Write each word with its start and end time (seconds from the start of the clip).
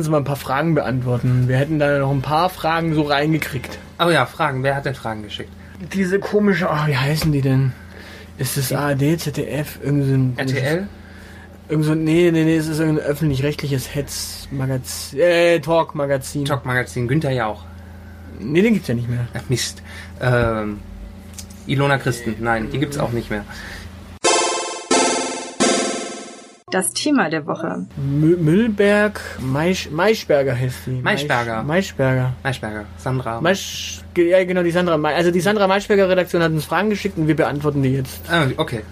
Uns 0.00 0.08
mal 0.08 0.16
ein 0.16 0.24
paar 0.24 0.36
Fragen 0.36 0.74
beantworten. 0.74 1.46
Wir 1.46 1.58
hätten 1.58 1.78
da 1.78 1.98
noch 1.98 2.10
ein 2.10 2.22
paar 2.22 2.48
Fragen 2.48 2.94
so 2.94 3.02
reingekriegt. 3.02 3.78
Oh 4.02 4.08
ja, 4.08 4.24
Fragen. 4.24 4.62
Wer 4.62 4.74
hat 4.74 4.86
denn 4.86 4.94
Fragen 4.94 5.22
geschickt? 5.22 5.50
Diese 5.92 6.18
komische, 6.18 6.70
ach, 6.70 6.88
wie 6.88 6.96
heißen 6.96 7.30
die 7.32 7.42
denn? 7.42 7.74
Ist 8.38 8.56
das 8.56 8.72
ARD, 8.72 9.20
ZDF, 9.20 9.78
irgend 9.82 10.04
so 10.06 10.14
ein 10.14 10.38
RTL? 10.38 10.88
Irgend 11.68 11.84
so, 11.84 11.94
nee, 11.94 12.30
nee, 12.32 12.44
nee, 12.44 12.56
es 12.56 12.66
ist 12.66 12.78
irgendein 12.78 13.04
öffentlich-rechtliches 13.04 13.94
Hetz-Magazin, 13.94 15.20
äh, 15.20 15.60
Talk-Magazin. 15.60 16.46
Talk-Magazin. 16.46 17.06
Günther 17.06 17.32
Jauch. 17.32 17.66
Nee, 18.38 18.62
den 18.62 18.72
gibt's 18.72 18.88
ja 18.88 18.94
nicht 18.94 19.10
mehr. 19.10 19.28
Ach, 19.34 19.50
Mist. 19.50 19.82
Ähm, 20.22 20.78
Ilona 21.66 21.98
Christen. 21.98 22.36
Nein, 22.40 22.70
die 22.72 22.78
gibt's 22.78 22.96
auch 22.96 23.12
nicht 23.12 23.30
mehr. 23.30 23.44
Das 26.70 26.92
Thema 26.92 27.28
der 27.30 27.46
Woche. 27.46 27.86
Mü 27.96 28.36
Müllberg, 28.36 29.20
Maisch, 29.40 29.90
Maischberger 29.90 30.56
heißt 30.56 30.86
die. 30.86 31.02
Maischberger. 31.02 31.62
Maisch- 31.62 31.66
Maischberger. 31.66 32.32
Maischberger. 32.44 32.84
Sandra. 32.96 33.40
Maisch, 33.40 34.02
ja, 34.16 34.44
genau, 34.44 34.62
die 34.62 34.70
Sandra, 34.70 34.94
also 35.08 35.32
die 35.32 35.40
Sandra 35.40 35.66
Maischberger 35.66 36.08
Redaktion 36.08 36.42
hat 36.42 36.52
uns 36.52 36.64
Fragen 36.66 36.90
geschickt 36.90 37.18
und 37.18 37.26
wir 37.26 37.34
beantworten 37.34 37.82
die 37.82 37.90
jetzt. 37.94 38.20
ah, 38.30 38.46
okay. 38.56 38.82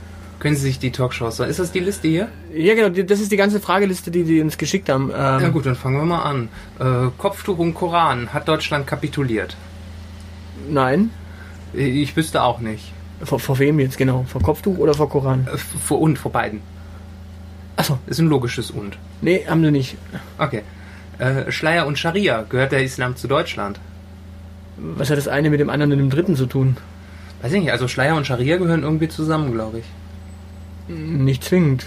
Können 0.40 0.54
Sie 0.54 0.62
sich 0.62 0.78
die 0.78 0.92
Talkshows 0.92 1.36
so. 1.36 1.44
Ist 1.44 1.58
das 1.58 1.72
die 1.72 1.80
Liste 1.80 2.06
hier? 2.06 2.28
Ja, 2.54 2.74
genau, 2.76 2.88
das 2.90 3.18
ist 3.20 3.30
die 3.32 3.36
ganze 3.36 3.58
Frageliste, 3.58 4.10
die 4.12 4.22
die 4.22 4.40
uns 4.40 4.56
geschickt 4.56 4.88
haben. 4.88 5.10
Ähm, 5.10 5.40
Ja 5.42 5.48
gut, 5.48 5.66
dann 5.66 5.74
fangen 5.74 5.96
wir 5.96 6.04
mal 6.04 6.22
an. 6.22 6.48
Äh, 6.78 7.10
Kopftuch 7.18 7.58
und 7.58 7.74
Koran. 7.74 8.32
Hat 8.32 8.46
Deutschland 8.46 8.86
kapituliert? 8.86 9.56
Nein. 10.68 11.10
Ich 11.72 12.16
wüsste 12.16 12.42
auch 12.44 12.60
nicht. 12.60 12.92
Vor, 13.24 13.40
vor 13.40 13.58
wem 13.58 13.80
jetzt 13.80 13.98
genau? 13.98 14.24
Vor 14.28 14.40
Kopftuch 14.40 14.78
oder 14.78 14.94
vor 14.94 15.08
Koran? 15.10 15.48
Äh, 15.52 15.58
Vor 15.58 16.00
und, 16.00 16.18
vor 16.20 16.30
beiden. 16.30 16.60
Achso, 17.78 17.98
Ist 18.06 18.18
ein 18.18 18.26
logisches 18.26 18.70
und. 18.72 18.98
nee, 19.22 19.44
haben 19.48 19.62
sie 19.64 19.70
nicht. 19.70 19.96
Okay. 20.36 20.62
Äh, 21.18 21.50
Schleier 21.50 21.86
und 21.86 21.96
Scharia. 21.98 22.44
Gehört 22.48 22.72
der 22.72 22.82
Islam 22.82 23.14
zu 23.16 23.28
Deutschland? 23.28 23.78
Was 24.76 25.10
hat 25.10 25.16
das 25.16 25.28
eine 25.28 25.48
mit 25.48 25.60
dem 25.60 25.70
anderen 25.70 25.92
und 25.92 25.98
dem 25.98 26.10
dritten 26.10 26.36
zu 26.36 26.46
tun? 26.46 26.76
Weiß 27.40 27.52
ich 27.52 27.60
nicht. 27.60 27.72
Also 27.72 27.86
Schleier 27.88 28.16
und 28.16 28.26
Scharia 28.26 28.56
gehören 28.56 28.82
irgendwie 28.82 29.08
zusammen, 29.08 29.52
glaube 29.52 29.78
ich. 29.78 29.84
Nicht 30.88 31.44
zwingend. 31.44 31.86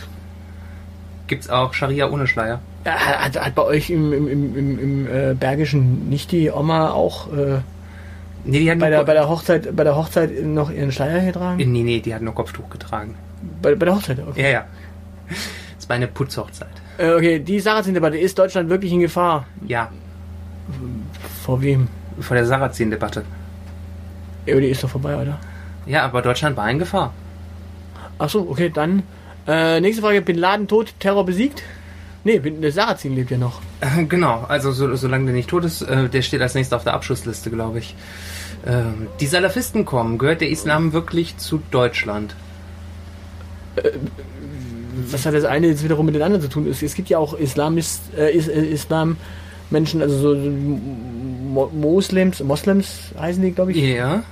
Gibt's 1.28 1.50
auch 1.50 1.74
Scharia 1.74 2.10
ohne 2.10 2.26
Schleier? 2.28 2.62
Ja, 2.86 2.94
Hat, 2.94 3.40
hat 3.40 3.56
bei 3.56 3.64
euch 3.64 3.90
im, 3.90 4.12
im, 4.14 4.28
im, 4.28 4.56
im, 4.58 4.80
im 4.80 5.08
äh, 5.08 5.34
Bergischen 5.34 6.10
nicht 6.10 6.32
die 6.32 6.50
Oma 6.52 6.92
auch 6.92 7.32
äh, 7.34 7.60
Nee, 8.44 8.60
die 8.60 8.72
hat 8.72 8.80
bei, 8.80 8.90
der, 8.90 9.04
bei, 9.04 9.14
der 9.14 9.30
Hochzeit, 9.30 9.76
bei 9.76 9.84
der 9.84 9.96
Hochzeit 9.96 10.44
noch 10.44 10.72
ihren 10.72 10.92
Schleier 10.92 11.24
getragen? 11.26 11.58
Nee, 11.58 11.84
nee, 11.84 12.00
die 12.00 12.14
hat 12.16 12.22
nur 12.22 12.34
Kopftuch 12.34 12.70
getragen. 12.70 13.16
Bei, 13.62 13.76
bei 13.76 13.86
der 13.86 13.96
Hochzeit, 13.96 14.18
okay. 14.28 14.42
Ja, 14.42 14.50
ja. 14.50 14.66
War 15.92 15.96
eine 15.98 16.08
Putzhochzeit. 16.08 16.70
Äh, 17.00 17.12
okay, 17.16 17.40
die 17.40 17.60
Sarrazin-Debatte, 17.60 18.18
ist 18.18 18.40
Deutschland 18.40 18.70
wirklich 18.70 18.94
in 18.94 19.02
Gefahr? 19.02 19.46
Ja, 19.68 19.92
Vor 21.44 21.62
wem? 21.62 21.90
vor 22.22 22.38
der 22.38 22.46
Sarrazin-Debatte. 22.46 23.26
Ja, 24.46 24.58
die 24.58 24.68
ist 24.68 24.82
doch 24.86 24.90
vorbei, 24.90 25.18
oder? 25.18 25.38
Ja, 25.86 26.06
aber 26.06 26.22
Deutschland 26.22 26.56
war 26.56 26.72
in 26.72 26.80
Gefahr. 26.80 27.14
Achso, 28.20 28.48
okay, 28.50 28.72
dann. 28.74 29.04
Äh, 29.46 29.82
nächste 29.82 30.02
Frage: 30.02 30.22
Bin 30.22 30.38
Laden 30.38 30.70
tot, 30.70 30.94
Terror 31.00 31.26
besiegt? 31.26 31.62
Nee, 32.24 32.40
bin, 32.40 32.62
der 32.62 32.72
Sarrazin 32.72 33.14
lebt 33.14 33.30
ja 33.32 33.38
noch. 33.38 33.60
Äh, 33.82 34.06
Genau, 34.06 34.46
also 34.48 34.72
so, 34.72 34.96
solange 34.96 35.26
der 35.26 35.34
nicht 35.34 35.50
tot 35.50 35.66
ist, 35.66 35.82
äh, 35.82 36.08
der 36.08 36.22
steht 36.22 36.42
als 36.42 36.54
nächster 36.56 36.78
auf 36.78 36.86
der 36.86 36.94
Abschussliste, 36.94 37.50
glaube 37.52 37.80
ich. 37.80 37.96
Ähm, 38.66 39.08
die 39.20 39.28
Salafisten 39.28 39.84
kommen. 39.84 40.18
Gehört 40.18 40.40
der 40.40 40.52
Islam 40.52 40.94
wirklich 40.94 41.36
zu 41.36 41.62
Deutschland? 41.70 42.34
Was 45.12 45.26
hat 45.26 45.34
das 45.34 45.46
eine 45.46 45.68
jetzt 45.68 45.84
wiederum 45.84 46.06
mit 46.06 46.16
den 46.16 46.22
anderen 46.22 46.42
zu 46.42 46.50
tun? 46.50 46.68
Es, 46.70 46.82
es 46.82 46.96
gibt 46.96 47.10
ja 47.10 47.18
auch 47.18 47.34
Islamist, 47.34 48.02
äh, 48.18 48.30
äh, 48.32 48.72
Islam-Menschen, 48.74 50.02
also 50.02 50.18
so 50.36 50.36
Mo 50.36 51.70
Moslems, 51.74 52.42
Moslems 52.44 53.12
heißen 53.20 53.42
die, 53.44 53.52
glaube 53.52 53.72
ich. 53.72 53.78
Ja. 53.78 54.24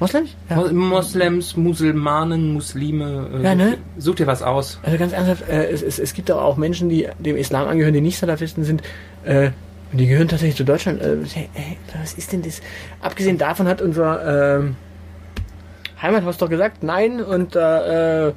Moslems? 0.00 0.30
Ja. 0.48 0.56
Mo- 0.56 0.72
Moslems, 0.72 1.56
Musulmanen, 1.56 2.52
Muslime. 2.52 3.28
Äh, 3.34 3.42
Ja, 3.42 3.54
ne? 3.54 3.78
Such 3.98 4.14
dir 4.16 4.26
was 4.26 4.42
aus. 4.42 4.78
Also 4.82 4.96
ganz 4.96 5.12
ernsthaft, 5.12 5.48
äh, 5.48 5.70
es, 5.70 5.82
es, 5.82 5.98
es 5.98 6.14
gibt 6.14 6.30
auch, 6.30 6.40
auch 6.40 6.56
Menschen, 6.56 6.88
die 6.88 7.08
dem 7.18 7.36
Islam 7.36 7.66
angehören, 7.68 7.94
die 7.94 8.00
nicht 8.00 8.18
Salafisten 8.18 8.64
sind. 8.64 8.82
Äh, 9.24 9.50
und 9.90 9.98
die 9.98 10.06
gehören 10.06 10.28
tatsächlich 10.28 10.56
zu 10.56 10.64
Deutschland. 10.64 11.00
Äh, 11.02 11.16
hey, 11.32 11.48
hey, 11.54 11.76
was 12.00 12.12
ist 12.14 12.32
denn 12.32 12.42
das? 12.42 12.60
Abgesehen 13.00 13.38
davon 13.38 13.66
hat 13.66 13.80
unser 13.82 14.58
ähm, 14.60 14.76
Heimathaus 16.00 16.36
doch 16.38 16.48
gesagt, 16.50 16.82
nein. 16.82 17.20
Und 17.22 17.56
äh, 17.56 18.28
äh, 18.28 18.32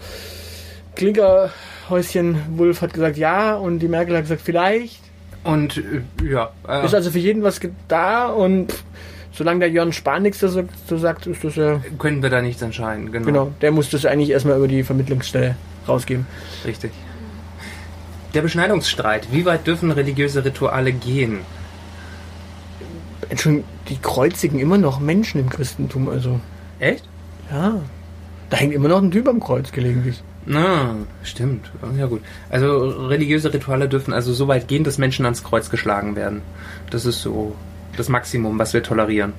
Klinkerhäuschen 0.95 2.57
Wulf 2.57 2.81
hat 2.81 2.93
gesagt, 2.93 3.17
ja. 3.17 3.55
Und 3.55 3.79
die 3.79 3.87
Merkel 3.87 4.15
hat 4.15 4.23
gesagt, 4.23 4.41
vielleicht. 4.43 5.01
Und 5.43 5.77
äh, 5.77 6.29
ja. 6.29 6.51
Äh, 6.67 6.85
Ist 6.85 6.95
also 6.95 7.11
für 7.11 7.19
jeden 7.19 7.43
was 7.43 7.59
da. 7.87 8.27
Und 8.27 8.71
pff, 8.71 8.83
solange 9.31 9.61
der 9.61 9.69
Jörn 9.69 9.93
Spahn 9.93 10.23
nichts 10.23 10.39
dazu 10.39 10.63
dazu 10.63 10.97
sagt, 10.97 11.27
ist 11.27 11.43
das 11.43 11.55
ja... 11.55 11.81
können 11.97 12.21
wir 12.21 12.29
da 12.29 12.41
nichts 12.41 12.61
entscheiden. 12.61 13.11
Genau. 13.11 13.25
Genau, 13.25 13.51
der 13.61 13.71
muss 13.71 13.89
das 13.89 14.05
eigentlich 14.05 14.29
erstmal 14.29 14.57
über 14.57 14.67
die 14.67 14.83
Vermittlungsstelle 14.83 15.55
rausgeben. 15.87 16.27
Richtig. 16.65 16.91
Der 18.33 18.41
Beschneidungsstreit. 18.41 19.27
Wie 19.31 19.45
weit 19.45 19.67
dürfen 19.67 19.91
religiöse 19.91 20.45
Rituale 20.45 20.91
gehen? 20.91 21.39
Entschuldigung, 23.29 23.67
die 23.89 23.97
kreuzigen 23.97 24.59
immer 24.59 24.77
noch 24.77 24.99
Menschen 24.99 25.39
im 25.39 25.49
Christentum, 25.49 26.09
also... 26.09 26.39
Echt? 26.79 27.07
Ja. 27.51 27.81
Da 28.49 28.57
hängt 28.57 28.73
immer 28.73 28.89
noch 28.89 29.01
ein 29.01 29.11
Typ 29.11 29.27
am 29.27 29.39
Kreuz 29.39 29.71
gelegentlich. 29.71 30.21
Na, 30.45 30.95
stimmt. 31.23 31.71
Ja 31.97 32.07
gut. 32.07 32.21
Also 32.49 33.07
religiöse 33.07 33.53
Rituale 33.53 33.87
dürfen 33.87 34.13
also 34.13 34.33
so 34.33 34.47
weit 34.47 34.67
gehen, 34.67 34.83
dass 34.83 34.97
Menschen 34.97 35.25
ans 35.25 35.43
Kreuz 35.43 35.69
geschlagen 35.69 36.15
werden. 36.15 36.41
Das 36.89 37.05
ist 37.05 37.21
so 37.21 37.55
das 37.95 38.09
Maximum, 38.09 38.57
was 38.57 38.73
wir 38.73 38.81
tolerieren. 38.81 39.33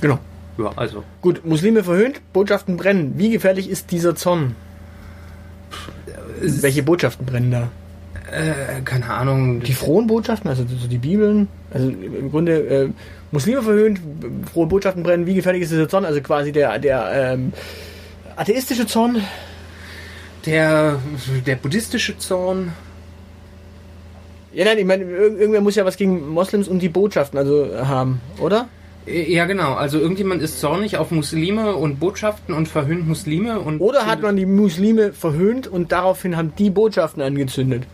Genau. 0.00 0.18
Ja, 0.58 0.72
also. 0.76 1.04
Gut, 1.20 1.44
Muslime 1.44 1.84
verhöhnt, 1.84 2.20
Botschaften 2.32 2.76
brennen. 2.76 3.14
Wie 3.16 3.30
gefährlich 3.30 3.70
ist 3.70 3.90
dieser 3.90 4.14
Zorn? 4.14 4.54
Welche 6.40 6.82
Botschaften 6.82 7.24
brennen 7.24 7.50
da? 7.50 7.68
Äh, 8.30 8.82
keine 8.82 9.08
Ahnung. 9.08 9.60
Die 9.60 9.72
frohen 9.72 10.06
Botschaften, 10.06 10.50
also 10.50 10.64
so 10.66 10.88
die 10.88 10.98
Bibeln? 10.98 11.48
Also 11.72 11.88
im 11.88 12.30
Grunde 12.30 12.52
äh, 12.66 12.88
Muslime 13.30 13.62
verhöhnt, 13.62 14.00
frohe 14.52 14.66
Botschaften 14.66 15.02
brennen. 15.02 15.26
Wie 15.26 15.34
gefährlich 15.34 15.62
ist 15.62 15.72
dieser 15.72 15.88
Zorn? 15.88 16.04
Also 16.04 16.20
quasi 16.20 16.52
der, 16.52 16.78
der 16.78 17.32
ähm, 17.32 17.52
atheistische 18.36 18.86
Zorn? 18.86 19.22
Der, 20.46 20.98
der 21.46 21.56
buddhistische 21.56 22.18
Zorn. 22.18 22.72
Ja, 24.52 24.64
nein, 24.64 24.78
ich 24.78 24.84
meine, 24.84 25.04
ir- 25.04 25.38
irgendwer 25.38 25.60
muss 25.60 25.76
ja 25.76 25.84
was 25.84 25.96
gegen 25.96 26.28
Moslems 26.28 26.68
und 26.68 26.80
die 26.80 26.88
Botschaften 26.88 27.38
also 27.38 27.68
haben, 27.86 28.20
oder? 28.38 28.68
Äh, 29.06 29.32
Ja, 29.32 29.46
genau. 29.46 29.74
Also 29.74 29.98
irgendjemand 29.98 30.42
ist 30.42 30.60
zornig 30.60 30.96
auf 30.98 31.10
Muslime 31.10 31.74
und 31.76 32.00
Botschaften 32.00 32.54
und 32.54 32.68
verhöhnt 32.68 33.06
Muslime 33.08 33.60
und. 33.60 33.80
Oder 33.80 34.04
hat 34.06 34.20
man 34.22 34.36
die 34.36 34.44
Muslime 34.46 35.12
verhöhnt 35.12 35.68
und 35.68 35.90
daraufhin 35.92 36.36
haben 36.36 36.52
die 36.58 36.70
Botschaften 36.70 37.22
angezündet? 37.22 37.84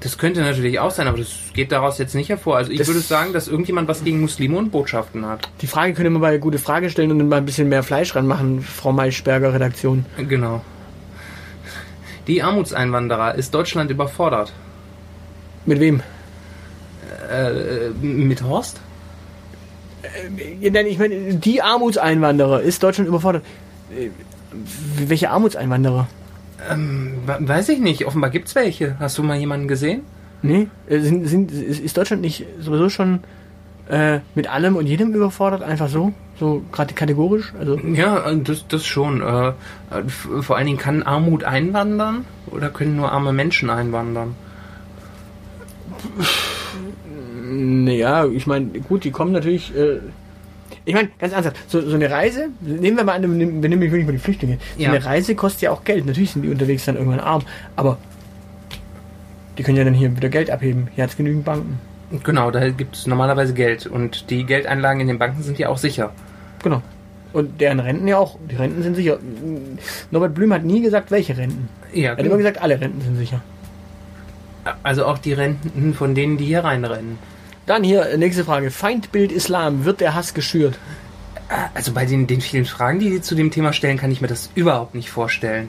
Das 0.00 0.18
könnte 0.18 0.40
natürlich 0.40 0.78
auch 0.78 0.90
sein, 0.90 1.06
aber 1.06 1.16
das 1.18 1.30
geht 1.54 1.72
daraus 1.72 1.96
jetzt 1.98 2.14
nicht 2.14 2.28
hervor. 2.28 2.56
Also 2.56 2.70
ich 2.72 2.78
Das- 2.78 2.88
würde 2.88 3.00
sagen, 3.00 3.32
dass 3.32 3.46
irgendjemand 3.48 3.88
was 3.88 4.04
gegen 4.04 4.20
Muslime 4.20 4.58
und 4.58 4.70
Botschaften 4.70 5.24
hat. 5.26 5.48
Die 5.62 5.66
Frage 5.66 5.94
können 5.94 6.12
wir 6.12 6.18
mal 6.18 6.38
gute 6.38 6.58
Frage 6.58 6.90
stellen 6.90 7.12
und 7.12 7.18
dann 7.20 7.28
mal 7.28 7.36
ein 7.36 7.46
bisschen 7.46 7.68
mehr 7.68 7.82
Fleisch 7.82 8.14
ranmachen, 8.16 8.62
Frau 8.62 8.92
Maischberger 8.92 9.54
Redaktion. 9.54 10.04
Genau. 10.28 10.60
Die 12.26 12.42
Armutseinwanderer. 12.42 13.34
Ist 13.36 13.54
Deutschland 13.54 13.90
überfordert? 13.90 14.52
Mit 15.64 15.80
wem? 15.80 16.02
Äh, 17.30 17.90
mit 18.00 18.42
Horst? 18.42 18.80
Ja, 20.60 20.70
nein, 20.70 20.86
ich 20.86 20.98
meine, 20.98 21.34
die 21.34 21.62
Armutseinwanderer. 21.62 22.60
Ist 22.62 22.82
Deutschland 22.82 23.08
überfordert? 23.08 23.44
Äh, 23.96 24.08
Welche 25.08 25.30
Armutseinwanderer? 25.30 26.06
Ähm, 26.70 27.14
we- 27.26 27.38
weiß 27.48 27.68
ich 27.70 27.78
nicht. 27.80 28.06
Offenbar 28.06 28.30
gibt's 28.30 28.54
welche. 28.54 28.96
Hast 28.98 29.18
du 29.18 29.22
mal 29.22 29.36
jemanden 29.36 29.68
gesehen? 29.68 30.02
Nee, 30.42 30.68
äh, 30.88 31.00
sind, 31.00 31.26
sind, 31.26 31.50
ist 31.52 31.96
Deutschland 31.96 32.22
nicht 32.22 32.46
sowieso 32.60 32.88
schon 32.88 33.20
äh, 33.88 34.20
mit 34.34 34.48
allem 34.48 34.76
und 34.76 34.86
jedem 34.86 35.12
überfordert? 35.12 35.62
Einfach 35.62 35.88
so? 35.88 36.12
So 36.38 36.62
gerade 36.70 36.92
kategorisch? 36.94 37.52
Also, 37.58 37.78
Ja, 37.78 38.28
äh, 38.30 38.36
das, 38.38 38.66
das 38.68 38.84
schon. 38.84 39.22
Äh, 39.22 39.52
vor 40.42 40.56
allen 40.56 40.66
Dingen 40.66 40.78
kann 40.78 41.02
Armut 41.02 41.44
einwandern 41.44 42.24
oder 42.50 42.68
können 42.70 42.96
nur 42.96 43.10
arme 43.12 43.32
Menschen 43.32 43.70
einwandern? 43.70 44.34
naja, 47.48 48.26
ich 48.26 48.46
meine, 48.46 48.66
gut, 48.80 49.04
die 49.04 49.10
kommen 49.10 49.32
natürlich. 49.32 49.74
Äh, 49.76 50.00
ich 50.84 50.94
meine, 50.94 51.08
ganz 51.18 51.32
ernsthaft, 51.32 51.56
so, 51.70 51.80
so 51.80 51.94
eine 51.94 52.10
Reise, 52.10 52.48
nehmen 52.60 52.96
wir 52.96 53.04
mal 53.04 53.14
an, 53.14 53.22
wir 53.22 53.28
nehmen 53.28 53.62
wir 53.62 53.68
nehmen 53.68 53.82
wirklich 53.82 54.04
mal 54.06 54.12
die 54.12 54.18
Flüchtlinge. 54.18 54.58
So 54.76 54.82
Ja. 54.82 54.90
eine 54.90 55.04
Reise 55.04 55.34
kostet 55.34 55.62
ja 55.62 55.70
auch 55.72 55.84
Geld. 55.84 56.06
Natürlich 56.06 56.32
sind 56.32 56.42
die 56.42 56.48
unterwegs 56.50 56.84
dann 56.84 56.96
irgendwann 56.96 57.20
arm, 57.20 57.42
aber 57.76 57.98
die 59.58 59.62
können 59.62 59.76
ja 59.78 59.84
dann 59.84 59.94
hier 59.94 60.14
wieder 60.16 60.28
Geld 60.28 60.50
abheben. 60.50 60.88
Hier 60.94 61.04
hat 61.04 61.10
es 61.10 61.16
genügend 61.16 61.44
Banken. 61.44 61.78
Genau, 62.24 62.50
da 62.50 62.68
gibt's 62.70 63.06
normalerweise 63.06 63.54
Geld 63.54 63.86
und 63.86 64.30
die 64.30 64.44
Geldeinlagen 64.44 65.00
in 65.00 65.08
den 65.08 65.18
Banken 65.18 65.42
sind 65.42 65.58
ja 65.58 65.68
auch 65.68 65.78
sicher. 65.78 66.12
Genau. 66.62 66.82
Und 67.32 67.60
deren 67.60 67.80
Renten 67.80 68.08
ja 68.08 68.16
auch. 68.18 68.38
Die 68.50 68.56
Renten 68.56 68.82
sind 68.82 68.94
sicher. 68.94 69.18
Norbert 70.10 70.34
Blüm 70.34 70.52
hat 70.52 70.64
nie 70.64 70.80
gesagt, 70.80 71.10
welche 71.10 71.36
Renten. 71.36 71.68
Ja, 71.92 72.12
Er 72.12 72.16
hat 72.18 72.24
immer 72.24 72.36
gesagt, 72.38 72.62
alle 72.62 72.80
Renten 72.80 73.00
sind 73.02 73.16
sicher. 73.16 73.42
also 74.82 75.04
auch 75.06 75.18
die 75.18 75.32
Renten 75.32 75.94
von 75.94 76.14
denen, 76.14 76.38
die 76.38 76.46
hier 76.46 76.64
reinrennen. 76.64 77.18
Dann 77.66 77.82
hier, 77.84 78.06
äh, 78.08 78.16
nächste 78.16 78.44
Frage. 78.44 78.70
Feindbild 78.70 79.32
Islam. 79.32 79.84
Wird 79.84 80.00
der 80.00 80.14
Hass 80.14 80.34
geschürt? 80.34 80.78
Also 81.74 81.92
bei 81.92 82.06
den, 82.06 82.26
den 82.26 82.40
vielen 82.40 82.64
Fragen, 82.64 82.98
die 82.98 83.10
die 83.10 83.20
zu 83.20 83.34
dem 83.34 83.50
Thema 83.50 83.72
stellen, 83.72 83.98
kann 83.98 84.10
ich 84.10 84.20
mir 84.20 84.28
das 84.28 84.50
überhaupt 84.54 84.94
nicht 84.94 85.10
vorstellen. 85.10 85.68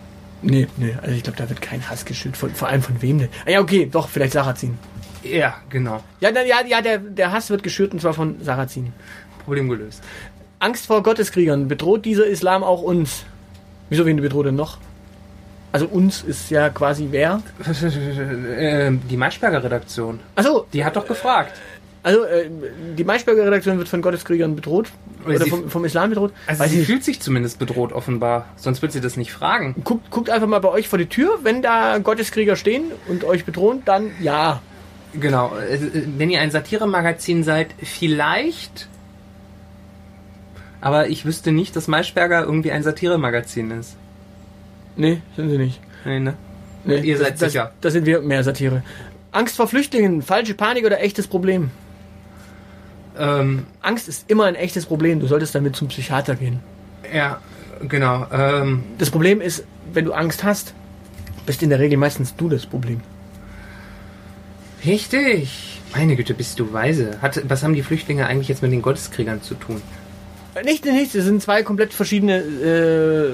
Nee, 0.49 0.67
nee. 0.77 0.95
Also 1.01 1.13
ich 1.13 1.23
glaube, 1.23 1.37
da 1.37 1.49
wird 1.49 1.61
kein 1.61 1.89
Hass 1.89 2.05
geschürt. 2.05 2.37
Von, 2.37 2.51
vor 2.51 2.69
allem 2.69 2.81
von 2.81 3.01
wem 3.01 3.19
denn? 3.19 3.29
Ah, 3.45 3.51
ja, 3.51 3.59
okay, 3.59 3.87
doch, 3.91 4.07
vielleicht 4.09 4.33
Sarrazin. 4.33 4.77
Ja, 5.23 5.55
genau. 5.69 6.03
Ja, 6.19 6.29
na, 6.33 6.43
ja, 6.43 6.57
ja 6.65 6.81
der, 6.81 6.99
der 6.99 7.31
Hass 7.31 7.49
wird 7.49 7.63
geschürt 7.63 7.93
und 7.93 7.99
zwar 7.99 8.13
von 8.13 8.41
Sarrazin. 8.41 8.93
Problem 9.43 9.69
gelöst. 9.69 10.03
Angst 10.59 10.87
vor 10.87 11.03
Gotteskriegern. 11.03 11.67
Bedroht 11.67 12.05
dieser 12.05 12.25
Islam 12.25 12.63
auch 12.63 12.81
uns? 12.81 13.25
Wieso, 13.89 14.05
wen 14.05 14.17
bedroht 14.17 14.45
denn 14.45 14.55
noch? 14.55 14.77
Also 15.71 15.85
uns 15.85 16.23
ist 16.23 16.49
ja 16.49 16.69
quasi 16.69 17.09
wer? 17.11 17.41
Ähm, 18.59 19.01
die 19.09 19.17
Maischberger 19.17 19.63
Redaktion, 19.63 20.19
Achso, 20.35 20.65
die 20.73 20.83
hat 20.83 20.95
doch 20.95 21.05
gefragt. 21.05 21.53
Also 22.03 22.23
äh, 22.23 22.49
die 22.97 23.03
Maischberger 23.03 23.45
Redaktion 23.45 23.77
wird 23.77 23.87
von 23.87 24.01
Gotteskriegern 24.01 24.55
bedroht? 24.55 24.87
Oder 25.25 25.35
Oder 25.35 25.47
vom, 25.47 25.69
vom 25.69 25.85
Islam 25.85 26.09
bedroht? 26.09 26.31
Also 26.47 26.63
sie 26.65 26.85
fühlt 26.85 27.03
sich 27.03 27.19
zumindest 27.19 27.59
bedroht 27.59 27.91
offenbar, 27.91 28.45
sonst 28.55 28.81
wird 28.81 28.91
sie 28.91 29.01
das 29.01 29.17
nicht 29.17 29.31
fragen. 29.31 29.75
Guckt, 29.83 30.09
guckt 30.09 30.29
einfach 30.29 30.47
mal 30.47 30.59
bei 30.59 30.69
euch 30.69 30.87
vor 30.87 30.99
die 30.99 31.07
Tür, 31.07 31.39
wenn 31.43 31.61
da 31.61 31.97
Gotteskrieger 31.97 32.55
stehen 32.55 32.91
und 33.07 33.23
euch 33.23 33.45
bedrohen, 33.45 33.81
dann 33.85 34.11
ja. 34.21 34.61
Genau, 35.13 35.55
äh, 35.57 35.79
wenn 36.17 36.29
ihr 36.29 36.41
ein 36.41 36.51
Satiremagazin 36.51 37.43
seid, 37.43 37.69
vielleicht. 37.81 38.87
Aber 40.79 41.09
ich 41.09 41.25
wüsste 41.25 41.51
nicht, 41.51 41.75
dass 41.75 41.87
Maischberger 41.87 42.43
irgendwie 42.43 42.71
ein 42.71 42.83
Satiremagazin 42.83 43.71
ist. 43.71 43.97
Nee, 44.95 45.21
sind 45.35 45.49
sie 45.49 45.57
nicht. 45.57 45.79
Nee, 46.05 46.19
ne? 46.19 46.35
Nee, 46.85 47.01
Ihr 47.01 47.17
seid 47.17 47.41
das, 47.41 47.51
sicher. 47.51 47.71
Das 47.81 47.93
sind 47.93 48.05
wir 48.05 48.21
mehr 48.21 48.43
Satire. 48.43 48.83
Angst 49.31 49.57
vor 49.57 49.67
Flüchtlingen, 49.67 50.21
falsche 50.21 50.53
Panik 50.53 50.85
oder 50.85 51.01
echtes 51.01 51.27
Problem? 51.27 51.71
Ähm, 53.19 53.65
Angst 53.81 54.07
ist 54.07 54.29
immer 54.29 54.45
ein 54.45 54.55
echtes 54.55 54.85
Problem. 54.85 55.19
Du 55.19 55.27
solltest 55.27 55.55
damit 55.55 55.75
zum 55.75 55.87
Psychiater 55.87 56.35
gehen. 56.35 56.59
ja, 57.13 57.39
genau. 57.87 58.25
Ähm, 58.31 58.83
Das 58.97 59.09
Problem 59.09 59.41
ist, 59.41 59.63
wenn 59.93 60.05
du 60.05 60.13
Angst 60.13 60.43
hast, 60.43 60.73
bist 61.45 61.63
in 61.63 61.69
der 61.69 61.79
Regel 61.79 61.97
meistens 61.97 62.35
du 62.35 62.49
das 62.49 62.65
Problem. 62.65 63.01
richtig. 64.85 65.81
Meine 65.95 66.15
Güte, 66.17 66.33
bist 66.33 66.59
du 66.59 66.73
weise. 66.73 67.21
Hat, 67.21 67.41
was 67.49 67.63
haben 67.63 67.73
die 67.73 67.81
Flüchtlinge 67.81 68.25
eigentlich 68.27 68.49
jetzt 68.49 68.61
mit 68.61 68.71
den 68.71 68.81
Gotteskriegern 68.81 69.41
zu 69.41 69.55
tun? 69.55 69.81
Äh, 70.53 70.63
Nicht, 70.63 70.83
nicht, 70.85 71.15
das 71.15 71.23
sind 71.23 71.41
zwei 71.41 71.63
komplett 71.63 71.93
verschiedene 71.93 72.39
äh, 72.39 73.31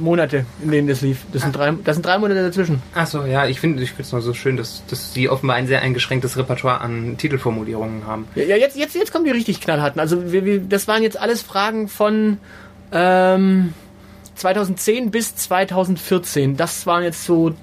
Monate, 0.00 0.44
in 0.62 0.70
denen 0.70 0.88
das 0.88 1.00
lief. 1.00 1.24
Das 1.32 1.42
sind 1.42 1.56
drei, 1.56 1.72
das 1.84 1.96
sind 1.96 2.06
drei 2.06 2.18
Monate 2.18 2.42
dazwischen. 2.42 2.82
Achso, 2.94 3.24
ja, 3.24 3.46
ich 3.46 3.60
finde 3.60 3.82
ich 3.82 3.92
es 3.98 4.12
nur 4.12 4.20
so 4.20 4.34
schön, 4.34 4.56
dass, 4.56 4.84
dass 4.86 5.12
sie 5.12 5.28
offenbar 5.28 5.56
ein 5.56 5.66
sehr 5.66 5.82
eingeschränktes 5.82 6.36
Repertoire 6.36 6.80
an 6.80 7.16
Titelformulierungen 7.16 8.06
haben. 8.06 8.26
Ja, 8.34 8.56
jetzt, 8.56 8.76
jetzt, 8.76 8.94
jetzt 8.94 9.12
kommen 9.12 9.24
die 9.24 9.30
richtig 9.30 9.60
knallharten. 9.60 10.00
Also 10.00 10.32
wir, 10.32 10.44
wir, 10.44 10.60
das 10.60 10.88
waren 10.88 11.02
jetzt 11.02 11.18
alles 11.18 11.42
Fragen 11.42 11.88
von 11.88 12.38
ähm, 12.92 13.74
2010 14.34 15.10
bis 15.10 15.36
2014. 15.36 16.56
Das 16.56 16.86
waren 16.86 17.02
jetzt 17.02 17.24
so. 17.24 17.54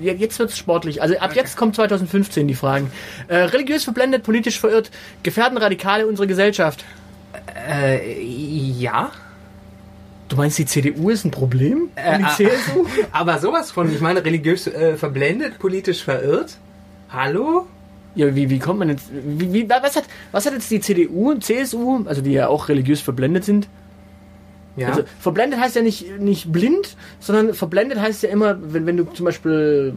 Jetzt 0.00 0.38
wird's 0.38 0.56
sportlich. 0.56 1.02
Also 1.02 1.18
ab 1.18 1.34
jetzt 1.34 1.56
kommt 1.56 1.74
2015 1.74 2.46
die 2.46 2.54
Fragen. 2.54 2.92
Äh, 3.26 3.36
religiös 3.36 3.82
verblendet, 3.82 4.22
politisch 4.22 4.60
verirrt, 4.60 4.92
gefährden 5.24 5.58
Radikale 5.58 6.06
unsere 6.06 6.28
Gesellschaft. 6.28 6.84
Äh, 7.68 8.22
ja. 8.22 9.10
Du 10.30 10.36
meinst, 10.36 10.58
die 10.58 10.64
CDU 10.64 11.10
ist 11.10 11.24
ein 11.24 11.32
Problem? 11.32 11.88
Äh, 11.96 12.18
die 12.18 12.24
ah, 12.24 12.34
CSU? 12.36 12.86
Aber 13.10 13.38
sowas 13.38 13.72
von, 13.72 13.92
ich 13.92 14.00
meine, 14.00 14.24
religiös 14.24 14.68
äh, 14.68 14.96
verblendet, 14.96 15.58
politisch 15.58 16.04
verirrt. 16.04 16.56
Hallo? 17.10 17.66
Ja, 18.14 18.32
wie, 18.36 18.48
wie 18.48 18.60
kommt 18.60 18.78
man 18.78 18.90
jetzt? 18.90 19.10
Wie, 19.10 19.52
wie, 19.52 19.68
was, 19.68 19.96
hat, 19.96 20.04
was 20.30 20.46
hat 20.46 20.52
jetzt 20.52 20.70
die 20.70 20.80
CDU 20.80 21.32
und 21.32 21.42
CSU, 21.42 22.04
also 22.06 22.22
die 22.22 22.30
ja 22.30 22.46
auch 22.46 22.68
religiös 22.68 23.00
verblendet 23.00 23.44
sind? 23.44 23.68
Ja. 24.76 24.90
Also 24.90 25.02
verblendet 25.18 25.58
heißt 25.58 25.74
ja 25.74 25.82
nicht, 25.82 26.20
nicht 26.20 26.52
blind, 26.52 26.96
sondern 27.18 27.52
verblendet 27.52 27.98
heißt 27.98 28.22
ja 28.22 28.30
immer, 28.30 28.56
wenn, 28.72 28.86
wenn 28.86 28.96
du 28.96 29.04
zum 29.12 29.26
Beispiel 29.26 29.94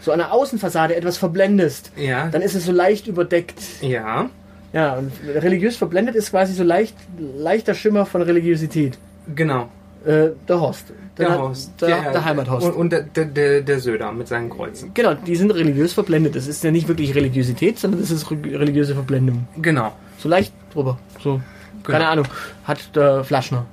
so 0.00 0.12
an 0.12 0.18
der 0.18 0.32
Außenfassade 0.32 0.94
etwas 0.94 1.16
verblendest, 1.18 1.90
ja. 1.96 2.28
dann 2.28 2.42
ist 2.42 2.54
es 2.54 2.64
so 2.64 2.72
leicht 2.72 3.08
überdeckt. 3.08 3.58
ja. 3.82 4.30
Ja, 4.72 4.94
und 4.94 5.12
religiös 5.24 5.76
verblendet 5.76 6.16
ist 6.16 6.30
quasi 6.30 6.52
so 6.52 6.64
leicht, 6.64 6.96
leichter 7.16 7.74
Schimmer 7.74 8.06
von 8.06 8.22
Religiosität. 8.22 8.98
Genau. 9.34 9.68
Äh, 10.04 10.30
der 10.48 10.60
Horst. 10.60 10.92
Der 11.16 11.30
hat- 11.30 11.38
Horst. 11.38 11.72
Der, 11.80 11.88
Ja, 11.88 12.12
der 12.12 12.24
Heimathorst. 12.24 12.66
Und, 12.66 12.74
und 12.74 12.90
der, 12.92 13.02
der, 13.02 13.24
der, 13.26 13.60
der 13.62 13.80
Söder 13.80 14.12
mit 14.12 14.28
seinen 14.28 14.50
Kreuzen. 14.50 14.90
genau, 14.94 15.14
die 15.14 15.36
sind 15.36 15.50
religiös 15.52 15.92
verblendet. 15.94 16.34
Das 16.36 16.46
ist 16.46 16.62
ja 16.64 16.70
nicht 16.70 16.88
wirklich 16.88 17.14
Religiosität, 17.14 17.78
sondern 17.78 18.00
das 18.00 18.10
ist 18.10 18.30
re- 18.30 18.36
religiöse 18.60 18.94
Verblendung. 18.94 19.46
Genau. 19.62 19.92
So 20.18 20.28
leicht 20.28 20.52
drüber. 20.72 20.98
So. 21.22 21.40
Keine 21.84 21.98
Genau. 22.00 22.10
Ahnung. 22.10 22.26
Hat 22.64 22.94
der 22.96 23.24
Flaschner, 23.24 23.64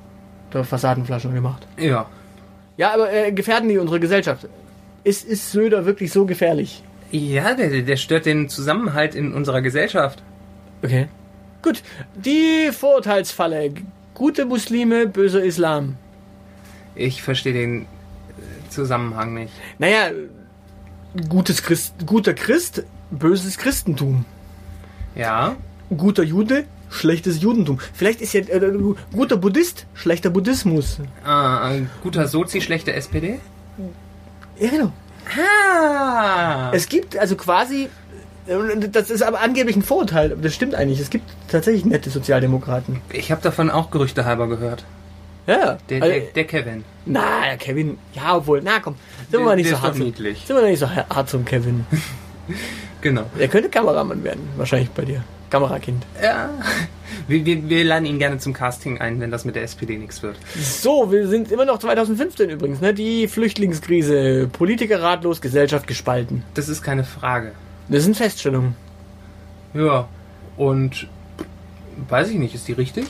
der 0.53 0.63
Fassadenflaschner 0.63 1.31
gemacht. 1.33 1.65
Ja. 1.77 2.05
Ja, 2.77 2.93
aber 2.93 3.11
äh, 3.11 3.31
gefährden 3.31 3.67
die 3.69 3.77
unsere 3.77 3.99
Gesellschaft? 3.99 4.47
Ist, 5.03 5.25
ist 5.25 5.51
Söder 5.51 5.85
wirklich 5.85 6.11
so 6.11 6.25
gefährlich? 6.25 6.83
Ja, 7.11 7.53
der, 7.55 7.81
der 7.81 7.95
stört 7.97 8.25
den 8.25 8.47
Zusammenhalt 8.47 9.15
in 9.15 9.33
unserer 9.33 9.61
Gesellschaft. 9.61 10.21
Okay. 10.83 11.07
Gut. 11.61 11.83
Die 12.15 12.69
Vorurteilsfalle. 12.71 13.71
Gute 14.13 14.45
Muslime, 14.45 15.07
böser 15.07 15.43
Islam. 15.43 15.97
Ich 16.95 17.21
verstehe 17.21 17.53
den 17.53 17.83
äh, 17.83 17.85
Zusammenhang 18.69 19.33
nicht. 19.33 19.53
Naja, 19.79 20.11
gutes 21.29 21.63
Christ, 21.63 21.93
guter 22.05 22.33
Christ, 22.33 22.83
böses 23.09 23.57
Christentum. 23.57 24.25
Ja. 25.15 25.55
Guter 25.95 26.23
Jude, 26.23 26.65
schlechtes 26.89 27.41
Judentum. 27.41 27.79
Vielleicht 27.93 28.21
ist 28.21 28.33
ja 28.33 28.41
äh, 28.41 28.73
guter 29.13 29.37
Buddhist, 29.37 29.85
schlechter 29.93 30.29
Buddhismus. 30.29 30.99
Äh, 31.25 31.29
ein 31.29 31.89
guter 32.03 32.27
Sozi, 32.27 32.61
schlechte 32.61 32.93
SPD? 32.93 33.39
Ja, 34.59 34.69
genau. 34.69 34.91
Ah! 35.37 36.71
Es 36.73 36.89
gibt 36.89 37.17
also 37.17 37.35
quasi, 37.35 37.83
äh, 37.83 37.89
das 38.91 39.09
ist 39.09 39.21
aber 39.21 39.41
angeblich 39.41 39.75
ein 39.75 39.81
Vorurteil, 39.81 40.35
das 40.41 40.53
stimmt 40.53 40.75
eigentlich. 40.75 40.99
Es 40.99 41.09
gibt 41.09 41.25
tatsächlich 41.49 41.85
nette 41.85 42.09
Sozialdemokraten. 42.09 42.99
Ich 43.11 43.31
habe 43.31 43.41
davon 43.41 43.69
auch 43.69 43.91
Gerüchte 43.91 44.25
halber 44.25 44.47
gehört. 44.47 44.83
Ja, 45.47 45.77
Der, 45.89 46.01
also, 46.03 46.13
der, 46.13 46.21
der 46.35 46.43
Kevin. 46.45 46.83
na, 47.05 47.47
ja, 47.49 47.57
Kevin, 47.57 47.97
ja, 48.13 48.35
obwohl, 48.37 48.61
na 48.63 48.79
komm, 48.79 48.95
sind 49.21 49.31
wir 49.33 49.37
Der- 49.39 49.45
mal 49.47 49.55
nicht 49.55 49.69
der 49.71 49.77
so 49.77 49.81
hart 49.83 49.95
zum, 49.95 50.13
sind 50.13 50.47
wir 50.49 50.61
nicht 50.61 50.79
so 50.79 50.89
hart 50.89 51.29
zum 51.29 51.45
Kevin. 51.45 51.85
Genau. 53.01 53.23
Der 53.39 53.47
könnte 53.47 53.69
Kameramann 53.69 54.23
werden, 54.23 54.47
wahrscheinlich 54.57 54.91
bei 54.91 55.03
dir. 55.03 55.23
Kamerakind. 55.49 56.05
Ja. 56.21 56.49
Wir, 57.27 57.43
wir, 57.45 57.67
wir 57.67 57.83
laden 57.83 58.05
ihn 58.05 58.19
gerne 58.19 58.37
zum 58.37 58.53
Casting 58.53 58.99
ein, 59.01 59.19
wenn 59.19 59.31
das 59.31 59.43
mit 59.43 59.55
der 59.55 59.63
SPD 59.63 59.97
nichts 59.97 60.21
wird. 60.21 60.37
So, 60.55 61.11
wir 61.11 61.27
sind 61.27 61.51
immer 61.51 61.65
noch 61.65 61.79
2015 61.79 62.49
übrigens, 62.51 62.79
ne? 62.79 62.93
Die 62.93 63.27
Flüchtlingskrise, 63.27 64.47
Politiker 64.51 65.01
ratlos, 65.01 65.41
Gesellschaft 65.41 65.87
gespalten. 65.87 66.43
Das 66.53 66.69
ist 66.69 66.83
keine 66.83 67.03
Frage. 67.03 67.53
Das 67.91 68.03
sind 68.03 68.15
Feststellungen. 68.15 68.75
Ja. 69.73 70.07
Und 70.55 71.07
weiß 72.07 72.29
ich 72.29 72.37
nicht, 72.37 72.55
ist 72.55 72.67
die 72.67 72.73
richtig? 72.73 73.05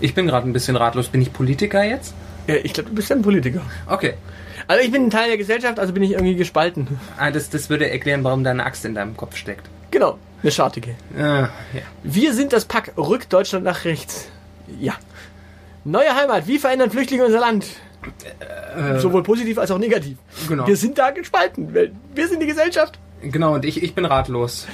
Ich 0.00 0.14
bin 0.14 0.28
gerade 0.28 0.48
ein 0.48 0.52
bisschen 0.52 0.76
ratlos. 0.76 1.08
Bin 1.08 1.20
ich 1.20 1.32
Politiker 1.32 1.82
jetzt? 1.82 2.14
Ja, 2.46 2.54
ich 2.54 2.72
glaube, 2.72 2.90
du 2.90 2.94
bist 2.94 3.10
ja 3.10 3.16
ein 3.16 3.22
Politiker. 3.22 3.62
Okay. 3.86 4.14
Also 4.68 4.84
ich 4.84 4.92
bin 4.92 5.06
ein 5.06 5.10
Teil 5.10 5.28
der 5.28 5.36
Gesellschaft, 5.36 5.80
also 5.80 5.92
bin 5.92 6.04
ich 6.04 6.12
irgendwie 6.12 6.36
gespalten. 6.36 7.00
Ah, 7.16 7.32
das, 7.32 7.50
das 7.50 7.68
würde 7.68 7.90
erklären, 7.90 8.22
warum 8.22 8.44
deine 8.44 8.64
Axt 8.64 8.84
in 8.84 8.94
deinem 8.94 9.16
Kopf 9.16 9.36
steckt. 9.36 9.68
Genau. 9.90 10.16
Eine 10.42 10.52
schartige. 10.52 10.94
Äh, 11.16 11.22
ja. 11.22 11.48
Wir 12.04 12.34
sind 12.34 12.52
das 12.52 12.66
Pack, 12.66 12.92
rückt 12.96 13.32
Deutschland 13.32 13.64
nach 13.64 13.84
rechts. 13.84 14.28
Ja. 14.78 14.94
Neue 15.84 16.14
Heimat, 16.14 16.46
wie 16.46 16.58
verändern 16.58 16.90
Flüchtlinge 16.90 17.24
unser 17.24 17.40
Land? 17.40 17.66
Sowohl 18.98 19.22
positiv 19.22 19.58
als 19.58 19.70
auch 19.70 19.78
negativ. 19.78 20.18
Genau. 20.48 20.66
Wir 20.66 20.76
sind 20.76 20.98
da 20.98 21.10
gespalten. 21.10 21.74
Wir 21.74 22.28
sind 22.28 22.40
die 22.40 22.46
Gesellschaft. 22.46 22.98
Genau, 23.22 23.54
und 23.54 23.64
ich, 23.64 23.82
ich 23.82 23.94
bin 23.94 24.04
ratlos. 24.04 24.66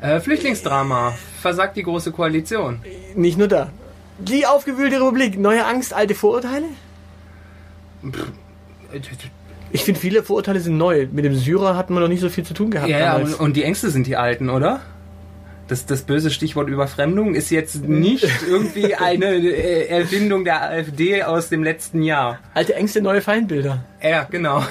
Äh, 0.00 0.20
Flüchtlingsdrama. 0.20 1.14
Versagt 1.40 1.76
die 1.76 1.82
Große 1.82 2.12
Koalition. 2.12 2.80
Nicht 3.14 3.38
nur 3.38 3.48
da. 3.48 3.70
Die 4.18 4.46
aufgewühlte 4.46 4.96
Republik, 4.96 5.38
neue 5.38 5.64
Angst, 5.64 5.92
alte 5.94 6.14
Vorurteile? 6.14 6.66
Ich 9.70 9.84
finde, 9.84 10.00
viele 10.00 10.22
Vorurteile 10.22 10.60
sind 10.60 10.76
neu. 10.76 11.06
Mit 11.10 11.24
dem 11.24 11.34
Syrer 11.34 11.76
hatten 11.76 11.94
wir 11.94 12.00
noch 12.00 12.08
nicht 12.08 12.20
so 12.20 12.28
viel 12.28 12.44
zu 12.44 12.54
tun 12.54 12.70
gehabt. 12.70 12.88
Ja, 12.88 13.14
damals. 13.14 13.34
und 13.34 13.56
die 13.56 13.62
Ängste 13.62 13.90
sind 13.90 14.06
die 14.06 14.16
alten, 14.16 14.50
oder? 14.50 14.80
Das, 15.68 15.86
das 15.86 16.02
böse 16.02 16.30
Stichwort 16.30 16.68
Überfremdung 16.68 17.34
ist 17.34 17.50
jetzt 17.50 17.84
nicht 17.86 18.26
irgendwie 18.48 18.94
eine 18.94 19.26
äh, 19.36 19.86
Erfindung 19.88 20.44
der 20.44 20.62
AfD 20.62 21.22
aus 21.22 21.48
dem 21.50 21.62
letzten 21.62 22.02
Jahr. 22.02 22.38
Alte 22.54 22.74
Ängste, 22.74 23.00
neue 23.02 23.20
Feindbilder. 23.20 23.84
Ja, 24.02 24.24
genau. 24.30 24.64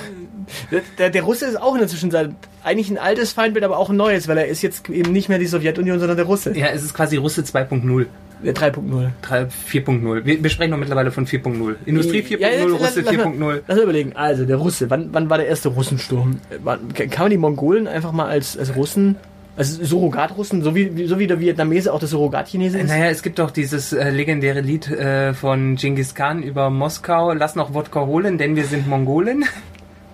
Der, 0.98 1.10
der, 1.10 1.24
Russe 1.24 1.46
ist 1.46 1.62
auch 1.62 1.74
in 1.74 1.80
der 1.80 1.88
Zwischenzeit 1.90 2.32
eigentlich 2.64 2.90
ein 2.90 2.98
altes 2.98 3.34
Feindbild, 3.34 3.66
aber 3.66 3.78
auch 3.78 3.90
ein 3.90 3.98
neues, 3.98 4.28
weil 4.28 4.38
er 4.38 4.48
ist 4.48 4.62
jetzt 4.62 4.90
eben 4.90 5.12
nicht 5.12 5.30
mehr 5.30 5.40
die 5.40 5.46
Sowjetunion, 5.46 6.00
sondern 6.00 6.18
der 6.18 6.26
Russe. 6.26 6.58
Ja, 6.58 6.68
es 6.68 6.84
ist 6.84 6.94
quasi 6.94 7.18
Russe 7.18 7.42
2.0. 7.42 8.06
Der 8.44 8.54
3.0. 8.56 9.10
3 9.24 9.42
4.0. 9.44 10.26
Wir, 10.26 10.44
wir 10.44 10.50
sprechen 10.50 10.72
doch 10.72 10.78
mittlerweile 10.78 11.12
von 11.12 11.26
4.0. 11.26 11.76
Industrie 11.86 12.22
4.0, 12.22 12.40
Ja, 12.40 12.64
Russe 12.64 12.78
lass- 12.82 12.96
lass 12.96 13.06
mal- 13.18 13.26
4.0. 13.28 13.62
Lass 13.68 13.78
mal 13.78 13.84
überlegen. 13.84 14.12
Also, 14.16 14.46
der 14.46 14.56
Russe. 14.58 14.90
Wann, 14.90 15.10
wann 15.12 15.30
war 15.30 15.38
der 15.38 15.48
erste 15.48 15.70
Russensturm? 15.70 16.40
Äh, 16.50 17.08
kann 17.08 17.26
man 17.26 17.32
die 17.32 17.38
Mongolen 17.38 17.88
einfach 17.88 18.12
mal 18.12 18.28
als, 18.28 18.58
als 18.58 18.76
Russen, 18.76 19.16
als 19.58 19.74
Surrogatrussen, 19.76 20.62
so 20.62 20.76
wie, 20.76 21.08
so 21.08 21.18
wie 21.18 21.26
der 21.26 21.40
Vietnamese 21.40 21.92
auch 21.92 22.00
der 22.00 22.08
Surrogatchinese 22.08 22.78
ist? 22.78 22.90
Naja, 22.90 23.10
es 23.10 23.24
gibt 23.24 23.40
doch 23.40 23.50
dieses 23.50 23.92
äh, 23.92 24.12
legendäre 24.12 24.62
Lied 24.62 24.90
äh, 24.90 25.34
von 25.34 25.76
Genghis 25.76 26.14
Khan 26.14 26.44
über 26.44 26.70
Moskau. 26.70 27.34
Lass 27.34 27.56
noch 27.56 27.74
Wodka 27.74 28.06
holen, 28.06 28.38
denn 28.38 28.56
wir 28.56 28.66
sind 28.66 28.88
Mongolen. 28.88 29.46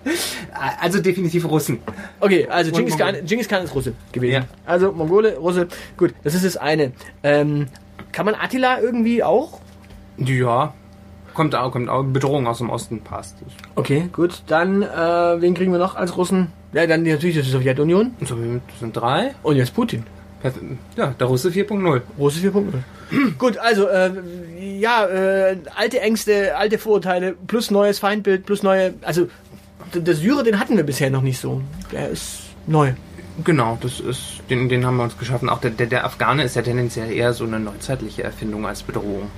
also 0.80 1.00
definitiv 1.00 1.44
Russen. 1.48 1.78
Okay, 2.20 2.46
also 2.48 2.72
Genghis 2.72 2.96
Khan. 2.96 3.16
Genghis 3.26 3.46
Khan 3.46 3.62
ist 3.64 3.74
Russe 3.74 3.92
gewesen. 4.12 4.32
Ja. 4.32 4.44
Also 4.64 4.92
Mongole, 4.92 5.36
Russe. 5.36 5.68
Gut, 5.98 6.14
das 6.24 6.34
ist 6.34 6.44
das 6.44 6.56
eine. 6.56 6.92
Ähm, 7.22 7.66
kann 8.12 8.24
man 8.24 8.34
Attila 8.34 8.80
irgendwie 8.80 9.22
auch? 9.22 9.60
Ja. 10.16 10.72
Kommt 11.34 11.54
auch, 11.54 11.72
kommt 11.72 11.88
auch. 11.88 12.02
Bedrohung 12.04 12.46
aus 12.46 12.58
dem 12.58 12.70
Osten 12.70 13.00
passt. 13.00 13.36
Okay, 13.74 14.08
gut. 14.12 14.42
Dann, 14.46 14.82
äh, 14.82 14.86
wen 14.86 15.54
kriegen 15.54 15.72
wir 15.72 15.78
noch 15.78 15.96
als 15.96 16.16
Russen? 16.16 16.52
Ja, 16.72 16.86
dann 16.86 17.02
natürlich 17.02 17.36
die 17.36 17.42
Sowjetunion. 17.42 18.12
So, 18.20 18.36
das 18.36 18.80
sind 18.80 18.96
drei. 18.96 19.34
Und 19.42 19.56
jetzt 19.56 19.74
Putin. 19.74 20.04
Ja, 20.96 21.14
der 21.18 21.26
Russe 21.26 21.48
4.0. 21.48 22.02
Russe 22.18 22.40
4.0. 22.40 22.64
Gut, 23.38 23.56
also, 23.58 23.88
äh, 23.88 24.10
ja, 24.78 25.06
äh, 25.06 25.56
alte 25.74 26.00
Ängste, 26.00 26.56
alte 26.56 26.78
Vorurteile, 26.78 27.34
plus 27.46 27.70
neues 27.70 27.98
Feindbild, 27.98 28.44
plus 28.44 28.62
neue, 28.62 28.94
also, 29.02 29.28
der 29.94 30.14
Syrer, 30.14 30.42
den 30.42 30.58
hatten 30.58 30.76
wir 30.76 30.84
bisher 30.84 31.10
noch 31.10 31.22
nicht 31.22 31.40
so. 31.40 31.62
Der 31.92 32.10
ist 32.10 32.40
neu. 32.66 32.92
Genau, 33.42 33.78
das 33.80 34.00
ist, 34.00 34.42
den, 34.50 34.68
den 34.68 34.86
haben 34.86 34.96
wir 34.96 35.04
uns 35.04 35.18
geschaffen. 35.18 35.48
Auch 35.48 35.60
der, 35.60 35.70
der, 35.70 35.86
der 35.86 36.04
Afghane 36.04 36.44
ist 36.44 36.56
ja 36.56 36.62
tendenziell 36.62 37.10
eher 37.10 37.32
so 37.32 37.44
eine 37.44 37.58
neuzeitliche 37.58 38.22
Erfindung 38.22 38.66
als 38.66 38.82
Bedrohung. 38.82 39.30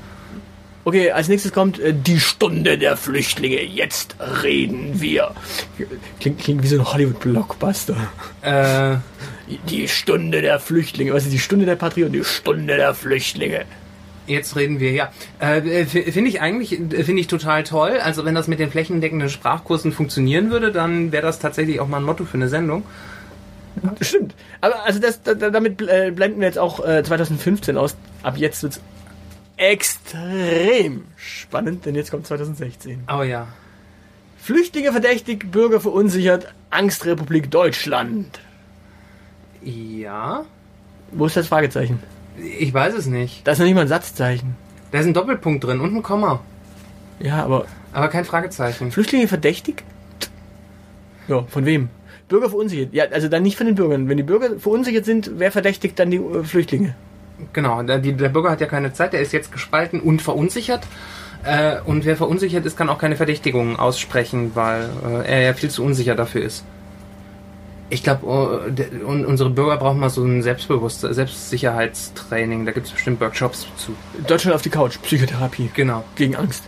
Okay, 0.87 1.11
als 1.11 1.27
nächstes 1.27 1.53
kommt 1.53 1.81
äh, 1.81 1.93
die 1.93 2.21
Stunde 2.21 2.79
der 2.79 2.97
Flüchtlinge. 2.97 3.61
Jetzt 3.61 4.15
reden 4.45 5.01
wir. 5.01 5.33
Klingt, 6.21 6.39
klingt 6.39 6.63
wie 6.63 6.69
so 6.69 6.79
ein 6.79 6.85
Hollywood-Blockbuster. 6.85 7.97
Äh, 8.43 8.95
Die 9.69 9.89
Stunde 9.89 10.43
der 10.43 10.61
Flüchtlinge. 10.61 11.13
Was 11.13 11.25
ist 11.25 11.33
die 11.33 11.41
Stunde 11.41 11.67
der 11.67 11.75
Patrioten? 11.75 12.13
Die 12.13 12.23
Stunde 12.23 12.77
der 12.77 12.95
Flüchtlinge. 12.95 13.65
Jetzt 14.29 14.55
reden 14.55 14.79
wir, 14.79 14.93
ja. 14.93 15.13
Äh, 15.41 15.81
f- 15.83 15.91
finde 16.15 16.31
ich 16.31 16.41
eigentlich, 16.41 16.73
äh, 16.75 17.03
finde 17.03 17.21
ich 17.21 17.27
total 17.27 17.65
toll. 17.65 17.99
Also 18.01 18.25
wenn 18.25 18.37
das 18.37 18.47
mit 18.47 18.61
den 18.61 18.71
flächendeckenden 18.71 19.29
Sprachkursen 19.29 19.91
funktionieren 19.91 20.53
würde, 20.53 20.71
dann 20.71 21.11
wäre 21.11 21.23
das 21.27 21.41
tatsächlich 21.41 21.81
auch 21.81 21.89
mal 21.89 21.97
ein 21.97 22.05
Motto 22.05 22.25
für 22.25 22.35
eine 22.35 22.49
Sendung. 22.49 22.85
Stimmt. 24.01 24.35
Aber 24.61 24.85
also 24.85 25.01
das, 25.01 25.21
da, 25.23 25.35
damit 25.35 25.83
äh, 25.83 26.13
blenden 26.15 26.39
wir 26.41 26.47
jetzt 26.47 26.59
auch 26.61 26.85
äh, 26.87 27.03
2015 27.03 27.77
aus. 27.77 27.97
Ab 28.23 28.37
jetzt 28.37 28.63
wird's 28.63 28.81
extrem 29.57 31.05
spannend, 31.17 31.87
denn 31.87 31.95
jetzt 31.95 32.11
kommt 32.11 32.27
2016. 32.27 33.05
Aber 33.07 33.25
ja. 33.25 33.49
Flüchtlinge 34.39 34.93
verdächtig, 34.93 35.51
Bürger 35.51 35.81
verunsichert, 35.81 36.55
Angstrepublik 36.71 37.51
Deutschland. 37.51 38.41
Ja. 39.63 40.45
Wo 41.13 41.27
ist 41.27 41.37
das 41.37 41.49
Fragezeichen? 41.49 42.03
Ich 42.59 42.73
weiß 42.73 42.95
es 42.95 43.07
nicht. 43.07 43.47
Da 43.47 43.53
ist 43.53 43.59
noch 43.59 43.67
nicht 43.67 43.75
mal 43.75 43.83
ein 43.83 43.89
Satzzeichen. 43.89 44.55
Da 44.93 45.01
ist 45.01 45.07
ein 45.07 45.15
Doppelpunkt 45.15 45.65
drin 45.65 45.81
und 45.81 45.95
ein 45.97 46.03
Komma. 46.03 46.41
Ja, 47.19 47.43
aber 47.45 47.67
Aber 47.93 48.09
kein 48.09 48.25
Fragezeichen. 48.25 48.93
Flüchtlinge 48.93 49.27
verdächtigt? 49.27 49.83
Ja, 51.29 51.43
von 51.45 51.65
wem? 51.65 51.89
Bürger 52.29 52.51
verunsichert. 52.51 52.93
Ja, 52.93 53.05
also 53.11 53.29
dann 53.29 53.43
nicht 53.43 53.57
von 53.57 53.67
den 53.67 53.75
Bürgern. 53.75 54.09
Wenn 54.09 54.17
die 54.17 54.23
Bürger 54.23 54.59
verunsichert 54.59 55.05
sind, 55.05 55.31
wer 55.37 55.51
verdächtigt 55.51 55.99
dann 55.99 56.11
die 56.11 56.19
äh, 56.19 56.45
Flüchtlinge? 56.45 56.95
Genau, 57.53 57.83
der, 57.83 57.99
die, 57.99 58.13
der 58.15 58.29
Bürger 58.31 58.51
hat 58.51 58.61
ja 58.61 58.67
keine 58.67 58.93
Zeit, 58.93 59.13
der 59.13 59.21
ist 59.21 59.33
jetzt 59.33 59.53
gespalten 59.53 60.01
und 60.01 60.23
verunsichert. 60.23 60.87
Äh, 61.45 61.77
und 61.85 62.05
wer 62.05 62.17
verunsichert 62.17 62.65
ist, 62.67 62.77
kann 62.77 62.89
auch 62.89 62.99
keine 62.99 63.17
Verdächtigungen 63.17 63.77
aussprechen, 63.77 64.53
weil 64.55 64.89
äh, 65.07 65.31
er 65.31 65.41
ja 65.43 65.53
viel 65.55 65.71
zu 65.71 65.85
unsicher 65.85 66.15
dafür 66.15 66.43
ist. 66.43 66.65
Ich 67.89 68.03
glaube, 68.03 68.27
und 69.07 69.25
unsere 69.27 69.49
Bürger 69.51 69.77
brauchen 69.77 70.01
mal 70.01 70.11
so 70.11 70.25
ein 70.25 70.43
Selbstbewusst 70.43 71.03
Selbstsicherheitstraining. 71.03 72.67
Da 72.67 72.73
gibt 72.73 72.87
es 72.87 72.93
bestimmt 72.93 73.21
Workshops 73.21 73.67
zu. 73.77 73.95
Deutschland 74.27 74.57
auf 74.57 74.63
die 74.63 74.71
Couch, 74.71 74.99
Psychotherapie 75.03 75.71
Genau. 75.73 76.03
gegen 76.17 76.35
Angst. 76.35 76.65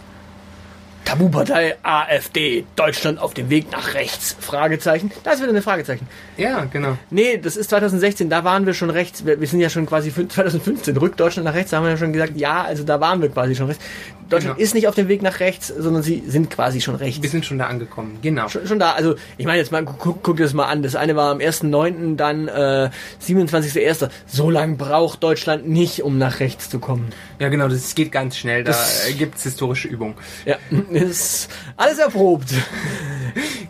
Tabupartei 1.09 1.75
AfD, 1.83 2.67
Deutschland 2.77 3.19
auf 3.19 3.33
dem 3.33 3.49
Weg 3.49 3.73
nach 3.73 3.95
rechts. 3.95 4.37
Fragezeichen. 4.41 5.11
Da 5.25 5.31
ist 5.31 5.39
wieder 5.41 5.49
eine 5.49 5.63
Fragezeichen. 5.63 6.07
Ja, 6.37 6.65
genau. 6.67 6.99
Nee, 7.09 7.39
das 7.39 7.57
ist 7.57 7.71
2016, 7.71 8.29
da 8.29 8.45
waren 8.45 8.67
wir 8.67 8.75
schon 8.75 8.91
rechts. 8.91 9.25
Wir, 9.25 9.41
wir 9.41 9.47
sind 9.49 9.61
ja 9.61 9.71
schon 9.71 9.87
quasi 9.87 10.11
fün- 10.11 10.29
2015, 10.29 10.97
rückt 10.99 11.19
Deutschland 11.19 11.47
nach 11.47 11.55
rechts, 11.55 11.71
da 11.71 11.79
haben 11.79 11.85
wir 11.85 11.93
ja 11.93 11.97
schon 11.97 12.13
gesagt, 12.13 12.37
ja, 12.37 12.63
also 12.63 12.85
da 12.85 13.01
waren 13.01 13.23
wir 13.23 13.31
quasi 13.31 13.55
schon 13.55 13.69
rechts. 13.69 13.83
Deutschland 14.29 14.57
Genau. 14.59 14.63
ist 14.63 14.75
nicht 14.75 14.87
auf 14.89 14.95
dem 14.95 15.09
Weg 15.09 15.23
nach 15.23 15.41
rechts, 15.41 15.69
sondern 15.69 16.03
sie 16.03 16.23
sind 16.27 16.51
quasi 16.51 16.83
schon 16.83 16.97
rechts. 16.97 17.23
Wir 17.23 17.31
sind 17.31 17.47
schon 17.47 17.57
da 17.57 17.67
angekommen. 17.69 18.19
Genau. 18.21 18.49
Schon, 18.51 18.67
schon 18.67 18.79
da, 18.79 18.93
also 18.93 19.15
ich 19.39 19.47
meine 19.47 19.57
jetzt 19.57 19.73
mal, 19.73 19.83
guck, 19.87 20.23
guck 20.23 20.37
dir 20.37 20.43
das 20.43 20.53
mal 20.53 20.67
an. 20.67 20.83
Das 20.83 20.97
eine 20.97 21.17
war 21.17 21.31
am 21.33 21.39
1.9., 21.39 22.17
dann 22.17 22.47
äh, 22.47 22.91
27.1. 23.27 24.11
So 24.27 24.51
lange 24.51 24.77
braucht 24.77 25.23
Deutschland 25.23 25.67
nicht, 25.67 26.03
um 26.03 26.19
nach 26.19 26.41
rechts 26.41 26.69
zu 26.69 26.79
kommen. 26.79 27.09
Ja, 27.39 27.49
genau, 27.49 27.69
das 27.69 27.95
geht 27.95 28.13
ganz 28.13 28.37
schnell. 28.37 28.65
Da 28.65 28.73
äh, 29.09 29.13
gibt's 29.15 29.45
historische 29.45 29.89
Übungen. 29.89 30.15
Ja, 30.45 30.57
ist 31.03 31.49
alles 31.77 31.99
erprobt. 31.99 32.53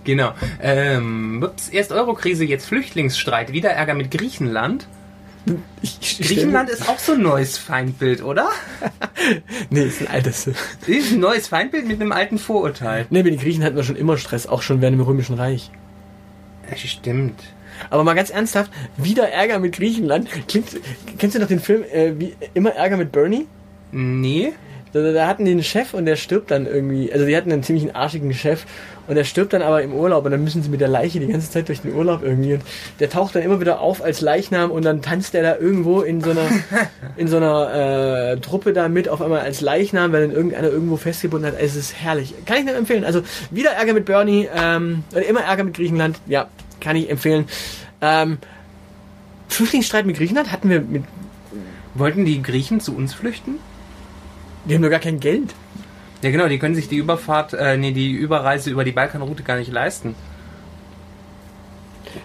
Genau. 0.04 0.32
Ähm, 0.62 1.42
ups, 1.42 1.68
erst 1.68 1.92
Eurokrise, 1.92 2.44
jetzt 2.44 2.66
Flüchtlingsstreit. 2.66 3.52
Wieder 3.52 3.70
Ärger 3.70 3.94
mit 3.94 4.10
Griechenland. 4.10 4.86
Griechenland 5.82 6.68
ist 6.68 6.88
auch 6.88 6.98
so 6.98 7.12
ein 7.12 7.22
neues 7.22 7.58
Feindbild, 7.58 8.22
oder? 8.22 8.48
Nee, 9.70 9.82
ist 9.82 10.00
ein 10.00 10.06
altes. 10.06 10.46
Ist 10.86 11.12
ein 11.12 11.20
neues 11.20 11.48
Feindbild 11.48 11.86
mit 11.86 12.00
einem 12.00 12.12
alten 12.12 12.38
Vorurteil. 12.38 13.06
Nee, 13.10 13.22
mit 13.22 13.34
den 13.34 13.40
Griechen 13.40 13.64
hatten 13.64 13.76
wir 13.76 13.82
schon 13.82 13.96
immer 13.96 14.16
Stress, 14.16 14.46
auch 14.46 14.62
schon 14.62 14.80
während 14.80 14.96
dem 14.96 15.04
Römischen 15.04 15.34
Reich. 15.34 15.70
Ja, 16.70 16.76
Stimmt. 16.76 17.42
Aber 17.90 18.04
mal 18.04 18.14
ganz 18.14 18.30
ernsthaft, 18.30 18.70
wieder 18.96 19.28
Ärger 19.28 19.58
mit 19.58 19.74
Griechenland. 19.74 20.28
Klingt, 20.48 20.68
kennst 21.18 21.36
du 21.36 21.40
noch 21.40 21.48
den 21.48 21.60
Film 21.60 21.84
äh, 21.84 22.12
wie 22.18 22.34
immer 22.54 22.70
Ärger 22.70 22.96
mit 22.96 23.12
Bernie? 23.12 23.46
Nee. 23.92 24.52
Da, 24.92 25.12
da- 25.12 25.26
hatten 25.26 25.44
die 25.44 25.50
einen 25.52 25.62
Chef 25.62 25.94
und 25.94 26.06
der 26.06 26.16
stirbt 26.16 26.50
dann 26.50 26.66
irgendwie. 26.66 27.12
Also 27.12 27.26
die 27.26 27.36
hatten 27.36 27.52
einen 27.52 27.62
ziemlich 27.62 27.94
arschigen 27.94 28.32
Chef 28.32 28.64
und 29.06 29.14
der 29.14 29.24
stirbt 29.24 29.52
dann 29.52 29.62
aber 29.62 29.82
im 29.82 29.92
Urlaub 29.94 30.24
und 30.24 30.30
dann 30.30 30.42
müssen 30.44 30.62
sie 30.62 30.68
mit 30.68 30.80
der 30.80 30.88
Leiche 30.88 31.18
die 31.20 31.26
ganze 31.28 31.50
Zeit 31.50 31.68
durch 31.68 31.80
den 31.80 31.94
Urlaub 31.94 32.22
irgendwie. 32.22 32.54
Und 32.54 32.62
der 33.00 33.08
taucht 33.10 33.34
dann 33.34 33.42
immer 33.42 33.60
wieder 33.60 33.80
auf 33.80 34.02
als 34.02 34.20
Leichnam 34.20 34.70
und 34.70 34.84
dann 34.84 35.00
tanzt 35.02 35.34
er 35.34 35.42
da 35.42 35.56
irgendwo 35.56 36.00
in 36.00 36.20
so 36.22 36.30
einer 36.30 36.46
in 37.16 37.28
so 37.28 37.36
einer 37.38 38.32
äh, 38.34 38.40
Truppe 38.40 38.72
da 38.72 38.88
mit 38.88 39.08
auf 39.08 39.20
einmal 39.22 39.40
als 39.40 39.60
Leichnam, 39.60 40.12
weil 40.12 40.22
dann 40.22 40.32
irgendeiner 40.36 40.68
irgendwo 40.68 40.96
festgebunden 40.96 41.50
hat. 41.52 41.58
Es 41.60 41.76
ist 41.76 41.94
herrlich. 41.94 42.34
Kann 42.46 42.58
ich 42.58 42.64
nur 42.64 42.74
empfehlen. 42.76 43.04
Also 43.04 43.22
wieder 43.50 43.70
Ärger 43.70 43.92
mit 43.94 44.04
Bernie, 44.04 44.48
ähm, 44.54 45.04
oder 45.12 45.24
immer 45.26 45.40
Ärger 45.40 45.64
mit 45.64 45.74
Griechenland. 45.74 46.18
Ja, 46.26 46.48
kann 46.80 46.96
ich 46.96 47.10
empfehlen. 47.10 47.46
Ähm, 48.00 48.38
Flüchtlingsstreit 49.48 50.06
mit 50.06 50.16
Griechenland 50.16 50.52
hatten 50.52 50.68
wir 50.70 50.80
mit. 50.80 51.04
Wollten 51.94 52.24
die 52.24 52.42
Griechen 52.42 52.80
zu 52.80 52.94
uns 52.94 53.14
flüchten? 53.14 53.56
Die 54.68 54.74
haben 54.74 54.82
doch 54.82 54.90
gar 54.90 55.00
kein 55.00 55.18
Geld. 55.20 55.54
Ja, 56.22 56.30
genau, 56.30 56.48
die 56.48 56.58
können 56.58 56.74
sich 56.74 56.88
die 56.88 56.96
Überfahrt, 56.96 57.52
äh, 57.54 57.76
nee, 57.76 57.92
die 57.92 58.10
Überreise 58.12 58.70
über 58.70 58.84
die 58.84 58.92
Balkanroute 58.92 59.42
gar 59.42 59.56
nicht 59.56 59.72
leisten. 59.72 60.14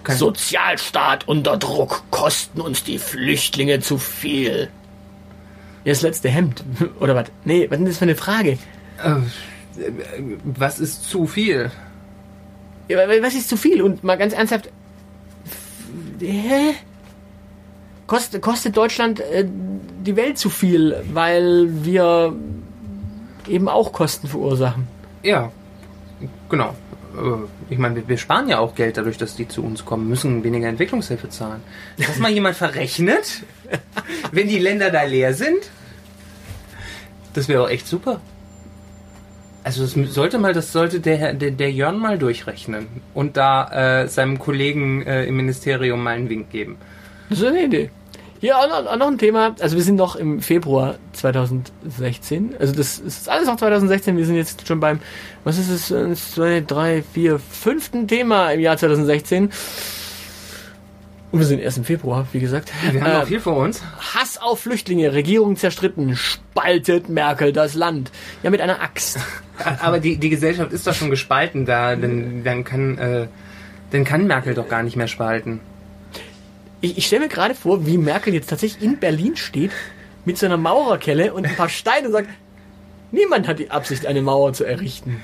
Kein- 0.04 0.18
Sozialstaat 0.18 1.28
unter 1.28 1.58
Druck 1.58 2.04
kosten 2.10 2.62
uns 2.62 2.84
die 2.84 2.98
Flüchtlinge 3.00 3.80
zu 3.82 3.98
viel. 3.98 4.70
Ja, 5.86 5.92
das 5.92 6.02
letzte 6.02 6.30
Hemd. 6.30 6.64
Oder 7.00 7.16
was? 7.16 7.28
Nee, 7.46 7.68
was 7.70 7.78
ist 7.78 7.80
denn 7.80 7.86
das 7.86 7.98
für 7.98 8.04
eine 8.06 8.16
Frage? 8.16 8.52
Äh, 9.04 9.16
was 10.44 10.80
ist 10.80 11.10
zu 11.10 11.28
viel? 11.28 11.70
Ja, 12.88 12.98
wa- 12.98 13.22
was 13.22 13.36
ist 13.36 13.50
zu 13.50 13.58
viel? 13.58 13.82
Und 13.82 14.04
mal 14.04 14.18
ganz 14.18 14.34
ernsthaft. 14.34 14.70
Hä? 16.20 16.74
Kostet, 18.08 18.42
kostet 18.42 18.76
Deutschland 18.78 19.20
äh, 19.20 19.46
die 20.06 20.16
Welt 20.16 20.38
zu 20.38 20.50
viel, 20.50 20.96
weil 21.14 21.68
wir 21.86 22.34
eben 23.48 23.68
auch 23.70 23.92
Kosten 23.94 24.28
verursachen. 24.28 24.88
Ja, 25.24 25.52
genau. 26.50 26.76
Äh, 27.16 27.48
Ich 27.70 27.78
meine, 27.78 28.08
wir- 28.08 28.18
sparen 28.18 28.50
ja 28.50 28.60
auch 28.60 28.76
Geld 28.76 28.98
dadurch, 28.98 29.18
dass 29.18 29.36
die 29.36 29.48
zu 29.48 29.64
uns 29.64 29.86
kommen, 29.86 30.08
müssen 30.10 30.44
weniger 30.44 30.68
Entwicklungshilfe 30.68 31.30
zahlen. 31.30 31.62
Hat 32.00 32.10
das 32.10 32.20
mal 32.20 32.32
jemand 32.32 32.56
verrechnet? 32.56 33.44
Wenn 34.32 34.48
die 34.48 34.60
Länder 34.60 34.90
da 34.92 35.04
leer 35.04 35.34
sind? 35.34 35.70
Das 37.34 37.48
wäre 37.48 37.64
doch 37.64 37.70
echt 37.70 37.88
super. 37.88 38.22
Also 39.64 39.84
das 39.84 39.94
sollte 40.14 40.40
mal, 40.40 40.52
das 40.54 40.72
sollte 40.74 41.00
der, 41.00 41.34
der, 41.34 41.52
der 41.52 41.72
Jörn 41.72 41.98
mal 41.98 42.18
durchrechnen 42.18 42.88
und 43.14 43.38
da 43.38 44.02
äh, 44.04 44.08
seinem 44.10 44.38
Kollegen 44.38 45.04
äh, 45.04 45.24
im 45.26 45.38
Ministerium 45.38 46.04
mal 46.04 46.16
einen 46.16 46.30
Wink 46.30 46.50
geben. 46.52 46.76
Das 47.34 47.42
ist 47.42 47.48
eine 47.48 47.64
Idee. 47.64 47.90
Hier 48.42 48.60
auch 48.60 48.70
noch, 48.70 48.92
auch 48.92 48.96
noch 48.96 49.08
ein 49.08 49.18
Thema. 49.18 49.56
Also 49.60 49.76
wir 49.76 49.84
sind 49.84 49.96
noch 49.96 50.16
im 50.16 50.40
Februar 50.40 50.98
2016. 51.14 52.56
Also 52.60 52.76
das 52.76 53.00
ist 53.00 53.28
alles 53.28 53.48
noch 53.48 53.56
2016. 53.56 54.16
Wir 54.18 54.26
sind 54.28 54.36
jetzt 54.36 54.68
schon 54.68 54.80
beim, 54.80 55.00
was 55.44 55.58
ist 55.58 55.70
es, 55.70 55.92
eins, 55.92 56.34
zwei, 56.36 56.62
drei, 56.62 57.04
vier, 57.14 57.40
fünften 57.40 58.08
Thema 58.08 58.52
im 58.52 58.60
Jahr 58.60 58.78
2016. 58.78 59.50
Und 61.32 61.40
wir 61.40 61.48
sind 61.48 61.60
erst 61.60 61.80
im 61.80 61.86
Februar, 61.86 62.28
wie 62.34 62.40
gesagt. 62.40 62.72
Wir 62.92 63.02
haben 63.02 63.10
Äh, 63.10 63.20
noch 63.22 63.26
viel 63.28 63.40
vor 63.40 63.58
uns. 63.58 63.82
Hass 64.14 64.40
auf 64.40 64.60
Flüchtlinge, 64.60 65.12
Regierung 65.14 65.56
zerstritten, 65.56 66.16
spaltet 66.16 67.10
Merkel 67.10 67.52
das 67.52 67.74
Land. 67.74 68.12
Ja, 68.44 68.52
mit 68.52 68.62
einer 68.62 68.80
Axt. 68.80 69.18
Aber 69.80 70.00
die, 70.00 70.18
die 70.18 70.30
Gesellschaft 70.30 70.72
ist 70.72 70.86
doch 70.86 70.94
schon 70.94 71.10
gespalten 71.10 71.66
da, 71.66 71.96
dann, 71.96 72.44
dann 72.44 72.64
kann 72.64 73.00
äh, 73.00 73.28
dann 73.94 74.04
kann 74.04 74.26
Merkel 74.26 74.56
doch 74.56 74.68
gar 74.68 74.82
nicht 74.84 74.96
mehr 74.96 75.08
spalten. 75.08 75.60
Ich, 76.84 76.98
ich 76.98 77.08
stelle 77.08 77.22
mir 77.22 77.30
gerade 77.30 77.56
vor, 77.56 77.86
wie 77.86 77.98
Merkel 77.98 78.34
jetzt 78.34 78.50
tatsächlich 78.50 78.84
in 78.84 79.00
Berlin 79.00 79.38
steht, 79.38 79.72
mit 80.26 80.38
so 80.38 80.46
einer 80.46 80.58
Maurerkelle 80.58 81.34
und 81.34 81.48
ein 81.48 81.56
paar 81.56 81.70
Steine 81.70 82.08
und 82.08 82.12
sagt, 82.12 82.28
niemand 83.12 83.48
hat 83.48 83.60
die 83.60 83.72
Absicht, 83.72 84.06
eine 84.06 84.22
Mauer 84.22 84.52
zu 84.52 84.66
errichten. 84.66 85.24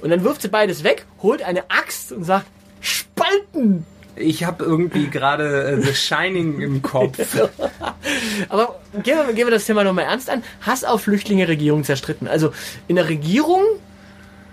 Und 0.00 0.10
dann 0.10 0.22
wirft 0.22 0.42
sie 0.42 0.48
beides 0.48 0.84
weg, 0.84 1.04
holt 1.20 1.42
eine 1.42 1.68
Axt 1.68 2.12
und 2.12 2.22
sagt, 2.22 2.46
spalten! 2.80 3.84
Ich 4.14 4.44
habe 4.44 4.64
irgendwie 4.64 5.08
gerade 5.08 5.64
äh, 5.64 5.82
The 5.82 5.92
Shining 5.92 6.60
im 6.60 6.80
Kopf. 6.80 7.18
Aber 8.48 8.78
gehen 9.02 9.18
wir, 9.18 9.34
gehen 9.34 9.48
wir 9.48 9.50
das 9.50 9.66
Thema 9.66 9.82
nochmal 9.82 10.04
ernst 10.04 10.30
an. 10.30 10.44
Hass 10.60 10.84
auf 10.84 11.02
Flüchtlinge, 11.02 11.48
Regierung 11.48 11.82
zerstritten. 11.82 12.28
Also 12.28 12.52
in 12.86 12.94
der 12.94 13.08
Regierung, 13.08 13.62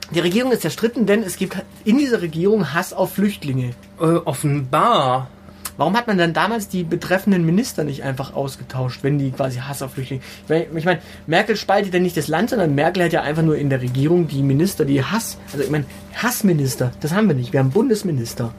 die 0.09 0.21
Regierung 0.21 0.51
ist 0.51 0.63
zerstritten, 0.63 1.05
denn 1.05 1.21
es 1.21 1.37
gibt 1.37 1.55
in 1.85 1.99
dieser 1.99 2.23
Regierung 2.23 2.73
Hass 2.73 2.93
auf 2.93 3.13
Flüchtlinge. 3.13 3.75
Äh, 4.01 4.05
offenbar. 4.05 5.29
Warum 5.77 5.97
hat 5.97 6.07
man 6.07 6.17
dann 6.17 6.33
damals 6.33 6.67
die 6.67 6.83
betreffenden 6.83 7.45
Minister 7.45 7.83
nicht 7.83 8.03
einfach 8.03 8.35
ausgetauscht, 8.35 8.99
wenn 9.01 9.17
die 9.17 9.31
quasi 9.31 9.59
Hass 9.59 9.81
auf 9.81 9.93
Flüchtlinge... 9.93 10.21
Ich 10.47 10.85
meine, 10.85 11.01
Merkel 11.25 11.55
spaltet 11.55 11.93
ja 11.93 11.99
nicht 11.99 12.15
das 12.15 12.27
Land, 12.27 12.51
sondern 12.51 12.75
Merkel 12.75 13.05
hat 13.05 13.13
ja 13.13 13.21
einfach 13.21 13.43
nur 13.43 13.57
in 13.57 13.69
der 13.69 13.81
Regierung 13.81 14.27
die 14.27 14.43
Minister, 14.43 14.85
die 14.85 15.03
Hass... 15.03 15.37
Also 15.51 15.63
ich 15.63 15.71
meine, 15.71 15.85
Hassminister, 16.15 16.91
das 17.01 17.13
haben 17.13 17.27
wir 17.27 17.35
nicht. 17.35 17.53
Wir 17.53 17.59
haben 17.59 17.71
Bundesminister. 17.71 18.53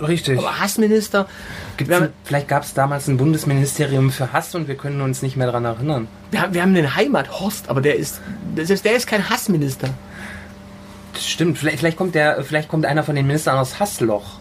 Richtig. 0.00 0.38
Aber 0.38 0.60
Hassminister... 0.60 1.26
Haben- 1.88 2.08
vielleicht 2.24 2.48
gab 2.48 2.62
es 2.62 2.74
damals 2.74 3.08
ein 3.08 3.16
Bundesministerium 3.16 4.10
für 4.10 4.32
Hass 4.32 4.54
und 4.54 4.68
wir 4.68 4.76
können 4.76 5.00
uns 5.00 5.22
nicht 5.22 5.36
mehr 5.36 5.46
daran 5.46 5.64
erinnern. 5.64 6.08
Wir 6.30 6.42
haben, 6.42 6.54
wir 6.54 6.62
haben 6.62 6.74
den 6.74 6.94
Heimathorst, 6.94 7.68
aber 7.68 7.80
der 7.80 7.96
ist, 7.96 8.20
ist, 8.56 8.84
der 8.84 8.96
ist 8.96 9.06
kein 9.06 9.28
Hassminister. 9.28 9.88
Das 11.14 11.28
stimmt. 11.28 11.58
Vielleicht, 11.58 11.80
vielleicht 11.80 11.96
kommt 11.96 12.14
der, 12.14 12.42
vielleicht 12.44 12.68
kommt 12.68 12.86
einer 12.86 13.02
von 13.02 13.16
den 13.16 13.26
Ministern 13.26 13.58
aus 13.58 13.80
Hassloch. 13.80 14.39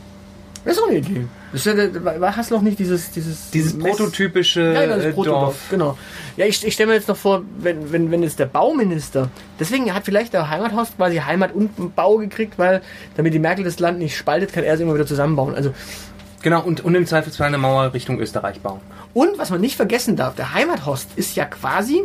Das 0.66 0.76
ist 0.76 0.84
auch 0.84 0.88
eine 0.90 0.98
Idee. 0.98 1.26
Das 1.52 1.66
ist 1.66 1.78
ja, 1.78 2.04
war 2.06 2.20
war 2.20 2.36
Hassloch 2.36 2.62
nicht 2.62 2.78
dieses... 2.80 3.12
Dieses, 3.12 3.50
Dieses 3.50 3.74
Mess- 3.76 3.96
prototypische 3.98 4.74
Ja, 4.74 4.82
genau, 4.84 4.96
das 4.98 5.06
äh, 5.06 5.12
Protodorf, 5.14 5.42
Dorf. 5.44 5.68
genau. 5.70 5.98
Ja, 6.38 6.46
ich, 6.46 6.66
ich 6.66 6.74
stelle 6.74 6.88
mir 6.90 6.96
jetzt 6.96 7.08
noch 7.08 7.18
vor, 7.18 7.44
wenn, 7.60 7.92
wenn, 7.92 8.12
wenn 8.12 8.22
jetzt 8.24 8.40
der 8.40 8.46
Bauminister, 8.46 9.30
deswegen 9.60 9.94
hat 9.94 10.04
vielleicht 10.06 10.34
der 10.34 10.50
Heimathorst 10.50 10.98
quasi 10.98 11.18
Heimat 11.18 11.54
und 11.54 11.96
Bau 11.96 12.18
gekriegt, 12.18 12.60
weil 12.60 12.82
damit 13.16 13.34
die 13.34 13.40
Merkel 13.40 13.64
das 13.64 13.80
Land 13.80 14.00
nicht 14.00 14.16
spaltet, 14.18 14.52
kann 14.54 14.64
er 14.64 14.74
es 14.76 14.80
immer 14.80 14.94
wieder 14.94 15.06
zusammenbauen. 15.08 15.56
Also, 15.56 15.74
Genau, 16.42 16.62
und, 16.62 16.80
und 16.86 16.96
im 16.96 17.06
Zweifelsfall 17.06 17.48
eine 17.48 17.58
Mauer 17.58 17.94
Richtung 17.94 18.20
Österreich 18.20 18.62
bauen. 18.62 18.80
und 19.14 19.38
was 19.38 19.50
man 19.50 19.60
nicht 19.60 19.76
vergessen 19.76 20.16
darf, 20.16 20.36
der 20.36 20.54
Heimathorst 20.54 21.10
ist 21.18 21.36
ja 21.36 21.44
quasi 21.46 22.04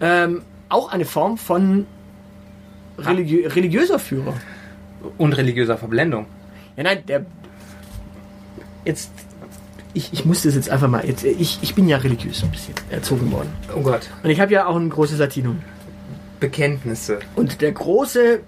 ähm, 0.00 0.42
auch 0.68 0.92
eine 0.92 1.04
Form 1.04 1.38
von 1.38 1.86
religiö 2.98 3.48
religiöser 3.48 3.98
Führer. 3.98 4.34
Und 5.16 5.32
religiöser 5.36 5.76
Verblendung. 5.78 6.26
Ja, 6.76 6.82
nein, 6.84 6.98
der. 7.06 7.24
Jetzt. 8.88 9.10
Ich, 9.92 10.14
ich 10.14 10.24
muss 10.24 10.42
das 10.42 10.54
jetzt 10.54 10.70
einfach 10.70 10.88
mal. 10.88 11.06
Jetzt, 11.06 11.22
ich, 11.22 11.58
ich 11.60 11.74
bin 11.74 11.88
ja 11.88 11.98
religiös 11.98 12.42
ein 12.42 12.50
bisschen 12.50 12.74
erzogen 12.88 13.30
worden. 13.30 13.50
Oh 13.76 13.82
Gott. 13.82 14.08
Und 14.22 14.30
ich 14.30 14.40
habe 14.40 14.50
ja 14.50 14.66
auch 14.66 14.76
ein 14.76 14.88
großes 14.88 15.18
Latinum. 15.18 15.58
Bekenntnisse. 16.40 17.18
Und 17.36 17.60
der 17.60 17.72
große 17.72 18.40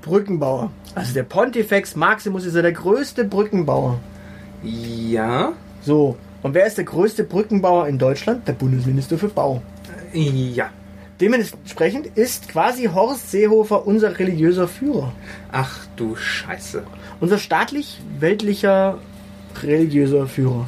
Brückenbauer, 0.00 0.70
also 0.94 1.12
der 1.12 1.24
Pontifex 1.24 1.94
Maximus, 1.94 2.46
ist 2.46 2.56
ja 2.56 2.62
der 2.62 2.72
größte 2.72 3.24
Brückenbauer. 3.24 4.00
Ja. 4.62 5.52
So. 5.82 6.16
Und 6.42 6.54
wer 6.54 6.66
ist 6.66 6.78
der 6.78 6.84
größte 6.84 7.24
Brückenbauer 7.24 7.86
in 7.86 7.98
Deutschland? 7.98 8.48
Der 8.48 8.54
Bundesminister 8.54 9.18
für 9.18 9.28
Bau. 9.28 9.60
Ja. 10.14 10.70
Dementsprechend 11.20 12.06
ist 12.16 12.48
quasi 12.48 12.84
Horst 12.86 13.30
Seehofer 13.30 13.86
unser 13.86 14.18
religiöser 14.18 14.66
Führer. 14.66 15.12
Ach 15.52 15.80
du 15.96 16.16
Scheiße. 16.16 16.82
Unser 17.20 17.36
staatlich-weltlicher 17.36 18.98
religiöser 19.62 20.26
Führer. 20.26 20.66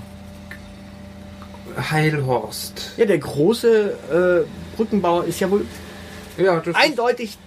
Heilhorst. 1.90 2.92
Ja, 2.96 3.06
der 3.06 3.18
große 3.18 4.44
äh, 4.44 4.76
Brückenbauer 4.76 5.24
ist 5.24 5.40
ja 5.40 5.50
wohl 5.50 5.64
Ja, 6.36 6.62
eindeutig 6.74 7.38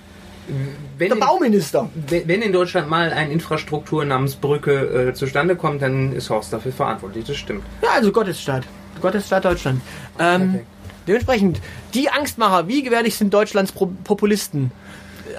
wenn, 0.97 1.09
der 1.09 1.17
in, 1.17 1.19
Bauminister. 1.19 1.89
wenn 2.07 2.41
in 2.41 2.53
Deutschland 2.53 2.89
mal 2.89 3.11
eine 3.11 3.31
Infrastruktur 3.31 4.05
namens 4.05 4.35
Brücke 4.35 5.09
äh, 5.09 5.13
zustande 5.13 5.55
kommt, 5.55 5.81
dann 5.81 6.13
ist 6.13 6.29
Horst 6.29 6.53
dafür 6.53 6.71
verantwortlich. 6.71 7.25
Das 7.25 7.37
stimmt. 7.37 7.63
Ja, 7.81 7.89
also 7.95 8.11
Gottesstaat. 8.11 8.63
Gottesstaat 9.01 9.45
Deutschland. 9.45 9.81
Ähm. 10.19 10.59
Dementsprechend, 11.07 11.61
die 11.93 12.09
Angstmacher, 12.09 12.67
wie 12.67 12.81
gefährlich 12.81 13.15
sind 13.15 13.31
Deutschlands 13.31 13.71
Populisten? 13.71 14.71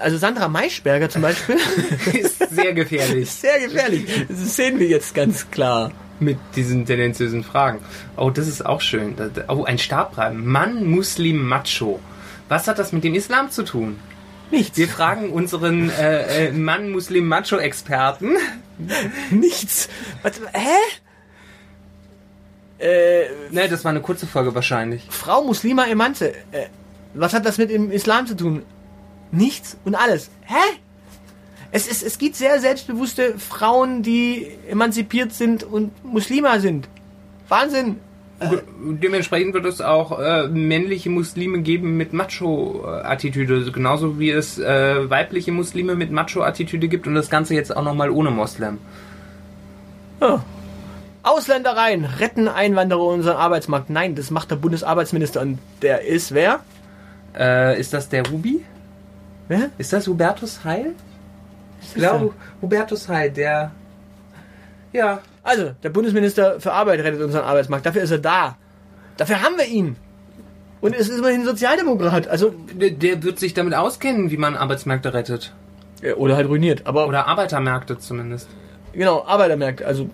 Also 0.01 0.17
Sandra 0.17 0.47
Maischberger 0.47 1.09
zum 1.09 1.21
Beispiel, 1.21 1.57
ist 2.13 2.39
sehr 2.49 2.73
gefährlich 2.73 3.29
sehr 3.31 3.59
gefährlich. 3.59 4.05
Das 4.29 4.55
sehen 4.55 4.79
wir 4.79 4.87
jetzt 4.87 5.13
ganz 5.13 5.49
klar. 5.51 5.91
mit 6.19 6.37
diesen 6.55 6.85
tendenziösen 6.85 7.43
Fragen. 7.43 7.79
Oh, 8.15 8.29
das 8.29 8.47
ist 8.47 8.65
auch 8.65 8.81
schön. 8.81 9.15
Oh, 9.47 9.63
ein 9.63 9.77
Stabreim. 9.77 10.45
Mann, 10.45 10.85
Muslim, 10.85 11.47
Macho. 11.47 11.99
Was 12.49 12.67
hat 12.67 12.79
das 12.79 12.91
mit 12.93 13.03
dem 13.03 13.13
Islam 13.13 13.51
zu 13.51 13.63
tun? 13.63 13.99
Nichts. 14.49 14.77
Wir 14.77 14.87
fragen 14.87 15.31
unseren 15.31 15.89
äh, 15.89 16.47
äh, 16.47 16.51
Mann, 16.53 16.89
Muslim, 16.91 17.27
Macho-Experten. 17.27 18.37
Nichts. 19.29 19.89
Mal, 20.23 20.31
hä? 20.53 20.69
Äh, 22.79 23.25
Ne, 23.51 23.67
das 23.67 23.83
war 23.83 23.91
eine 23.91 24.01
kurze 24.01 24.27
Folge 24.27 24.53
wahrscheinlich. 24.55 25.05
Frau 25.09 25.43
Muslima 25.43 25.85
Emanze. 25.85 26.29
Äh, 26.51 26.67
was 27.13 27.33
hat 27.33 27.45
das 27.45 27.57
mit 27.57 27.69
dem 27.71 27.91
Islam 27.91 28.27
zu 28.27 28.35
tun? 28.35 28.63
Nichts 29.31 29.77
und 29.85 29.95
alles. 29.95 30.29
Hä? 30.45 30.55
Es, 31.71 31.89
es, 31.89 32.01
es 32.01 32.17
gibt 32.17 32.35
sehr 32.35 32.59
selbstbewusste 32.59 33.37
Frauen, 33.37 34.01
die 34.01 34.47
emanzipiert 34.69 35.33
sind 35.33 35.63
und 35.63 35.91
Muslima 36.05 36.59
sind. 36.59 36.87
Wahnsinn. 37.49 37.97
Dementsprechend 38.39 39.55
wird 39.55 39.65
es 39.65 39.81
auch 39.81 40.19
äh, 40.19 40.47
männliche 40.47 41.09
Muslime 41.09 41.61
geben 41.61 41.97
mit 41.97 42.13
Macho-Attitüde, 42.13 43.71
genauso 43.71 44.19
wie 44.19 44.29
es 44.29 44.59
äh, 44.59 45.09
weibliche 45.09 45.51
Muslime 45.51 45.95
mit 45.95 46.11
Macho-Attitüde 46.11 46.87
gibt 46.87 47.07
und 47.07 47.15
das 47.15 47.31
Ganze 47.31 47.55
jetzt 47.55 47.75
auch 47.75 47.83
nochmal 47.83 48.11
ohne 48.11 48.29
Moslem. 48.29 48.77
Ja. 50.21 50.43
Ausländer 51.23 51.75
rein, 51.75 52.05
retten 52.05 52.47
Einwanderer 52.47 53.01
unseren 53.01 53.37
Arbeitsmarkt. 53.37 53.89
Nein, 53.89 54.15
das 54.15 54.29
macht 54.29 54.51
der 54.51 54.55
Bundesarbeitsminister 54.55 55.41
und 55.41 55.57
der 55.81 56.03
ist 56.03 56.33
wer? 56.33 56.61
Äh, 57.37 57.79
ist 57.79 57.91
das 57.93 58.07
der 58.07 58.25
Rubi? 58.29 58.63
Wer? 59.47 59.69
Ist 59.77 59.93
das 59.93 60.07
Hubertus 60.07 60.63
Heil? 60.63 60.93
Ich 61.81 61.93
glaube, 61.93 62.33
Hubertus 62.61 63.07
Heil, 63.07 63.31
der. 63.31 63.71
Ja. 64.93 65.19
Also, 65.43 65.71
der 65.83 65.89
Bundesminister 65.89 66.59
für 66.59 66.73
Arbeit 66.73 66.99
rettet 67.01 67.21
unseren 67.21 67.45
Arbeitsmarkt. 67.45 67.85
Dafür 67.85 68.01
ist 68.01 68.11
er 68.11 68.17
da. 68.19 68.57
Dafür 69.15 69.41
haben 69.41 69.57
wir 69.57 69.65
ihn. 69.65 69.95
Und 70.81 70.93
es 70.95 71.07
ist 71.09 71.17
immerhin 71.19 71.45
Sozialdemokrat. 71.45 72.27
Also, 72.27 72.53
Der, 72.73 72.91
der 72.91 73.23
wird 73.23 73.39
sich 73.39 73.53
damit 73.53 73.73
auskennen, 73.73 74.29
wie 74.31 74.37
man 74.37 74.55
Arbeitsmärkte 74.57 75.13
rettet. 75.13 75.53
oder 76.17 76.35
halt 76.35 76.47
ruiniert. 76.49 76.85
Aber, 76.85 77.07
Oder 77.07 77.27
Arbeitermärkte 77.27 77.97
zumindest. 77.97 78.47
genau, 78.93 79.23
Arbeitermärkte. 79.25 79.85
Also, 79.85 80.09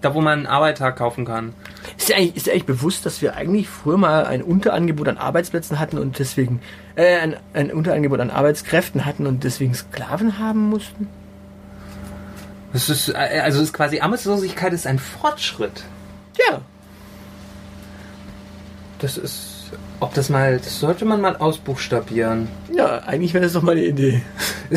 Da, 0.00 0.14
wo 0.14 0.20
man 0.20 0.46
Arbeiter 0.46 0.92
kaufen 0.92 1.24
kann. 1.24 1.54
Ist 1.96 2.08
dir, 2.08 2.16
eigentlich, 2.16 2.36
ist 2.36 2.46
dir 2.46 2.52
eigentlich 2.52 2.66
bewusst, 2.66 3.06
dass 3.06 3.22
wir 3.22 3.34
eigentlich 3.36 3.68
früher 3.68 3.96
mal 3.96 4.26
ein 4.26 4.42
Unterangebot 4.42 5.08
an 5.08 5.18
Arbeitsplätzen 5.18 5.78
hatten 5.78 5.98
und 5.98 6.18
deswegen, 6.18 6.60
äh, 6.96 7.18
ein, 7.18 7.36
ein 7.52 7.70
Unterangebot 7.72 8.20
an 8.20 8.30
Arbeitskräften 8.30 9.04
hatten 9.04 9.26
und 9.26 9.44
deswegen 9.44 9.74
Sklaven 9.74 10.38
haben 10.38 10.68
mussten? 10.68 11.08
Das 12.72 12.88
ist, 12.88 13.08
äh, 13.08 13.40
also 13.42 13.62
ist 13.62 13.72
quasi 13.72 14.00
Arbeitslosigkeit 14.00 14.72
ist 14.72 14.86
ein 14.86 14.98
Fortschritt. 14.98 15.84
Ja. 16.48 16.60
Das 18.98 19.16
ist. 19.16 19.50
Ob 20.00 20.12
das 20.14 20.28
mal. 20.28 20.58
Das 20.58 20.80
sollte 20.80 21.04
man 21.04 21.20
mal 21.20 21.36
ausbuchstabieren. 21.36 22.48
Ja, 22.72 22.98
eigentlich 22.98 23.32
wäre 23.32 23.44
das 23.44 23.52
doch 23.52 23.62
mal 23.62 23.72
eine 23.72 23.84
Idee. 23.84 24.22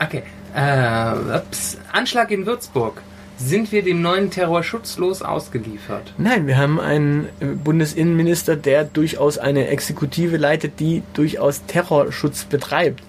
Okay. 0.00 0.22
Äh, 0.54 1.36
ups. 1.38 1.76
Anschlag 1.92 2.30
in 2.30 2.46
Würzburg. 2.46 3.02
Sind 3.38 3.70
wir 3.70 3.82
dem 3.84 4.02
neuen 4.02 4.30
Terror 4.30 4.62
schutzlos 4.64 5.22
ausgeliefert? 5.22 6.12
Nein, 6.18 6.46
wir 6.48 6.56
haben 6.58 6.80
einen 6.80 7.28
äh, 7.40 7.46
Bundesinnenminister, 7.46 8.56
der 8.56 8.84
durchaus 8.84 9.38
eine 9.38 9.68
Exekutive 9.68 10.36
leitet, 10.36 10.80
die 10.80 11.02
durchaus 11.14 11.64
Terrorschutz 11.66 12.44
betreibt. 12.44 13.02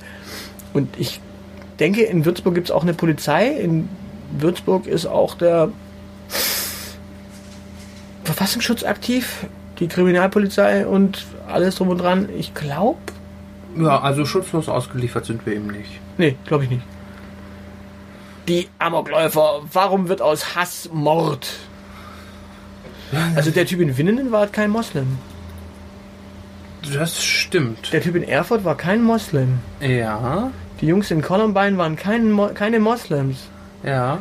Und 0.74 0.90
ich 1.00 1.20
denke, 1.80 2.04
in 2.04 2.26
Würzburg 2.26 2.54
gibt 2.54 2.68
es 2.70 2.72
auch 2.72 2.84
eine 2.84 2.94
Polizei. 2.94 3.48
In 3.48 3.90
Würzburg 4.38 4.86
ist 4.86 5.08
auch 5.08 5.34
der 5.36 5.72
Verfassungsschutz 8.24 8.84
aktiv, 8.84 9.48
die 9.80 9.88
Kriminalpolizei 9.88 10.86
und 10.86 11.26
alles 11.48 11.76
drum 11.76 11.90
und 11.90 11.98
dran. 12.00 12.30
Ich 12.38 12.54
glaube, 12.54 13.00
Ja, 13.78 14.00
also 14.02 14.26
schutzlos 14.26 14.70
ausgeliefert 14.70 15.26
sind 15.26 15.46
wir 15.46 15.54
eben 15.54 15.68
nicht. 15.68 16.00
nee, 16.18 16.36
glaube 16.46 16.66
ich 16.66 16.70
nicht. 16.70 16.84
Die 18.50 18.68
Amokläufer, 18.80 19.62
warum 19.72 20.10
wird 20.10 20.24
aus 20.24 20.56
Hass 20.56 20.90
Mord? 20.92 21.48
Also 23.36 23.52
der 23.52 23.68
Typ 23.68 23.80
in 23.80 23.96
Winnenden 23.96 24.32
war 24.32 24.48
kein 24.48 24.72
Moslem. 24.72 25.20
Das 26.94 27.24
stimmt. 27.24 27.94
Der 27.94 28.02
Typ 28.02 28.16
in 28.16 28.24
Erfurt 28.24 28.66
war 28.66 28.76
kein 28.76 29.04
Moslem. 29.04 29.60
Ja, 29.80 30.50
Die 30.82 30.88
Jungs 30.88 31.12
in 31.12 31.22
Columbine 31.22 31.78
waren 31.78 31.96
kein 31.96 32.32
Mo 32.32 32.50
keine 32.54 32.80
Moslems. 32.80 33.48
ja. 33.84 34.20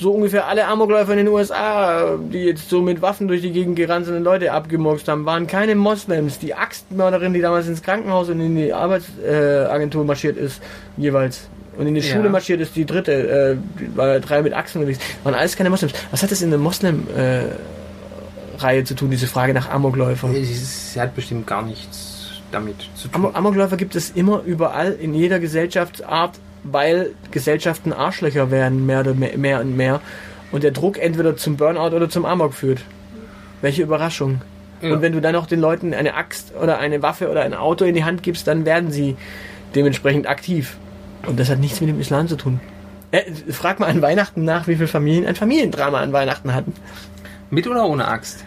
So 0.00 0.12
ungefähr 0.12 0.46
alle 0.46 0.64
Amokläufer 0.64 1.10
in 1.12 1.18
den 1.18 1.28
USA, 1.28 2.16
die 2.18 2.44
jetzt 2.44 2.70
so 2.70 2.80
mit 2.80 3.02
Waffen 3.02 3.26
durch 3.26 3.42
die 3.42 3.50
Gegend 3.50 3.74
gerannt 3.74 4.06
sind 4.06 4.14
und 4.14 4.22
Leute 4.22 4.52
abgemurkst 4.52 5.08
haben, 5.08 5.24
waren 5.26 5.48
keine 5.48 5.74
Moslems. 5.74 6.38
Die 6.38 6.54
Axtmörderin, 6.54 7.34
die 7.34 7.40
damals 7.40 7.66
ins 7.66 7.82
Krankenhaus 7.82 8.28
und 8.28 8.40
in 8.40 8.54
die 8.54 8.72
Arbeitsagentur 8.72 10.04
marschiert 10.04 10.36
ist, 10.36 10.62
jeweils. 10.96 11.48
Und 11.78 11.86
in 11.86 11.94
die 11.94 12.00
Ja. 12.00 12.14
Schule 12.14 12.28
marschiert 12.28 12.60
ist, 12.60 12.74
die 12.76 12.84
dritte, 12.84 13.12
äh, 13.12 13.56
war 13.96 14.18
drei 14.20 14.42
mit 14.42 14.52
Achsen 14.52 14.80
unterwegs. 14.80 14.98
Waren 15.22 15.34
alles 15.34 15.56
keine 15.56 15.70
Moslems. 15.70 15.94
Was 16.10 16.22
hat 16.22 16.30
das 16.32 16.42
in 16.42 16.50
der 16.50 16.58
Moslem-Reihe 16.58 18.84
zu 18.84 18.94
tun, 18.94 19.10
diese 19.10 19.26
Frage 19.26 19.54
nach 19.54 19.70
Amokläufer? 19.70 20.28
Sie 20.34 21.00
hat 21.00 21.14
bestimmt 21.14 21.46
gar 21.46 21.62
nichts 21.62 22.16
damit 22.50 22.76
zu 22.96 23.08
tun. 23.08 23.24
Amo- 23.26 23.30
Amokläufer 23.34 23.76
gibt 23.76 23.94
es 23.94 24.10
immer 24.10 24.42
überall 24.44 24.92
in 24.92 25.14
jeder 25.14 25.38
Gesellschaftsart, 25.38 26.32
weil 26.64 27.10
Gesellschaften 27.30 27.92
Arschlöcher 27.92 28.50
werden, 28.50 28.86
mehr, 28.86 29.00
oder 29.00 29.14
mehr, 29.14 29.36
mehr 29.38 29.60
und 29.60 29.76
mehr. 29.76 30.00
Und 30.50 30.64
der 30.64 30.70
Druck 30.72 30.98
entweder 30.98 31.36
zum 31.36 31.56
Burnout 31.56 31.94
oder 31.94 32.08
zum 32.08 32.24
Amok 32.24 32.54
führt. 32.54 32.80
Welche 33.60 33.82
Überraschung. 33.82 34.40
Ja. 34.80 34.94
Und 34.94 35.02
wenn 35.02 35.12
du 35.12 35.20
dann 35.20 35.34
noch 35.34 35.46
den 35.46 35.60
Leuten 35.60 35.92
eine 35.92 36.14
Axt 36.14 36.52
oder 36.60 36.78
eine 36.78 37.02
Waffe 37.02 37.30
oder 37.30 37.42
ein 37.42 37.54
Auto 37.54 37.84
in 37.84 37.94
die 37.94 38.04
Hand 38.04 38.22
gibst, 38.22 38.46
dann 38.46 38.64
werden 38.64 38.90
sie 38.90 39.16
dementsprechend 39.74 40.26
aktiv. 40.28 40.76
Und 41.26 41.38
das 41.38 41.48
hat 41.50 41.58
nichts 41.58 41.80
mit 41.80 41.90
dem 41.90 42.00
Islam 42.00 42.28
zu 42.28 42.36
tun. 42.36 42.60
Äh, 43.10 43.22
frag 43.50 43.80
mal 43.80 43.86
an 43.86 44.02
Weihnachten 44.02 44.44
nach, 44.44 44.68
wie 44.68 44.76
viele 44.76 44.88
Familien 44.88 45.26
ein 45.26 45.34
Familiendrama 45.34 46.00
an 46.00 46.12
Weihnachten 46.12 46.54
hatten. 46.54 46.74
Mit 47.50 47.66
oder 47.66 47.86
ohne 47.86 48.06
Axt? 48.06 48.44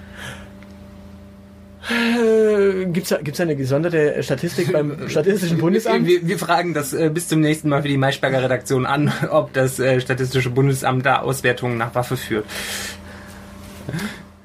Äh, 1.89 2.85
gibt's 2.85 3.09
da, 3.09 3.17
gibt's 3.17 3.37
da 3.37 3.43
eine 3.43 3.55
gesonderte 3.55 4.21
Statistik 4.21 4.71
beim 4.71 5.07
Statistischen 5.09 5.57
Bundesamt? 5.57 6.05
Wir, 6.05 6.27
wir 6.27 6.37
fragen 6.37 6.75
das 6.75 6.93
äh, 6.93 7.09
bis 7.11 7.27
zum 7.27 7.39
nächsten 7.39 7.69
Mal 7.69 7.81
für 7.81 7.87
die 7.87 7.97
Maischberger 7.97 8.43
Redaktion 8.43 8.85
an, 8.85 9.11
ob 9.31 9.51
das 9.53 9.79
äh, 9.79 9.99
Statistische 9.99 10.51
Bundesamt 10.51 11.05
da 11.05 11.19
Auswertungen 11.19 11.77
nach 11.77 11.95
Waffe 11.95 12.17
führt. 12.17 12.45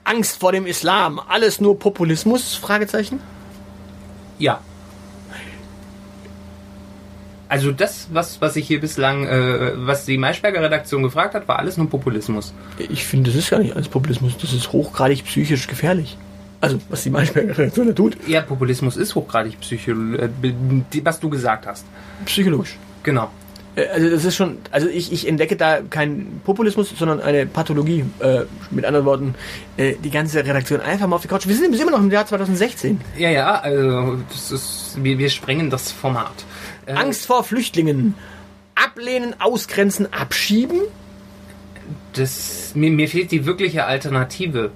Angst 0.04 0.40
vor 0.40 0.52
dem 0.52 0.66
Islam, 0.66 1.20
alles 1.28 1.60
nur 1.60 1.78
Populismus? 1.78 2.54
Fragezeichen. 2.54 3.20
Ja. 4.38 4.60
Also 7.48 7.70
das, 7.72 8.08
was, 8.12 8.40
was 8.40 8.56
ich 8.56 8.66
hier 8.66 8.80
bislang, 8.80 9.24
äh, 9.26 9.72
was 9.76 10.04
die 10.04 10.18
Maischberger 10.18 10.62
Redaktion 10.62 11.02
gefragt 11.02 11.34
hat, 11.34 11.46
war 11.46 11.58
alles 11.58 11.76
nur 11.76 11.88
Populismus. 11.88 12.52
Ich 12.78 13.04
finde, 13.04 13.30
das 13.30 13.38
ist 13.38 13.50
gar 13.50 13.58
nicht 13.60 13.74
alles 13.76 13.88
Populismus. 13.88 14.36
Das 14.38 14.52
ist 14.52 14.72
hochgradig 14.72 15.24
psychisch 15.24 15.66
gefährlich. 15.68 16.16
Also, 16.60 16.78
was 16.88 17.02
die 17.02 17.10
Maischberger 17.10 17.56
Redaktion 17.56 17.86
da 17.86 17.92
tut, 17.92 18.16
Ja, 18.26 18.40
Populismus 18.40 18.96
ist 18.96 19.14
hochgradig 19.14 19.60
psycho, 19.60 19.92
äh, 19.92 20.28
was 21.04 21.20
du 21.20 21.28
gesagt 21.28 21.66
hast. 21.66 21.84
psychologisch. 22.24 22.76
Genau. 23.02 23.30
Äh, 23.76 23.86
Also, 23.86 24.10
das 24.10 24.24
ist 24.24 24.36
schon, 24.36 24.58
also 24.70 24.88
ich, 24.88 25.12
ich 25.12 25.28
entdecke 25.28 25.56
da 25.56 25.80
keinen 25.82 26.40
Populismus, 26.44 26.90
sondern 26.98 27.20
eine 27.20 27.46
Pathologie. 27.46 28.04
Äh, 28.18 28.42
mit 28.70 28.84
anderen 28.84 29.06
Worten, 29.06 29.34
äh, 29.76 29.94
die 30.02 30.10
ganze 30.10 30.44
Redaktion 30.44 30.80
einfach 30.80 31.06
mal 31.06 31.16
auf 31.16 31.22
die 31.22 31.28
Couch. 31.28 31.46
Wir 31.46 31.54
sind 31.54 31.74
immer 31.78 31.90
noch 31.90 32.00
im 32.00 32.10
Jahr 32.10 32.26
2016. 32.26 33.00
Ja, 33.16 33.30
ja, 33.30 33.54
also 33.60 34.18
das 34.30 34.50
ist, 34.50 34.98
wir, 35.02 35.18
wir 35.18 35.30
sprengen 35.30 35.70
das 35.70 35.92
Format. 35.92 36.32
Äh, 36.86 36.92
Angst 36.92 37.26
vor 37.26 37.44
Flüchtlingen. 37.44 38.14
Ablehnen, 38.74 39.34
ausgrenzen, 39.38 40.12
abschieben. 40.12 40.80
Das, 42.14 42.72
mir, 42.74 42.90
mir 42.90 43.08
fehlt 43.08 43.30
die 43.30 43.46
wirkliche 43.46 43.84
Alternative. 43.84 44.70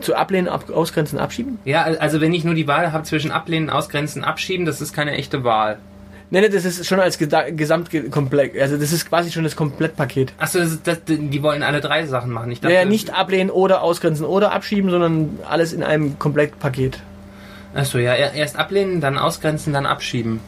Zu 0.00 0.14
ablehnen, 0.14 0.48
ab, 0.48 0.70
ausgrenzen, 0.70 1.18
abschieben? 1.18 1.58
Ja, 1.64 1.82
also 1.82 2.20
wenn 2.20 2.32
ich 2.32 2.44
nur 2.44 2.54
die 2.54 2.68
Wahl 2.68 2.92
habe 2.92 3.02
zwischen 3.04 3.32
Ablehnen, 3.32 3.68
Ausgrenzen, 3.68 4.22
Abschieben, 4.22 4.64
das 4.64 4.80
ist 4.80 4.92
keine 4.92 5.12
echte 5.12 5.42
Wahl. 5.42 5.78
Nee, 6.30 6.42
nee, 6.42 6.48
das 6.50 6.64
ist 6.66 6.86
schon 6.86 7.00
als 7.00 7.16
Gesamtkomplex. 7.18 8.58
Also, 8.60 8.76
das 8.76 8.92
ist 8.92 9.08
quasi 9.08 9.32
schon 9.32 9.44
das 9.44 9.56
Komplettpaket. 9.56 10.34
Achso, 10.38 10.58
die 11.08 11.42
wollen 11.42 11.62
alle 11.62 11.80
drei 11.80 12.04
Sachen 12.06 12.30
machen. 12.32 12.50
Ich 12.52 12.60
dachte, 12.60 12.74
Naja, 12.74 12.84
nicht 12.86 13.10
ablehnen 13.14 13.48
oder 13.50 13.80
ausgrenzen 13.82 14.26
oder 14.26 14.52
abschieben, 14.52 14.90
sondern 14.90 15.38
alles 15.48 15.72
in 15.72 15.82
einem 15.82 16.18
Komplettpaket. 16.18 17.00
Achso, 17.74 17.96
ja, 17.98 18.12
er- 18.12 18.34
erst 18.34 18.56
ablehnen, 18.56 19.00
dann 19.00 19.16
ausgrenzen, 19.16 19.72
dann 19.72 19.86
abschieben. 19.86 20.40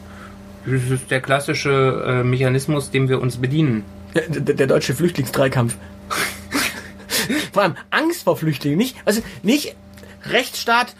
Das 0.67 0.83
ist 0.91 1.09
der 1.09 1.21
klassische 1.21 2.03
äh, 2.07 2.23
Mechanismus, 2.23 2.91
dem 2.91 3.09
wir 3.09 3.19
uns 3.19 3.37
bedienen. 3.37 3.83
Der, 4.13 4.27
der, 4.27 4.53
der 4.55 4.67
deutsche 4.67 4.93
Flüchtlingsdreikampf. 4.93 5.75
Vor 7.53 7.63
allem 7.63 7.75
Angst 7.89 8.23
vor 8.23 8.37
Flüchtlingen, 8.37 8.77
nicht, 8.77 8.95
also 9.05 9.21
nicht 9.43 9.75
Rechtsstaat, 10.29 10.93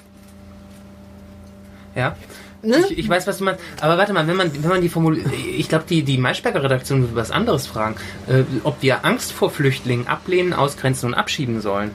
Ja. 1.96 2.15
Ne? 2.63 2.86
Ich, 2.89 3.00
ich 3.00 3.10
weiß, 3.10 3.28
was 3.28 3.38
du 3.38 3.43
meinst. 3.43 3.62
Aber 3.82 3.97
warte 3.97 4.13
mal, 4.13 4.28
wenn 4.28 4.36
man, 4.36 4.52
wenn 4.54 4.69
man 4.69 4.82
die 4.82 4.89
Formul 4.89 5.21
ich 5.58 5.69
glaube, 5.69 5.86
die, 5.89 6.04
die 6.04 6.17
Maischberger 6.17 6.63
Redaktion 6.63 7.04
will 7.04 7.15
was 7.15 7.32
anderes 7.32 7.67
fragen. 7.67 7.95
Äh, 8.28 8.43
ob 8.63 8.82
wir 8.82 9.06
Angst 9.06 9.32
vor 9.32 9.50
Flüchtlingen 9.50 10.08
ablehnen, 10.08 10.54
ausgrenzen 10.54 11.10
und 11.10 11.13
abschieben 11.13 11.62
sollen. 11.62 11.91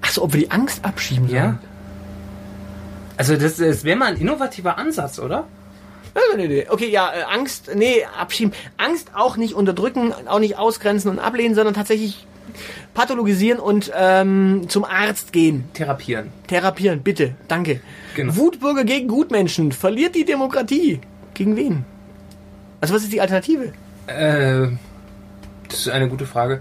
Achso, 0.00 0.22
ob 0.22 0.32
wir 0.32 0.40
die 0.40 0.50
Angst 0.50 0.84
abschieben 0.84 1.28
sollen. 1.28 1.38
Ja. 1.38 1.58
Also 3.16 3.36
das, 3.36 3.56
das 3.56 3.84
wäre 3.84 3.96
mal 3.96 4.06
ein 4.06 4.16
innovativer 4.16 4.78
Ansatz, 4.78 5.18
oder? 5.18 5.46
Okay, 6.68 6.88
ja, 6.88 7.12
äh, 7.12 7.22
Angst, 7.22 7.70
nee, 7.74 8.04
abschieben. 8.18 8.52
Angst 8.76 9.10
auch 9.14 9.36
nicht 9.36 9.54
unterdrücken, 9.54 10.12
auch 10.26 10.38
nicht 10.38 10.56
ausgrenzen 10.58 11.10
und 11.10 11.18
ablehnen, 11.18 11.54
sondern 11.54 11.74
tatsächlich 11.74 12.26
pathologisieren 12.94 13.58
und 13.58 13.90
ähm, 13.96 14.64
zum 14.68 14.84
Arzt 14.84 15.32
gehen. 15.32 15.64
Therapieren. 15.74 16.28
Therapieren, 16.46 17.02
bitte, 17.02 17.34
danke. 17.48 17.80
Genau. 18.14 18.36
Wutbürger 18.36 18.84
gegen 18.84 19.08
Gutmenschen, 19.08 19.72
verliert 19.72 20.14
die 20.14 20.24
Demokratie. 20.24 21.00
Gegen 21.34 21.56
wen? 21.56 21.84
Also 22.80 22.94
was 22.94 23.02
ist 23.02 23.12
die 23.12 23.20
Alternative? 23.20 23.72
Äh, 24.06 24.68
das 25.68 25.80
ist 25.80 25.88
eine 25.88 26.08
gute 26.08 26.26
Frage. 26.26 26.60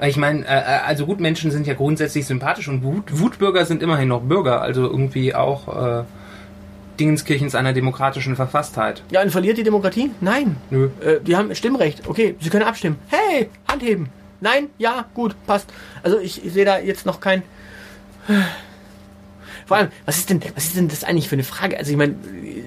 Ich 0.00 0.16
meine, 0.16 0.44
äh, 0.44 0.80
also 0.86 1.06
Gutmenschen 1.06 1.50
sind 1.50 1.66
ja 1.66 1.74
grundsätzlich 1.74 2.26
sympathisch 2.26 2.68
und 2.68 2.82
Wut, 2.82 3.18
Wutbürger 3.18 3.64
sind 3.64 3.82
immerhin 3.82 4.08
noch 4.08 4.22
Bürger, 4.22 4.62
also 4.62 4.82
irgendwie 4.82 5.34
auch 5.34 6.00
äh, 6.00 6.04
Dingenskirchens 6.98 7.54
einer 7.54 7.72
demokratischen 7.72 8.36
Verfasstheit. 8.36 9.02
Ja, 9.10 9.22
und 9.22 9.30
verliert 9.30 9.58
die 9.58 9.62
Demokratie? 9.62 10.10
Nein. 10.20 10.56
Nö. 10.70 10.90
Äh, 11.00 11.20
die 11.20 11.36
haben 11.36 11.54
Stimmrecht. 11.54 12.08
Okay, 12.08 12.36
sie 12.40 12.50
können 12.50 12.64
abstimmen. 12.64 12.98
Hey, 13.08 13.48
Hand 13.68 13.82
heben. 13.82 14.08
Nein, 14.40 14.68
ja, 14.78 15.06
gut, 15.14 15.34
passt. 15.46 15.68
Also 16.02 16.18
ich, 16.18 16.44
ich 16.44 16.52
sehe 16.52 16.64
da 16.64 16.78
jetzt 16.78 17.06
noch 17.06 17.20
kein. 17.20 17.42
Vor 19.66 19.76
allem, 19.76 19.88
was 20.06 20.18
ist 20.18 20.30
denn, 20.30 20.40
was 20.54 20.64
ist 20.64 20.76
denn 20.76 20.88
das 20.88 21.04
eigentlich 21.04 21.28
für 21.28 21.36
eine 21.36 21.44
Frage? 21.44 21.76
Also 21.78 21.90
ich 21.90 21.96
meine, 21.96 22.14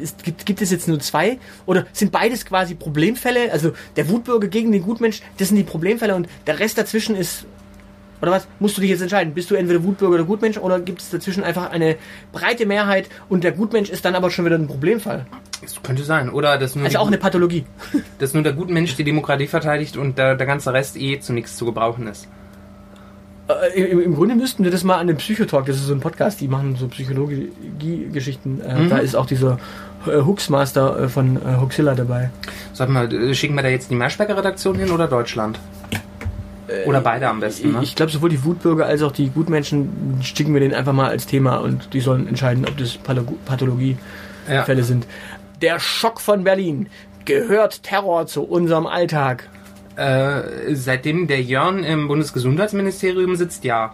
es 0.04 0.16
gibt, 0.18 0.46
gibt 0.46 0.62
es 0.62 0.70
jetzt 0.70 0.88
nur 0.88 1.00
zwei 1.00 1.40
oder 1.66 1.88
sind 1.94 2.12
beides 2.12 2.46
quasi 2.46 2.76
Problemfälle? 2.76 3.52
Also 3.52 3.74
der 3.96 4.08
Wutbürger 4.10 4.48
gegen 4.48 4.72
den 4.72 4.84
Gutmensch, 4.84 5.22
das 5.38 5.48
sind 5.48 5.58
die 5.58 5.64
Problemfälle 5.64 6.14
und 6.14 6.28
der 6.46 6.60
Rest 6.60 6.78
dazwischen 6.78 7.16
ist 7.16 7.46
oder 8.22 8.32
was? 8.32 8.48
Musst 8.60 8.78
du 8.78 8.82
dich 8.82 8.90
jetzt 8.90 9.02
entscheiden? 9.02 9.34
Bist 9.34 9.50
du 9.52 9.56
entweder 9.56 9.84
Wutbürger 9.84 10.16
oder 10.16 10.24
Gutmensch 10.24 10.58
oder 10.58 10.80
gibt 10.80 11.02
es 11.02 11.10
dazwischen 11.10 11.44
einfach 11.44 11.72
eine 11.72 11.96
breite 12.32 12.66
Mehrheit 12.66 13.10
und 13.30 13.44
der 13.44 13.52
Gutmensch 13.52 13.90
ist 13.90 14.06
dann 14.06 14.16
aber 14.16 14.30
schon 14.32 14.46
wieder 14.46 14.58
ein 14.58 14.68
Problemfall? 14.68 15.26
Das 15.62 15.82
könnte 15.84 16.04
sein. 16.04 16.30
Oder 16.30 16.58
dass 16.58 16.76
nur, 16.76 16.86
Also 16.86 16.98
auch 17.00 17.08
eine 17.08 17.18
Pathologie. 17.18 17.66
dass 18.20 18.34
nur 18.34 18.44
der 18.44 18.54
gute 18.54 18.74
Mensch 18.74 18.96
die 18.96 19.04
Demokratie 19.04 19.48
verteidigt 19.48 19.98
und 19.98 20.18
der, 20.18 20.36
der 20.36 20.48
ganze 20.48 20.74
Rest 20.74 20.98
eh 20.98 21.20
zu 21.20 21.34
nichts 21.34 21.56
zu 21.56 21.66
gebrauchen 21.66 22.08
ist. 22.08 22.28
Äh, 23.48 23.80
im, 23.82 24.02
Im 24.02 24.16
Grunde 24.16 24.36
müssten 24.36 24.64
wir 24.64 24.72
das 24.72 24.84
mal 24.84 24.98
an 24.98 25.08
den 25.08 25.18
Psychotalk, 25.18 25.66
das 25.66 25.78
ist 25.78 25.86
so 25.88 25.94
ein 25.94 26.00
Podcast, 26.00 26.42
die 26.42 26.48
machen 26.48 26.76
so 26.76 26.88
Psychologie-Geschichten. 26.88 28.62
Äh, 28.62 28.82
Mhm. 28.82 28.90
Da 28.90 28.98
ist 29.00 29.16
auch 29.16 29.26
dieser 29.26 29.60
äh, 30.08 30.22
Hooksmaster 30.22 31.00
äh, 31.04 31.10
von 31.10 31.38
äh, 31.38 31.60
Huxilla 31.60 31.94
dabei. 31.96 32.30
Sag 32.74 32.90
mal, 32.90 33.12
äh, 33.14 33.34
schicken 33.34 33.56
wir 33.56 33.64
da 33.64 33.70
jetzt 33.70 33.90
die 33.92 33.96
Maischberger 33.96 34.38
Redaktion 34.38 34.78
hin 34.78 34.92
oder 34.92 35.08
Deutschland? 35.08 35.60
Oder 36.86 37.02
beide 37.02 37.28
am 37.28 37.40
besten, 37.40 37.72
ne? 37.74 37.80
Ich 37.84 37.96
glaube, 37.96 38.12
sowohl 38.12 38.30
die 38.30 38.44
Wutbürger 38.44 38.86
als 38.86 39.02
auch 39.04 39.12
die 39.12 39.30
Gutmenschen 39.30 40.20
schicken 40.22 40.54
wir 40.54 40.62
denen 40.62 40.74
einfach 40.74 40.94
mal 40.94 41.10
als 41.10 41.26
Thema 41.26 41.58
und 41.58 41.94
die 41.94 42.00
sollen 42.02 42.28
entscheiden, 42.28 42.66
ob 42.68 42.78
das 42.78 42.98
Patholo- 42.98 43.38
Pathologiefälle 43.46 44.80
Ja. 44.80 44.84
sind. 44.84 45.06
Der 45.62 45.80
Schock 45.80 46.20
von 46.22 46.44
Berlin. 46.44 46.88
Gehört 47.26 47.84
Terror 47.84 48.26
zu 48.26 48.44
unserem 48.44 48.88
Alltag? 48.88 49.48
Äh, 49.96 50.74
seitdem 50.74 51.28
der 51.28 51.42
Jörn 51.42 51.84
im 51.84 52.08
Bundesgesundheitsministerium 52.08 53.36
sitzt, 53.36 53.64
ja. 53.64 53.94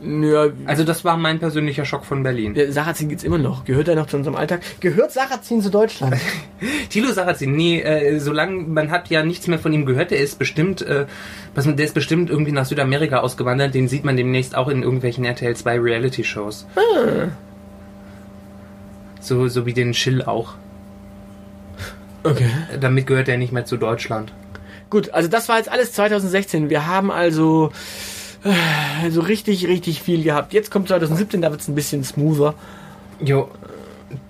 Ja, 0.00 0.48
Also 0.66 0.84
das 0.84 1.04
war 1.04 1.16
mein 1.16 1.38
persönlicher 1.38 1.84
Schock 1.86 2.04
von 2.04 2.22
Berlin. 2.22 2.52
der 2.54 2.70
Sarrazin 2.70 3.08
gibt's 3.08 3.24
immer 3.24 3.38
noch. 3.38 3.64
Gehört 3.64 3.88
er 3.88 3.96
noch 3.96 4.06
zu 4.06 4.16
unserem 4.18 4.36
Alltag? 4.36 4.60
Gehört 4.80 5.12
Sarrazin 5.12 5.62
zu 5.62 5.70
Deutschland? 5.70 6.16
Thilo 6.90 7.12
Sarrazin, 7.12 7.56
nee, 7.56 7.80
äh, 7.80 8.18
solange 8.18 8.62
man 8.64 8.90
hat 8.90 9.08
ja 9.08 9.24
nichts 9.24 9.46
mehr 9.46 9.58
von 9.58 9.72
ihm 9.72 9.86
gehört, 9.86 10.10
der 10.10 10.18
ist 10.20 10.38
bestimmt, 10.38 10.82
äh, 10.82 11.06
was, 11.54 11.64
der 11.64 11.84
ist 11.84 11.94
bestimmt 11.94 12.28
irgendwie 12.28 12.52
nach 12.52 12.66
Südamerika 12.66 13.20
ausgewandert, 13.20 13.74
den 13.74 13.88
sieht 13.88 14.04
man 14.04 14.16
demnächst 14.16 14.54
auch 14.54 14.68
in 14.68 14.82
irgendwelchen 14.82 15.24
RTL 15.24 15.56
2 15.56 15.80
Reality 15.80 16.24
Shows. 16.24 16.66
So, 19.20 19.48
so 19.48 19.66
wie 19.66 19.72
den 19.72 19.94
Schill 19.94 20.22
auch. 20.22 20.54
Okay. 22.22 22.50
Damit 22.80 23.06
gehört 23.06 23.28
er 23.28 23.38
nicht 23.38 23.52
mehr 23.52 23.64
zu 23.64 23.76
Deutschland. 23.76 24.32
Gut, 24.90 25.10
also 25.10 25.28
das 25.28 25.48
war 25.48 25.56
jetzt 25.58 25.70
alles 25.70 25.92
2016. 25.92 26.70
Wir 26.70 26.86
haben 26.86 27.10
also 27.10 27.72
äh, 28.46 29.10
so 29.10 29.20
richtig, 29.20 29.66
richtig 29.66 30.02
viel 30.02 30.22
gehabt. 30.22 30.52
Jetzt 30.52 30.70
kommt 30.70 30.88
2017, 30.88 31.40
da 31.42 31.50
wird's 31.50 31.68
ein 31.68 31.74
bisschen 31.74 32.04
smoother. 32.04 32.54
Jo. 33.20 33.48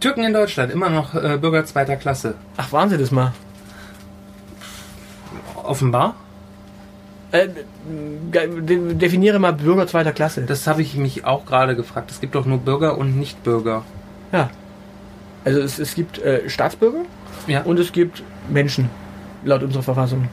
Türken 0.01 0.25
in 0.25 0.33
Deutschland, 0.33 0.73
immer 0.73 0.89
noch 0.89 1.15
äh, 1.15 1.39
Bürger 1.41 1.65
zweiter 1.67 1.97
Klasse. 1.97 2.35
Ach, 2.57 2.73
waren 2.73 2.89
Sie 2.89 2.97
das 2.99 3.11
mal? 3.11 3.33
Offenbar. 5.63 6.15
Äh, 7.33 7.49
de 7.89 8.95
definiere 8.95 9.39
mal 9.39 9.53
Bürger 9.53 9.87
zweiter 9.87 10.13
Klasse. 10.13 10.43
Das 10.43 10.67
habe 10.67 10.83
ich 10.83 10.95
mich 10.97 11.25
auch 11.25 11.45
gerade 11.45 11.77
gefragt. 11.77 12.11
Es 12.11 12.21
gibt 12.21 12.35
doch 12.35 12.47
nur 12.47 12.59
Bürger 12.59 12.97
und 12.97 13.19
Nichtbürger. 13.19 13.83
Ja. 14.33 14.51
Also 15.45 15.61
es, 15.61 15.79
es 15.79 15.95
gibt 15.95 16.19
äh, 16.19 16.49
Staatsbürger 16.49 17.03
Ja, 17.47 17.63
und 17.63 17.79
es 17.79 17.93
gibt 17.93 18.23
Menschen, 18.49 18.91
laut 19.45 19.63
unserer 19.63 19.83
Verfassung. 19.83 20.29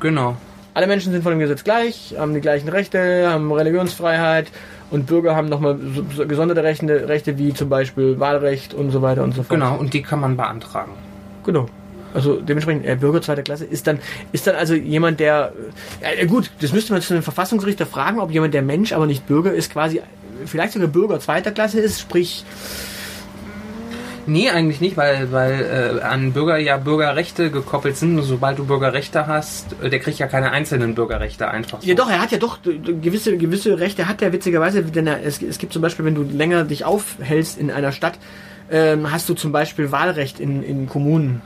genau. 0.00 0.36
Alle 0.74 0.88
Menschen 0.88 1.12
sind 1.12 1.22
vor 1.22 1.30
dem 1.30 1.38
Gesetz 1.38 1.62
gleich, 1.62 2.16
haben 2.18 2.34
die 2.34 2.40
gleichen 2.40 2.68
Rechte, 2.68 3.28
haben 3.28 3.50
Religionsfreiheit 3.52 4.48
und 4.90 5.06
Bürger 5.06 5.36
haben 5.36 5.48
nochmal 5.48 5.78
so, 5.94 6.04
so 6.14 6.26
gesonderte 6.26 6.64
Rechte, 6.64 7.08
Rechte 7.08 7.38
wie 7.38 7.54
zum 7.54 7.68
Beispiel 7.68 8.18
Wahlrecht 8.18 8.74
und 8.74 8.90
so 8.90 9.00
weiter 9.00 9.22
und 9.22 9.32
so 9.34 9.44
fort. 9.44 9.60
Genau, 9.60 9.76
und 9.76 9.94
die 9.94 10.02
kann 10.02 10.20
man 10.20 10.36
beantragen. 10.36 10.92
Genau. 11.44 11.66
Also 12.12 12.40
dementsprechend, 12.40 12.86
äh, 12.86 12.96
Bürger 12.96 13.22
zweiter 13.22 13.42
Klasse 13.42 13.64
ist 13.64 13.86
dann, 13.86 13.98
ist 14.32 14.46
dann 14.46 14.56
also 14.56 14.74
jemand, 14.74 15.20
der, 15.20 15.52
äh, 16.00 16.20
ja, 16.20 16.26
gut, 16.26 16.50
das 16.60 16.72
müsste 16.72 16.92
man 16.92 17.02
zu 17.02 17.14
einem 17.14 17.22
Verfassungsrichter 17.22 17.86
fragen, 17.86 18.20
ob 18.20 18.30
jemand, 18.30 18.54
der 18.54 18.62
Mensch, 18.62 18.92
aber 18.92 19.06
nicht 19.06 19.26
Bürger 19.26 19.52
ist, 19.52 19.72
quasi 19.72 20.00
vielleicht 20.46 20.72
sogar 20.72 20.88
Bürger 20.88 21.20
zweiter 21.20 21.50
Klasse 21.52 21.80
ist, 21.80 22.00
sprich, 22.00 22.44
Nee, 24.26 24.50
eigentlich 24.50 24.80
nicht, 24.80 24.96
weil, 24.96 25.32
weil 25.32 25.98
äh, 26.00 26.02
an 26.02 26.32
Bürger 26.32 26.58
ja 26.58 26.76
Bürgerrechte 26.76 27.50
gekoppelt 27.50 27.96
sind. 27.96 28.18
Und 28.18 28.24
sobald 28.24 28.58
du 28.58 28.64
Bürgerrechte 28.64 29.26
hast, 29.26 29.74
äh, 29.82 29.90
der 29.90 30.00
kriegt 30.00 30.18
ja 30.18 30.26
keine 30.26 30.50
einzelnen 30.50 30.94
Bürgerrechte 30.94 31.48
einfach 31.50 31.82
so. 31.82 31.88
ja 31.88 31.94
doch, 31.94 32.10
er 32.10 32.20
hat 32.20 32.32
ja 32.32 32.38
doch 32.38 32.58
äh, 32.66 32.78
gewisse, 32.78 33.36
gewisse 33.36 33.78
Rechte, 33.78 34.08
hat 34.08 34.22
er 34.22 34.32
witzigerweise, 34.32 34.82
denn 34.82 35.06
er, 35.06 35.22
es, 35.24 35.42
es 35.42 35.58
gibt 35.58 35.72
zum 35.72 35.82
Beispiel, 35.82 36.04
wenn 36.04 36.14
du 36.14 36.22
länger 36.22 36.64
dich 36.64 36.84
aufhältst 36.84 37.58
in 37.58 37.70
einer 37.70 37.92
Stadt, 37.92 38.18
ähm, 38.70 39.10
hast 39.10 39.28
du 39.28 39.34
zum 39.34 39.52
Beispiel 39.52 39.92
Wahlrecht 39.92 40.40
in, 40.40 40.62
in 40.62 40.88
Kommunen. 40.88 41.42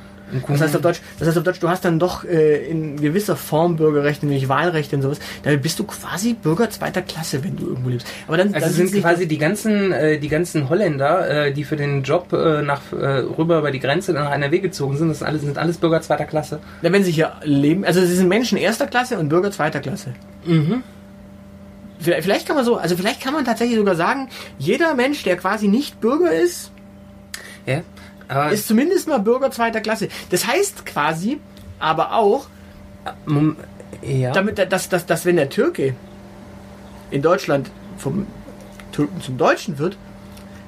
Das 0.47 0.61
heißt 0.61 0.77
auf 0.77 0.83
Deutsch, 0.83 1.01
das 1.19 1.29
heißt 1.29 1.39
auf 1.39 1.45
Deutsch, 1.45 1.61
du 1.61 1.69
hast 1.69 1.85
dann 1.85 1.99
doch 1.99 2.25
äh, 2.25 2.67
in 2.69 3.01
gewisser 3.01 3.37
Form 3.37 3.77
Bürgerrechte, 3.77 4.27
nämlich 4.27 4.49
Wahlrechte 4.49 4.97
und 4.97 5.03
sowas. 5.03 5.19
Da 5.43 5.55
bist 5.57 5.79
du 5.79 5.85
quasi 5.85 6.35
Bürger 6.35 6.69
zweiter 6.71 7.03
Klasse, 7.03 7.43
wenn 7.45 7.57
du 7.57 7.69
irgendwo 7.69 7.89
lebst. 7.89 8.07
Aber 8.27 8.37
dann, 8.37 8.55
Also 8.55 8.67
dann 8.67 8.75
sind 8.75 9.01
quasi 9.01 9.27
die 9.27 9.39
ganzen, 9.39 9.93
äh, 9.93 10.19
die 10.19 10.29
ganzen 10.29 10.69
Holländer, 10.69 11.47
äh, 11.47 11.53
die 11.53 11.65
für 11.65 11.77
den 11.77 12.03
Job 12.03 12.33
äh, 12.33 12.63
nach 12.63 12.93
äh, 12.93 12.97
rüber 13.39 13.59
über 13.59 13.71
die 13.71 13.81
Grenze 13.81 14.13
nach 14.13 14.33
NRW 14.33 14.59
gezogen 14.61 14.97
sind, 14.97 15.09
das 15.09 15.19
sind 15.19 15.27
alles, 15.27 15.43
sind 15.43 15.59
alles 15.59 15.79
Bürger 15.79 16.01
zweiter 16.03 16.25
Klasse. 16.25 16.61
Na, 16.83 16.93
wenn 16.93 17.05
sie 17.05 17.13
hier 17.13 17.33
leben, 17.45 17.85
also 17.85 18.01
sie 18.01 18.15
sind 18.15 18.29
Menschen 18.29 18.59
erster 18.59 18.87
Klasse 18.87 19.19
und 19.19 19.29
Bürger 19.29 19.51
zweiter 19.51 19.81
Klasse. 19.81 20.15
Mhm. 20.45 20.83
Vielleicht, 22.01 22.23
vielleicht 22.23 22.47
kann 22.47 22.57
man 22.57 22.65
so, 22.65 22.77
also 22.77 22.97
vielleicht 22.97 23.21
kann 23.21 23.33
man 23.33 23.45
tatsächlich 23.45 23.77
sogar 23.77 23.97
sagen, 23.97 24.29
jeder 24.59 24.95
Mensch, 24.95 25.23
der 25.25 25.37
quasi 25.37 25.69
nicht 25.69 26.01
Bürger 26.01 26.33
ist, 26.33 26.71
Ja. 27.67 27.83
Aber 28.29 28.51
ist 28.51 28.69
zumindest 28.69 29.09
mal 29.09 29.19
Bürger 29.19 29.51
zweiter 29.51 29.81
Klasse. 29.81 30.09
Das 30.31 30.47
heißt 30.47 30.85
quasi, 30.87 31.39
aber 31.79 32.13
auch, 32.15 32.47
Mom- 33.27 33.57
ja. 34.03 34.33
damit, 34.33 34.59
dass, 34.71 34.89
dass, 34.89 35.07
dass 35.07 35.25
wenn 35.25 35.37
der 35.37 35.49
Türke 35.49 35.95
in 37.11 37.23
Deutschland 37.23 37.71
vom 37.97 38.27
Türken 38.93 39.21
zum 39.23 39.39
Deutschen 39.39 39.79
wird, 39.79 39.97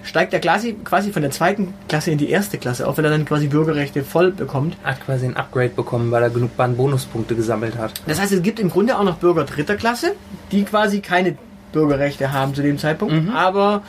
steigt 0.03 0.33
er 0.33 0.41
quasi, 0.41 0.73
quasi 0.83 1.13
von 1.13 1.21
der 1.21 1.31
zweiten 1.31 1.75
Klasse 1.87 2.11
in 2.11 2.17
die 2.17 2.31
erste 2.31 2.57
Klasse, 2.57 2.89
auch 2.89 2.97
wenn 2.97 3.05
er 3.05 3.11
dann 3.11 3.27
quasi 3.27 3.49
Bürgerrechte 3.49 4.03
voll 4.03 4.31
bekommt. 4.33 4.77
hat 4.83 5.05
quasi 5.05 5.27
ein 5.27 5.37
Upgrade 5.37 5.69
bekommen, 5.71 6.11
weil 6.11 6.23
er 6.23 6.31
genug 6.31 6.57
Bahn-Bonuspunkte 6.57 7.35
gesammelt 7.37 7.77
hat. 7.77 7.93
Das 8.07 8.19
heißt, 8.19 8.33
es 8.33 8.43
gibt 8.43 8.59
im 8.59 8.71
Grunde 8.71 8.99
auch 8.99 9.05
noch 9.05 9.17
Bürger 9.17 9.45
dritter 9.45 9.77
Klasse, 9.77 10.13
die 10.53 10.65
quasi 10.65 11.01
keine 11.01 11.37
Bürgerrechte 11.73 12.33
haben 12.33 12.55
zu 12.55 12.63
dem 12.63 12.79
Zeitpunkt, 12.79 13.31
aber 13.35 13.83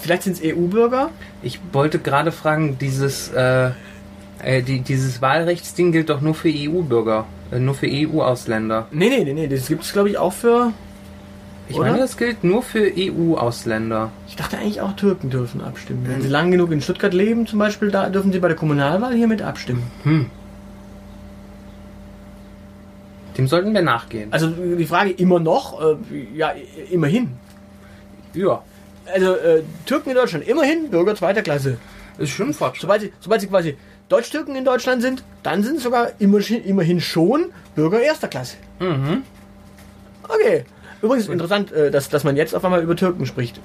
vielleicht 0.00 0.22
sind 0.22 0.34
es 0.34 0.42
EU-Bürger. 0.42 1.10
Ich 1.42 1.60
wollte 1.72 1.98
gerade 1.98 2.32
fragen, 2.32 2.78
dieses, 2.78 3.28
äh, 3.30 3.70
äh, 4.42 4.62
die, 4.62 4.80
dieses 4.80 5.20
Wahlrechtsding 5.20 5.92
gilt 5.92 6.10
doch 6.10 6.20
nur 6.20 6.34
für 6.34 6.48
EU-Bürger, 6.48 7.26
äh, 7.50 7.58
nur 7.58 7.74
für 7.74 7.88
EU-Ausländer. 7.88 8.86
Nee, 8.90 9.08
nee, 9.08 9.24
nee, 9.24 9.34
nee, 9.34 9.48
das 9.48 9.68
gibt 9.68 9.84
es 9.84 9.92
glaube 9.92 10.10
ich 10.10 10.18
auch 10.18 10.32
für. 10.32 10.72
Ich 11.68 11.76
Oder? 11.76 11.88
meine, 11.88 11.98
das 11.98 12.16
gilt 12.16 12.44
nur 12.44 12.62
für 12.62 12.90
EU-Ausländer. 12.96 14.10
Ich 14.26 14.36
dachte 14.36 14.56
eigentlich 14.56 14.80
auch 14.80 14.96
Türken 14.96 15.28
dürfen 15.28 15.60
abstimmen. 15.60 16.06
Wenn 16.06 16.22
sie 16.22 16.28
lang 16.28 16.50
genug 16.50 16.72
in 16.72 16.80
Stuttgart 16.80 17.12
leben, 17.12 17.46
zum 17.46 17.58
Beispiel, 17.58 17.90
da 17.90 18.08
dürfen 18.08 18.32
sie 18.32 18.38
bei 18.38 18.48
der 18.48 18.56
Kommunalwahl 18.56 19.14
hier 19.14 19.28
mit 19.28 19.42
abstimmen. 19.42 19.82
Dem 23.36 23.46
sollten 23.46 23.74
wir 23.74 23.82
nachgehen. 23.82 24.32
Also 24.32 24.48
die 24.48 24.86
Frage 24.86 25.10
immer 25.10 25.40
noch, 25.40 25.78
äh, 25.80 25.96
ja, 26.34 26.52
immerhin. 26.90 27.32
Ja, 28.32 28.62
Also 29.12 29.34
äh, 29.34 29.62
Türken 29.86 30.10
in 30.10 30.16
Deutschland, 30.16 30.46
immerhin 30.46 30.90
Bürger 30.90 31.14
zweiter 31.14 31.42
Klasse. 31.42 31.78
ist 32.18 32.30
schon 32.30 32.52
Fortschritt. 32.52 32.82
Sobald 32.82 33.00
sie, 33.00 33.12
sobald 33.20 33.40
sie 33.40 33.46
quasi 33.46 33.76
Deutsch-Türken 34.08 34.56
in 34.56 34.64
Deutschland 34.64 35.02
sind, 35.02 35.22
dann 35.42 35.62
sind 35.62 35.76
sie 35.78 35.82
sogar 35.84 36.12
immerhin, 36.18 36.64
immerhin 36.64 37.00
schon 37.00 37.46
Bürger 37.74 38.00
erster 38.00 38.28
Klasse. 38.28 38.56
Mhm. 38.80 39.22
Okay. 40.24 40.64
Übrigens 41.00 41.28
interessant, 41.28 41.72
äh, 41.72 41.90
dass, 41.90 42.08
dass 42.08 42.24
man 42.24 42.36
jetzt 42.36 42.54
auf 42.54 42.64
einmal 42.64 42.82
über 42.82 42.96
Türken 42.96 43.24
spricht. 43.26 43.60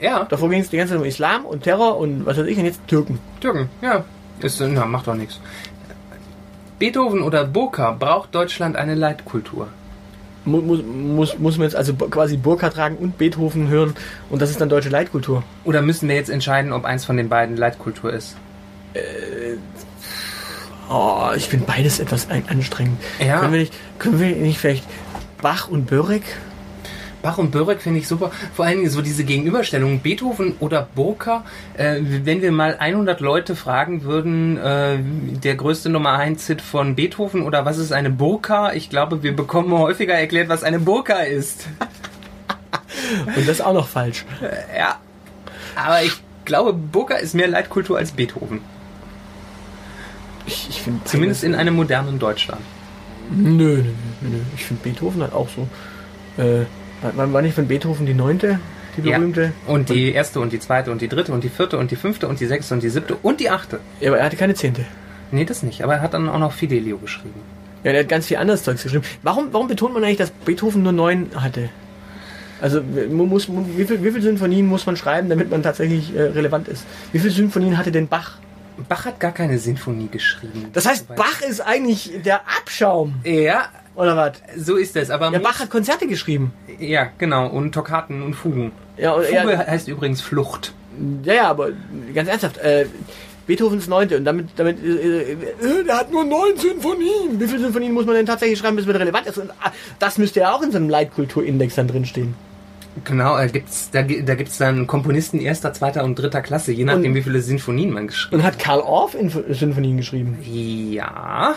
Ja, 0.00 0.24
Davor 0.24 0.48
ging 0.48 0.60
es 0.60 0.70
die 0.70 0.78
ganze 0.78 0.94
Zeit 0.94 1.00
um 1.00 1.06
Islam 1.06 1.44
und 1.44 1.62
Terror 1.62 1.98
und 1.98 2.24
was 2.24 2.38
weiß 2.38 2.46
ich, 2.46 2.56
und 2.58 2.64
jetzt 2.64 2.86
Türken. 2.86 3.18
Türken, 3.40 3.68
ja. 3.82 4.04
Ist, 4.40 4.60
na, 4.60 4.86
macht 4.86 5.06
doch 5.06 5.14
nichts. 5.14 5.38
Beethoven 6.78 7.22
oder 7.22 7.44
Burka 7.44 7.90
braucht 7.90 8.34
Deutschland 8.34 8.76
eine 8.76 8.94
Leitkultur. 8.94 9.68
Mu 10.44 10.60
muss, 10.62 10.80
muss, 10.82 11.38
muss 11.38 11.58
man 11.58 11.66
jetzt 11.66 11.76
also 11.76 11.94
quasi 11.94 12.36
Burka 12.36 12.70
tragen 12.70 12.96
und 12.96 13.18
Beethoven 13.18 13.68
hören 13.68 13.94
und 14.30 14.40
das 14.40 14.50
ist 14.50 14.60
dann 14.60 14.68
deutsche 14.68 14.88
Leitkultur. 14.88 15.42
Oder 15.64 15.82
müssen 15.82 16.08
wir 16.08 16.16
jetzt 16.16 16.30
entscheiden, 16.30 16.72
ob 16.72 16.84
eins 16.84 17.04
von 17.04 17.16
den 17.16 17.28
beiden 17.28 17.56
Leitkultur 17.56 18.12
ist? 18.12 18.36
Oh, 20.88 21.28
ich 21.36 21.48
finde 21.48 21.66
beides 21.66 22.00
etwas 22.00 22.26
anstrengend. 22.30 23.00
Ja. 23.24 23.40
Können 23.40 23.52
wir 23.52 23.60
nicht, 23.60 23.74
können 23.98 24.18
wir 24.18 24.28
nicht 24.34 24.58
vielleicht 24.58 24.84
Bach 25.40 25.68
und 25.68 25.86
Börek? 25.86 26.22
Bach 27.22 27.38
und 27.38 27.50
Börek 27.50 27.82
finde 27.82 28.00
ich 28.00 28.08
super. 28.08 28.30
Vor 28.54 28.64
allen 28.64 28.78
Dingen 28.78 28.90
so 28.90 29.02
diese 29.02 29.24
Gegenüberstellung 29.24 30.00
Beethoven 30.00 30.54
oder 30.60 30.88
Burka. 30.94 31.44
Äh, 31.76 32.00
wenn 32.00 32.40
wir 32.42 32.52
mal 32.52 32.76
100 32.78 33.20
Leute 33.20 33.56
fragen 33.56 34.04
würden, 34.04 34.56
äh, 34.56 34.98
der 35.00 35.54
größte 35.56 35.90
Nummer 35.90 36.12
1 36.12 36.46
Hit 36.46 36.62
von 36.62 36.94
Beethoven 36.94 37.42
oder 37.42 37.64
was 37.64 37.78
ist 37.78 37.92
eine 37.92 38.10
Burka? 38.10 38.72
Ich 38.72 38.88
glaube, 38.90 39.22
wir 39.22 39.36
bekommen 39.36 39.72
häufiger 39.72 40.14
erklärt, 40.14 40.48
was 40.48 40.62
eine 40.62 40.80
Burka 40.80 41.20
ist. 41.20 41.68
Und 43.26 43.36
das 43.36 43.48
ist 43.48 43.60
auch 43.60 43.74
noch 43.74 43.88
falsch. 43.88 44.24
Ja. 44.76 44.96
Aber 45.76 46.02
ich 46.02 46.12
glaube, 46.44 46.72
Burka 46.72 47.16
ist 47.16 47.34
mehr 47.34 47.48
Leitkultur 47.48 47.98
als 47.98 48.12
Beethoven. 48.12 48.60
Ich, 50.46 50.68
ich 50.70 50.82
finde 50.82 51.04
Zumindest 51.04 51.44
in 51.44 51.54
einem 51.54 51.76
modernen 51.76 52.18
Deutschland. 52.18 52.62
Nö, 53.30 53.76
nö, 53.76 53.82
nö, 54.20 54.28
nö. 54.28 54.38
Ich 54.56 54.64
finde 54.64 54.82
Beethoven 54.82 55.22
halt 55.22 55.32
auch 55.32 55.48
so. 55.48 55.68
Äh, 56.42 56.64
war, 57.02 57.32
war 57.32 57.42
nicht 57.42 57.54
von 57.54 57.66
Beethoven 57.68 58.06
die 58.06 58.14
neunte, 58.14 58.58
die 58.96 59.08
Ja. 59.08 59.18
berühmte? 59.18 59.52
Und 59.66 59.88
die 59.88 60.12
erste 60.12 60.40
und 60.40 60.52
die 60.52 60.60
zweite 60.60 60.90
und 60.90 61.00
die 61.00 61.08
dritte 61.08 61.32
und 61.32 61.44
die 61.44 61.48
vierte 61.48 61.78
und 61.78 61.90
die 61.90 61.96
fünfte 61.96 62.28
und 62.28 62.40
die 62.40 62.46
sechste 62.46 62.74
und 62.74 62.82
die 62.82 62.88
siebte 62.90 63.16
und 63.22 63.40
die 63.40 63.50
achte. 63.50 63.80
Ja, 64.00 64.10
aber 64.10 64.18
er 64.18 64.24
hatte 64.26 64.36
keine 64.36 64.54
zehnte. 64.54 64.84
Nee, 65.32 65.44
das 65.44 65.62
nicht. 65.62 65.82
Aber 65.82 65.94
er 65.94 66.02
hat 66.02 66.14
dann 66.14 66.28
auch 66.28 66.38
noch 66.38 66.52
Fidelio 66.52 66.98
geschrieben. 66.98 67.40
Ja, 67.84 67.92
der 67.92 68.02
hat 68.02 68.08
ganz 68.08 68.26
viel 68.26 68.36
anderes 68.36 68.62
Zeugs 68.62 68.82
geschrieben. 68.82 69.04
Warum, 69.22 69.52
warum 69.52 69.68
betont 69.68 69.94
man 69.94 70.04
eigentlich, 70.04 70.18
dass 70.18 70.30
Beethoven 70.30 70.82
nur 70.82 70.92
neun 70.92 71.30
hatte? 71.34 71.70
Also 72.60 72.82
muss, 72.82 73.48
wie, 73.48 73.84
viel, 73.86 73.98
viele 73.98 74.20
Sinfonien 74.20 74.66
muss 74.66 74.84
man 74.84 74.96
schreiben, 74.96 75.30
damit 75.30 75.50
man 75.50 75.62
tatsächlich 75.62 76.14
äh, 76.14 76.22
relevant 76.22 76.68
ist? 76.68 76.84
Wie 77.12 77.18
viele 77.18 77.32
Sinfonien 77.32 77.78
hatte 77.78 77.90
denn 77.90 78.06
Bach? 78.06 78.36
Bach 78.88 79.06
hat 79.06 79.18
gar 79.20 79.32
keine 79.32 79.58
Sinfonie 79.58 80.08
geschrieben. 80.08 80.66
Das 80.72 80.86
heißt, 80.86 81.14
Bach 81.14 81.40
ist 81.48 81.60
eigentlich 81.60 82.12
der 82.24 82.40
Abschaum. 82.58 83.14
Ja, 83.24 83.68
Oder 84.00 84.16
was? 84.16 84.32
So 84.56 84.76
ist 84.76 84.96
es. 84.96 85.10
Aber 85.10 85.30
Ja, 85.32 85.38
Bach 85.38 85.60
hat 85.60 85.70
Konzerte 85.70 86.06
geschrieben. 86.06 86.52
ja, 86.78 87.08
genau. 87.18 87.46
Und 87.48 87.72
Toccaten 87.72 88.22
und 88.22 88.34
Fugen. 88.34 88.72
Ja, 88.96 89.12
und, 89.12 89.24
Fuge 89.26 89.52
ja, 89.52 89.66
heißt 89.66 89.88
übrigens 89.88 90.20
Flucht. 90.20 90.72
ja, 91.24 91.34
ja, 91.34 91.48
aber 91.50 91.68
ganz 92.14 92.28
ernsthaft, 92.28 92.58
äh, 92.58 92.86
Beethovens 93.46 93.88
Neunte 93.88 94.16
und 94.16 94.24
damit, 94.24 94.48
damit, 94.56 94.78
äh, 94.84 95.32
äh, 95.32 95.36
der 95.86 95.96
hat 95.98 96.12
nur 96.12 96.24
neun 96.24 96.56
Sinfonien. 96.56 97.38
Wie 97.40 97.46
viele 97.46 97.60
Sinfonien 97.60 97.92
muss 97.92 98.06
man 98.06 98.14
denn 98.14 98.26
tatsächlich 98.26 98.58
schreiben, 98.58 98.76
bis 98.76 98.86
wieder 98.86 99.00
relevant 99.00 99.26
ist? 99.26 99.38
Und 99.38 99.50
ah, 99.62 99.72
das 99.98 100.18
müsste 100.18 100.40
ja 100.40 100.52
auch 100.54 100.62
in 100.62 100.70
so 100.70 100.76
einem 100.78 100.88
Leitkulturindex 100.88 101.74
dann 101.74 101.88
drinstehen. 101.88 102.34
Genau, 103.04 103.36
da 103.36 103.46
gibt's, 103.46 103.90
da, 103.90 104.02
da 104.02 104.34
gibt's 104.34 104.58
dann 104.58 104.86
Komponisten 104.86 105.40
erster, 105.40 105.72
zweiter 105.72 106.04
und 106.04 106.16
dritter 106.16 106.42
Klasse, 106.42 106.72
je 106.72 106.84
nachdem, 106.84 107.12
Und- 107.12 107.14
wie 107.16 107.22
viele 107.22 107.40
Sinfonien 107.40 107.90
man 107.92 108.06
geschrieben 108.08 108.36
Und 108.40 108.46
hat 108.46 108.58
Karl 108.58 108.80
Orff 108.80 109.14
Inf 109.14 109.38
Sinfonien 109.50 109.96
geschrieben. 109.96 110.36
hat. 110.40 110.46
Ja. 110.46 111.54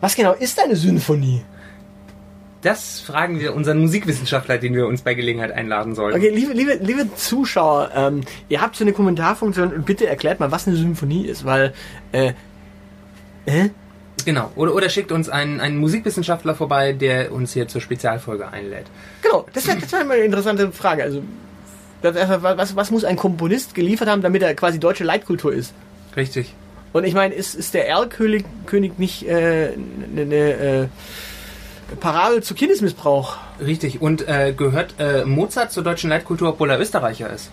Was 0.00 0.16
genau 0.16 0.32
ist 0.32 0.58
eine 0.62 0.76
Symphonie? 0.76 1.42
Das 2.64 2.98
fragen 2.98 3.40
wir 3.40 3.54
unseren 3.54 3.78
Musikwissenschaftler, 3.78 4.56
den 4.56 4.74
wir 4.74 4.86
uns 4.86 5.02
bei 5.02 5.12
Gelegenheit 5.12 5.52
einladen 5.52 5.94
sollen. 5.94 6.14
Okay, 6.14 6.30
liebe, 6.30 6.54
liebe, 6.54 6.72
liebe 6.80 7.14
Zuschauer, 7.14 7.90
ähm, 7.94 8.22
ihr 8.48 8.62
habt 8.62 8.74
so 8.74 8.84
eine 8.84 8.94
Kommentarfunktion 8.94 9.70
und 9.70 9.84
bitte 9.84 10.06
erklärt 10.06 10.40
mal, 10.40 10.50
was 10.50 10.66
eine 10.66 10.74
Symphonie 10.74 11.26
ist, 11.26 11.44
weil, 11.44 11.74
äh, 12.12 12.32
äh? 13.44 13.68
Genau. 14.24 14.50
Oder, 14.56 14.74
oder 14.74 14.88
schickt 14.88 15.12
uns 15.12 15.28
einen, 15.28 15.60
einen 15.60 15.76
Musikwissenschaftler 15.76 16.54
vorbei, 16.54 16.94
der 16.94 17.32
uns 17.32 17.52
hier 17.52 17.68
zur 17.68 17.82
Spezialfolge 17.82 18.48
einlädt. 18.48 18.86
Genau, 19.20 19.44
das 19.52 19.66
wäre 19.66 19.82
wär 19.82 20.04
mal 20.06 20.14
eine 20.14 20.24
interessante 20.24 20.72
Frage. 20.72 21.02
Also, 21.02 21.22
was, 22.00 22.76
was 22.76 22.90
muss 22.90 23.04
ein 23.04 23.16
Komponist 23.16 23.74
geliefert 23.74 24.08
haben, 24.08 24.22
damit 24.22 24.42
er 24.42 24.54
quasi 24.54 24.80
deutsche 24.80 25.04
Leitkultur 25.04 25.52
ist? 25.52 25.74
Richtig. 26.16 26.54
Und 26.94 27.04
ich 27.04 27.12
meine, 27.12 27.34
ist, 27.34 27.54
ist 27.54 27.74
der 27.74 27.88
Erlkönig 27.88 28.44
König 28.64 28.98
nicht 28.98 29.28
äh, 29.28 29.72
eine 30.14 30.24
ne, 30.24 30.50
äh, 30.52 30.86
Parabel 32.00 32.42
zu 32.42 32.54
Kindesmissbrauch? 32.54 33.36
Richtig. 33.60 34.00
Und 34.02 34.26
äh, 34.28 34.52
gehört 34.56 34.94
äh, 34.98 35.24
Mozart 35.24 35.70
zur 35.72 35.82
deutschen 35.84 36.10
Leitkultur, 36.10 36.50
obwohl 36.50 36.70
er 36.70 36.80
Österreicher 36.80 37.30
ist? 37.30 37.50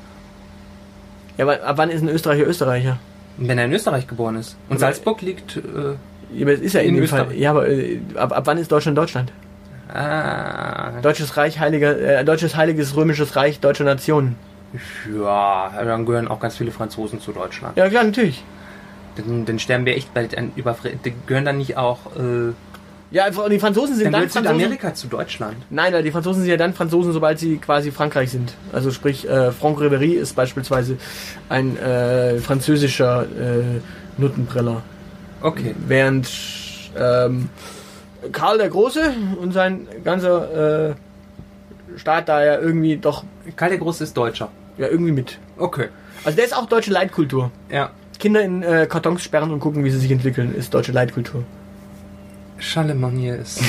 Ja, 1.38 1.46
aber 1.46 1.64
ab 1.64 1.78
wann 1.78 1.90
ist 1.90 2.02
ein 2.02 2.10
Österreicher 2.10 2.46
Österreicher? 2.48 2.98
Wenn 3.38 3.58
er 3.58 3.66
in 3.66 3.74
Österreich 3.74 4.08
geboren 4.08 4.36
ist. 4.36 4.56
Und 4.70 4.74
Aber- 4.76 4.80
Salzburg 4.82 5.22
liegt. 5.22 5.58
Äh, 5.58 5.62
Ja, 6.34 6.44
aber 6.46 6.54
es 6.54 6.60
ist 6.62 6.74
ja 6.74 6.82
in, 6.82 6.90
In 6.90 6.96
dem 6.96 7.04
Österreich. 7.04 7.28
Fall. 7.28 7.36
Ja, 7.38 7.50
aber 7.52 7.68
äh, 7.70 8.00
ab, 8.16 8.32
ab 8.32 8.44
wann 8.48 8.58
ist 8.58 8.72
Deutschland 8.72 8.98
Deutschland? 8.98 9.32
ah, 9.94 10.92
Deutsches 11.02 11.36
Reich, 11.38 11.60
heiliger, 11.60 11.98
äh, 12.00 12.24
deutsches 12.24 12.56
heiliges 12.56 12.96
römisches 12.96 13.36
Reich, 13.36 13.60
deutsche 13.60 13.84
Nation. 13.84 14.36
ja, 15.14 15.72
dann 15.84 16.06
gehören 16.06 16.28
auch 16.30 16.40
ganz 16.40 16.56
viele 16.58 16.72
Franzosen 16.72 17.20
zu 17.20 17.34
Deutschland. 17.34 17.76
Ja, 17.76 17.90
klar, 17.90 18.04
natürlich. 18.06 18.44
Dann, 19.18 19.44
dann 19.46 19.60
sterben 19.60 19.86
wir 19.86 19.98
echt 19.98 20.14
bald 20.14 20.38
an 20.38 20.54
die 20.56 20.64
Gehören 21.26 21.44
dann 21.44 21.58
nicht 21.58 21.76
auch. 21.76 22.00
Äh, 22.16 22.54
Ja, 23.12 23.30
die 23.30 23.60
Franzosen 23.60 23.96
sind 23.96 24.06
dann 24.06 24.14
dann, 24.14 24.30
Franzosen. 24.30 24.56
Südamerika 24.58 24.94
zu 24.94 25.08
Deutschland. 25.08 25.58
Nein, 25.70 25.92
nein, 25.92 26.04
die 26.04 26.12
Franzosen 26.12 26.42
sind 26.44 26.50
ja 26.50 26.56
dann 26.58 26.74
Franzosen, 26.74 27.12
sobald 27.12 27.40
sie 27.40 27.58
quasi 27.58 27.92
Frankreich 27.92 28.32
sind. 28.32 28.54
Also 28.72 28.90
sprich, 28.92 29.28
äh, 29.28 29.52
Franck 29.52 29.80
Ribéry 29.80 30.14
ist 30.14 30.34
beispielsweise 30.34 30.98
ein 31.50 31.78
äh, 31.78 32.38
französischer 32.38 33.24
äh, 33.24 33.82
Nuttenbreller. 34.18 34.82
Okay. 35.42 35.76
Während 35.88 36.30
ähm, 36.98 37.50
Karl 38.32 38.58
der 38.58 38.70
Große 38.70 39.14
und 39.42 39.52
sein 39.52 39.88
ganzer 40.06 40.90
äh, 40.92 40.94
Staat 41.98 42.30
da 42.30 42.44
ja 42.44 42.60
irgendwie 42.60 42.96
doch 42.96 43.26
Karl 43.58 43.72
der 43.72 43.80
Große 43.80 44.06
ist 44.06 44.16
Deutscher. 44.16 44.50
ja 44.78 44.88
irgendwie 44.88 45.12
mit. 45.12 45.38
Okay. 45.58 45.90
Also 46.24 46.38
der 46.38 46.46
ist 46.46 46.56
auch 46.56 46.66
deutsche 46.68 46.92
Leitkultur. 46.92 47.52
Ja. 47.70 47.90
Kinder 48.20 48.42
in 48.42 48.64
äh, 48.64 48.88
Kartons 48.90 49.24
sperren 49.24 49.52
und 49.52 49.60
gucken, 49.60 49.84
wie 49.84 49.90
sie 49.90 49.98
sich 49.98 50.12
entwickeln, 50.12 50.56
ist 50.56 50.74
deutsche 50.74 50.92
Leitkultur. 50.92 51.44
Charlemagne 52.62 53.36
ist 53.36 53.60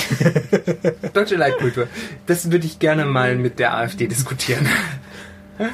deutsche 1.15 1.37
Leitkultur. 1.37 1.89
Das 2.27 2.51
würde 2.51 2.67
ich 2.67 2.79
gerne 2.79 3.05
mal 3.05 3.37
mit 3.37 3.59
der 3.59 3.75
AfD 3.77 4.07
diskutieren. 4.07 4.69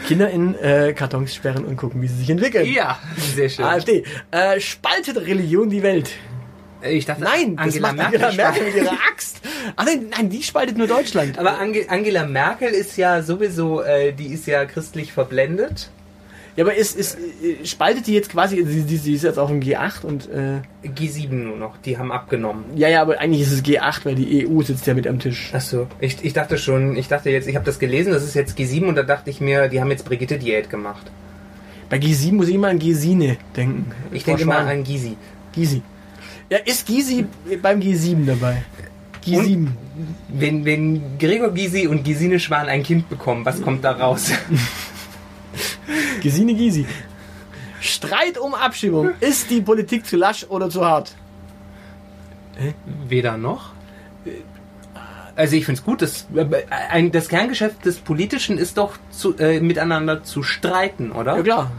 Kinder 0.07 0.29
in 0.31 0.55
äh, 0.57 0.93
Kartons 0.93 1.35
sperren 1.35 1.65
und 1.65 1.77
gucken, 1.77 2.03
wie 2.03 2.09
sie 2.09 2.17
sich 2.19 2.31
entwickeln. 2.31 2.67
Ja, 2.71 2.99
sehr 3.35 3.49
schön. 3.49 3.65
AfD. 3.65 4.05
Äh, 4.31 4.61
spaltet 4.61 5.17
Religion 5.17 5.71
die 5.71 5.83
Welt? 5.83 6.11
Ich 6.83 7.07
dachte, 7.07 7.25
Nein, 7.25 7.59
Angela 7.59 7.93
Merkel. 7.93 8.23
Angela 8.25 8.33
Merkel 8.51 8.63
spaltet- 8.63 8.75
mit 8.75 8.85
ihrer 8.85 8.99
Axt. 9.11 9.41
Ach 9.77 9.85
nein, 9.85 10.07
nein, 10.11 10.31
die 10.31 10.43
spaltet 10.43 10.79
nur 10.79 10.87
Deutschland. 10.87 11.39
Aber 11.39 11.59
Ange 11.59 11.87
Angela 11.89 12.25
Merkel 12.27 12.71
ist 12.71 12.97
ja 12.97 13.23
sowieso, 13.23 13.83
äh, 13.83 14.13
die 14.13 14.29
ist 14.29 14.47
ja 14.47 14.65
christlich 14.65 15.13
verblendet. 15.13 15.91
Ja, 16.59 16.65
aber 16.65 16.75
ist, 16.75 16.97
ist, 16.97 17.17
äh, 17.17 17.65
spaltet 17.65 18.09
die 18.09 18.15
jetzt 18.15 18.31
quasi, 18.31 18.65
sie, 18.65 19.15
ist 19.15 19.23
jetzt 19.23 19.39
auf 19.39 19.49
dem 19.49 19.61
G8 19.61 20.05
und 20.05 20.29
äh, 20.29 20.61
G7 20.85 21.33
nur 21.33 21.57
noch, 21.57 21.77
die 21.77 21.99
haben 21.99 22.11
abgenommen. 22.11 22.65
ja, 22.75 22.89
ja, 22.89 23.01
aber 23.01 23.21
eigentlich 23.21 23.43
ist 23.43 23.53
es 23.53 23.65
G8, 23.65 24.05
weil 24.05 24.17
die 24.17 24.45
EU 24.45 24.61
sitzt 24.63 24.85
ja 24.89 24.95
mit 24.95 25.07
am 25.07 25.21
Tisch. 25.21 25.55
Achso, 25.55 25.87
ich, 26.01 26.17
ich 26.25 26.33
dachte 26.33 26.59
schon, 26.59 26.97
ich 26.97 27.07
dachte 27.07 27.31
jetzt, 27.31 27.47
ich 27.47 27.55
habe 27.55 27.65
das 27.65 27.79
gelesen, 27.79 28.13
das 28.13 28.25
ist 28.25 28.35
jetzt 28.35 28.59
G7 28.59 28.87
und 28.87 28.97
da 28.97 29.05
dachte 29.05 29.31
ich 29.31 29.41
mir, 29.41 29.69
die 29.69 29.81
haben 29.81 29.93
jetzt 29.93 30.05
Brigitte 30.05 30.37
Diät 30.37 30.69
gemacht. 30.69 31.13
Bei 31.89 31.99
G7 31.99 32.33
muss 32.33 32.49
ich 32.49 32.57
immer 32.57 32.71
an 32.71 32.81
Gesine 32.81 33.37
denken. 33.55 33.93
Ich 34.11 34.25
denke 34.25 34.45
mal 34.45 34.63
Schwan. 34.63 34.67
an 34.67 34.83
Gysi. 34.83 35.17
Gysi. 35.55 35.81
Ja, 36.51 36.59
ist 36.65 36.89
Gysi 36.89 37.25
beim 37.63 37.79
G7 37.79 38.27
dabei? 38.27 38.65
G7. 39.25 39.69
Wenn, 40.27 40.65
wenn 40.65 41.03
Gregor 41.21 41.55
Gysi 41.55 41.87
und 41.87 42.03
Gesine 42.03 42.41
Schwan 42.41 42.67
ein 42.69 42.83
Kind 42.83 43.09
bekommen, 43.09 43.45
was 43.45 43.63
kommt 43.63 43.85
da 43.85 43.93
raus? 43.93 44.33
Gesine 46.21 46.55
Gysi. 46.55 46.87
Streit 47.81 48.39
um 48.39 48.55
Abschiebung. 48.55 49.11
Ist 49.21 49.51
die 49.51 49.61
Politik 49.61 50.05
zu 50.07 50.17
lasch 50.17 50.45
oder 50.49 50.69
zu 50.69 50.85
hart? 50.85 51.15
Weder 53.09 53.37
noch. 53.37 53.71
Also 55.37 55.55
ich 55.55 55.65
finde 55.65 55.79
es 55.79 55.85
gut, 55.85 56.03
dass, 56.03 56.27
ein, 56.91 57.13
das 57.13 57.29
Kerngeschäft 57.29 57.85
des 57.85 57.99
Politischen 57.99 58.59
ist 58.59 58.77
doch 58.77 58.95
zu, 59.11 59.37
äh, 59.39 59.61
miteinander 59.61 60.25
zu 60.25 60.43
streiten, 60.43 61.13
oder? 61.13 61.37
Ja 61.37 61.43
klar, 61.43 61.71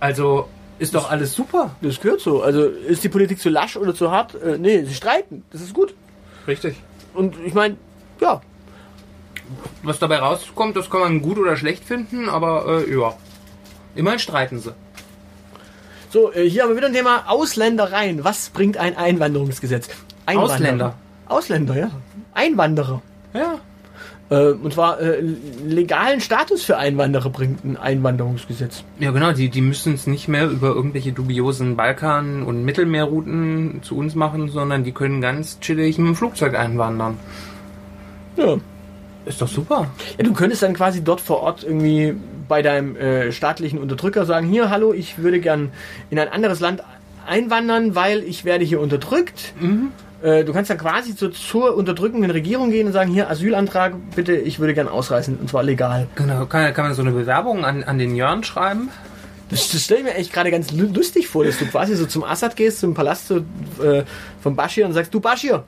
Also 0.00 0.48
ist 0.80 0.96
doch 0.96 1.08
alles 1.08 1.32
super. 1.34 1.76
das 1.80 2.00
gehört 2.00 2.20
so. 2.20 2.42
Also 2.42 2.64
ist 2.64 3.04
die 3.04 3.08
Politik 3.08 3.38
zu 3.38 3.50
lasch 3.50 3.76
oder 3.76 3.94
zu 3.94 4.10
hart? 4.10 4.34
Äh, 4.34 4.58
nee, 4.58 4.82
sie 4.82 4.94
streiten. 4.94 5.44
Das 5.52 5.60
ist 5.60 5.72
gut. 5.74 5.94
Richtig. 6.48 6.74
Und 7.14 7.36
ich 7.46 7.54
meine, 7.54 7.76
ja, 8.20 8.40
Was 9.82 9.98
dabei 9.98 10.18
rauskommt, 10.18 10.76
das 10.76 10.90
kann 10.90 11.00
man 11.00 11.22
gut 11.22 11.38
oder 11.38 11.56
schlecht 11.56 11.84
finden, 11.84 12.28
aber 12.28 12.84
äh, 12.86 12.92
ja. 12.92 13.14
Immerhin 13.94 14.18
streiten 14.18 14.58
sie. 14.58 14.72
So, 16.10 16.32
äh, 16.32 16.48
hier 16.48 16.62
haben 16.62 16.70
wir 16.70 16.76
wieder 16.76 16.88
ein 16.88 16.92
Thema 16.92 17.24
Ausländereien. 17.26 18.24
Was 18.24 18.50
bringt 18.50 18.76
ein 18.76 18.96
Einwanderungsgesetz? 18.96 19.88
Einwanderer. 20.26 20.54
Ausländer. 20.54 20.94
Ausländer, 21.26 21.78
ja. 21.78 21.90
Einwanderer. 22.34 23.02
Ja. 23.34 23.60
Äh, 24.32 24.52
und 24.52 24.72
zwar 24.72 25.00
äh, 25.00 25.20
legalen 25.66 26.20
Status 26.20 26.64
für 26.64 26.78
Einwanderer 26.78 27.28
bringt 27.28 27.64
ein 27.64 27.76
Einwanderungsgesetz. 27.76 28.84
Ja, 28.98 29.10
genau, 29.10 29.32
die, 29.32 29.50
die 29.50 29.60
müssen 29.60 29.94
es 29.94 30.06
nicht 30.06 30.28
mehr 30.28 30.48
über 30.48 30.68
irgendwelche 30.68 31.12
dubiosen 31.12 31.76
Balkan- 31.76 32.42
und 32.42 32.64
Mittelmeerrouten 32.64 33.80
zu 33.82 33.96
uns 33.96 34.14
machen, 34.14 34.48
sondern 34.48 34.84
die 34.84 34.92
können 34.92 35.20
ganz 35.20 35.60
chillig 35.60 35.98
mit 35.98 36.08
dem 36.08 36.16
Flugzeug 36.16 36.54
einwandern. 36.54 37.18
Ja. 38.36 38.56
Ist 39.24 39.40
doch 39.40 39.48
super. 39.48 39.90
ja. 40.18 40.24
Du 40.24 40.32
könntest 40.32 40.62
dann 40.62 40.74
quasi 40.74 41.02
dort 41.04 41.20
vor 41.20 41.40
Ort 41.42 41.62
irgendwie 41.62 42.14
bei 42.48 42.60
deinem 42.62 42.96
äh, 42.96 43.30
staatlichen 43.32 43.78
Unterdrücker 43.78 44.26
sagen, 44.26 44.48
hier, 44.48 44.68
hallo, 44.70 44.92
ich 44.92 45.18
würde 45.18 45.40
gern 45.40 45.70
in 46.10 46.18
ein 46.18 46.28
anderes 46.28 46.60
Land 46.60 46.82
einwandern, 47.26 47.94
weil 47.94 48.22
ich 48.24 48.44
werde 48.44 48.64
hier 48.64 48.80
unterdrückt. 48.80 49.54
Äh, 50.22 50.44
du 50.44 50.52
kannst 50.52 50.70
dann 50.70 50.78
quasi 50.78 51.14
zu, 51.16 51.28
zur 51.30 51.76
unterdrückenden 51.76 52.30
Regierung 52.32 52.70
gehen 52.70 52.86
und 52.88 52.92
sagen, 52.92 53.10
hier, 53.12 53.30
Asylantrag, 53.30 53.94
bitte, 54.16 54.34
ich 54.34 54.58
würde 54.58 54.74
gern 54.74 54.88
ausreisen, 54.88 55.36
und 55.40 55.48
zwar 55.48 55.62
legal. 55.62 56.08
Genau, 56.16 56.46
kann, 56.46 56.72
kann 56.74 56.86
man 56.86 56.94
so 56.94 57.02
eine 57.02 57.12
Bewerbung 57.12 57.64
an, 57.64 57.84
an 57.84 57.98
den 57.98 58.14
Jörn 58.16 58.42
schreiben? 58.44 58.88
Das, 59.50 59.68
das 59.70 59.84
stelle 59.84 60.00
ich 60.00 60.06
mir 60.06 60.14
echt 60.14 60.32
gerade 60.32 60.50
ganz 60.50 60.72
lu- 60.72 60.90
lustig 60.92 61.28
vor, 61.28 61.44
dass 61.44 61.58
du 61.58 61.66
quasi 61.66 61.94
so 61.94 62.06
zum 62.06 62.24
Assad 62.24 62.56
gehst, 62.56 62.80
zum 62.80 62.94
Palast 62.94 63.28
so, 63.28 63.36
äh, 63.84 64.02
von 64.42 64.56
Bashir 64.56 64.86
und 64.86 64.94
sagst, 64.94 65.12
du 65.14 65.20
Bashir, 65.20 65.64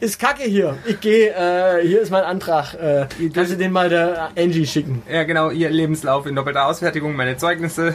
ist 0.00 0.18
kacke 0.18 0.44
hier. 0.44 0.76
Ich 0.86 1.00
gehe, 1.00 1.30
äh, 1.30 1.86
hier 1.86 2.00
ist 2.00 2.10
mein 2.10 2.24
Antrag. 2.24 2.74
Äh, 2.74 3.06
kannst 3.32 3.52
du 3.52 3.56
den 3.56 3.72
mal 3.72 3.88
der 3.88 4.30
Angie 4.36 4.66
schicken? 4.66 5.02
Ja, 5.10 5.24
genau, 5.24 5.50
ihr 5.50 5.70
Lebenslauf 5.70 6.26
in 6.26 6.34
doppelter 6.34 6.66
Ausfertigung, 6.66 7.14
meine 7.16 7.36
Zeugnisse 7.36 7.94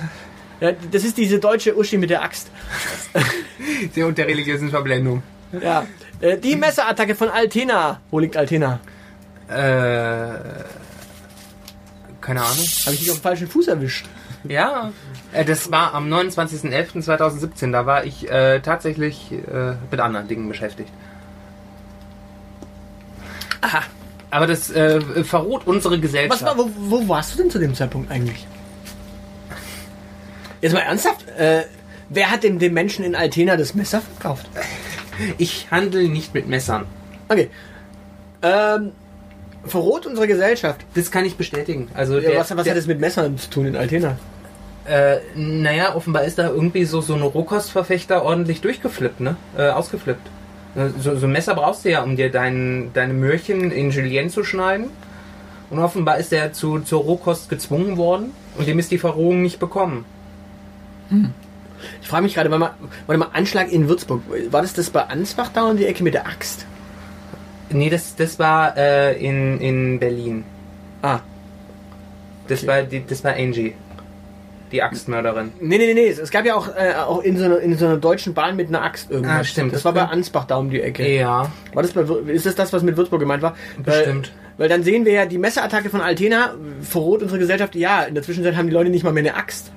Ja, 0.59 0.71
das 0.91 1.03
ist 1.03 1.17
diese 1.17 1.39
deutsche 1.39 1.77
Uschi 1.77 1.97
mit 1.97 2.09
der 2.09 2.23
Axt. 2.23 2.49
der 3.95 4.07
und 4.07 4.17
der 4.17 4.27
religiösen 4.27 4.69
Verblendung. 4.69 5.23
Ja. 5.59 5.85
Äh, 6.19 6.37
die 6.37 6.55
Messerattacke 6.55 7.15
von 7.15 7.29
Altena. 7.29 7.99
Wo 8.11 8.19
liegt 8.19 8.37
Altena? 8.37 8.79
Äh, 9.47 10.37
keine 12.21 12.41
Ahnung. 12.41 12.65
Habe 12.85 12.93
ich 12.93 12.99
dich 12.99 13.09
auf 13.09 13.17
den 13.17 13.23
falschen 13.23 13.47
Fuß 13.47 13.67
erwischt? 13.67 14.05
Ja, 14.43 14.91
äh, 15.33 15.45
das 15.45 15.71
war 15.71 15.93
am 15.93 16.11
29.11.2017. 16.11 17.71
Da 17.71 17.85
war 17.85 18.05
ich 18.05 18.29
äh, 18.29 18.59
tatsächlich 18.59 19.31
äh, 19.31 19.73
mit 19.89 19.99
anderen 19.99 20.27
Dingen 20.27 20.47
beschäftigt. 20.47 20.91
Aha. 23.61 23.83
Aber 24.29 24.47
das 24.47 24.71
äh, 24.71 25.01
verroht 25.23 25.63
unsere 25.65 25.99
Gesellschaft. 25.99 26.41
Was 26.41 26.57
war, 26.57 26.57
wo, 26.57 26.69
wo 26.77 27.07
warst 27.07 27.33
du 27.33 27.37
denn 27.37 27.51
zu 27.51 27.59
dem 27.59 27.75
Zeitpunkt 27.75 28.09
eigentlich? 28.11 28.47
Jetzt 30.61 30.73
mal 30.73 30.79
ernsthaft, 30.79 31.27
äh, 31.37 31.63
wer 32.09 32.31
hat 32.31 32.43
dem, 32.43 32.59
dem 32.59 32.73
Menschen 32.73 33.03
in 33.03 33.15
Altena 33.15 33.57
das 33.57 33.73
Messer 33.73 34.01
verkauft? 34.01 34.47
Ich 35.37 35.67
handle 35.71 36.07
nicht 36.07 36.33
mit 36.33 36.47
Messern. 36.47 36.85
Okay. 37.27 37.49
Ähm, 38.41 38.91
verrot 39.65 40.05
unsere 40.05 40.27
Gesellschaft. 40.27 40.81
Das 40.93 41.11
kann 41.11 41.25
ich 41.25 41.35
bestätigen. 41.35 41.89
Also 41.93 42.15
Ja, 42.15 42.31
der, 42.31 42.39
was 42.39 42.55
was 42.55 42.63
der, 42.63 42.73
hat 42.73 42.77
das 42.77 42.87
mit 42.87 42.99
Messern 42.99 43.37
zu 43.37 43.49
tun 43.49 43.65
in 43.67 43.75
Altena? 43.75 44.17
Äh, 44.85 45.17
naja, 45.35 45.95
offenbar 45.95 46.23
ist 46.23 46.39
da 46.39 46.49
irgendwie 46.49 46.85
so, 46.85 47.01
so 47.01 47.13
ein 47.13 47.21
Rohkostverfechter 47.21 48.23
ordentlich 48.23 48.61
durchgeflippt, 48.61 49.19
ne? 49.19 49.35
Äh, 49.57 49.69
ausgeflippt. 49.69 50.27
So, 50.99 51.15
so 51.17 51.25
ein 51.25 51.31
Messer 51.31 51.53
brauchst 51.55 51.83
du 51.83 51.89
ja, 51.91 52.01
um 52.01 52.15
dir 52.15 52.31
dein, 52.31 52.91
deine 52.93 53.13
Möhrchen 53.13 53.71
in 53.71 53.91
Julienne 53.91 54.29
zu 54.29 54.43
schneiden. 54.43 54.89
Und 55.69 55.79
offenbar 55.79 56.17
ist 56.17 56.33
er 56.33 56.53
zu, 56.53 56.79
zur 56.79 57.01
Rohkost 57.01 57.49
gezwungen 57.49 57.97
worden 57.97 58.31
und 58.57 58.67
dem 58.67 58.77
ist 58.79 58.91
die 58.91 58.97
Verrohung 58.97 59.41
nicht 59.41 59.59
bekommen. 59.59 60.05
Ich 62.01 62.07
frage 62.07 62.23
mich 62.23 62.35
gerade, 62.35 62.51
warte 62.51 62.75
mal, 63.07 63.27
Anschlag 63.33 63.71
in 63.71 63.87
Würzburg. 63.89 64.21
War 64.49 64.61
das 64.61 64.73
das 64.73 64.89
bei 64.89 65.03
Ansbach 65.03 65.49
da 65.53 65.69
um 65.69 65.77
die 65.77 65.85
Ecke 65.85 66.03
mit 66.03 66.13
der 66.13 66.25
Axt? 66.27 66.65
Nee, 67.69 67.89
das, 67.89 68.15
das 68.15 68.37
war 68.37 68.75
äh, 68.77 69.13
in, 69.25 69.59
in 69.59 69.99
Berlin. 69.99 70.43
Ah. 71.01 71.19
Das, 72.47 72.59
Okay. 72.59 72.67
war 72.67 72.83
die, 72.83 73.05
das 73.05 73.23
war 73.23 73.33
Angie. 73.33 73.73
Die 74.71 74.81
Axtmörderin. 74.81 75.51
Nee, 75.59 75.77
nee, 75.77 75.87
nee, 75.87 75.93
nee. 75.93 76.07
Es 76.07 76.31
gab 76.31 76.45
ja 76.45 76.55
auch, 76.55 76.69
äh, 76.69 76.93
auch 76.95 77.21
in, 77.23 77.37
so 77.37 77.45
einer, 77.45 77.59
in 77.59 77.77
so 77.77 77.85
einer 77.85 77.97
deutschen 77.97 78.33
Bahn 78.33 78.55
mit 78.55 78.69
einer 78.69 78.81
Axt 78.83 79.11
irgendwas. 79.11 79.39
Ah, 79.39 79.43
stimmt. 79.43 79.73
Das, 79.73 79.79
Das 79.83 79.85
war 79.85 79.93
bei 79.93 80.03
Ansbach 80.11 80.45
da 80.45 80.57
um 80.57 80.69
die 80.69 80.81
Ecke. 80.81 81.07
Ja, 81.13 81.51
War 81.73 81.83
das 81.83 81.91
bei, 81.91 82.01
ist 82.31 82.45
das 82.45 82.55
das, 82.55 82.71
was 82.71 82.81
mit 82.83 82.95
Würzburg 82.97 83.19
gemeint 83.19 83.41
war? 83.41 83.55
Bestimmt. 83.83 84.31
Weil, 84.57 84.63
weil 84.63 84.69
dann 84.69 84.83
sehen 84.83 85.03
wir 85.05 85.11
ja 85.13 85.25
die 85.25 85.37
Messerattacke 85.37 85.89
von 85.89 85.99
Altena 86.01 86.55
verrot 86.81 87.21
unsere 87.21 87.39
Gesellschaft. 87.39 87.75
Ja, 87.75 88.03
in 88.03 88.13
der 88.15 88.23
Zwischenzeit 88.23 88.55
haben 88.55 88.67
die 88.67 88.73
Leute 88.73 88.89
nicht 88.89 89.03
mal 89.03 89.11
mehr 89.11 89.23
eine 89.23 89.35
Axt. 89.35 89.71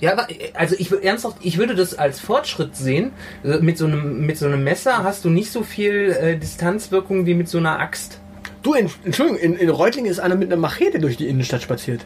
Ja, 0.00 0.12
aber 0.12 0.26
also 0.54 0.74
ich 0.78 0.90
ernsthaft, 1.04 1.36
ich 1.40 1.56
würde 1.56 1.74
das 1.76 1.94
als 1.96 2.18
Fortschritt 2.18 2.74
sehen. 2.76 3.12
Also 3.44 3.62
Mit 3.62 3.78
so 3.78 3.86
einem 3.86 4.26
mit 4.26 4.36
so 4.36 4.46
einem 4.46 4.64
Messer 4.64 5.04
hast 5.04 5.24
du 5.24 5.30
nicht 5.30 5.52
so 5.52 5.62
viel 5.62 6.10
äh, 6.20 6.36
Distanzwirkung 6.36 7.26
wie 7.26 7.34
mit 7.34 7.48
so 7.48 7.58
einer 7.58 7.78
Axt. 7.78 8.18
Du, 8.64 8.74
Ent- 8.74 8.90
Entschuldigung, 9.04 9.38
in, 9.40 9.56
in 9.56 9.68
Reutlingen 9.68 10.10
ist 10.10 10.18
einer 10.18 10.34
mit 10.34 10.48
einer 10.50 10.60
Machete 10.60 10.98
durch 10.98 11.16
die 11.16 11.28
Innenstadt 11.28 11.62
spaziert. 11.62 12.00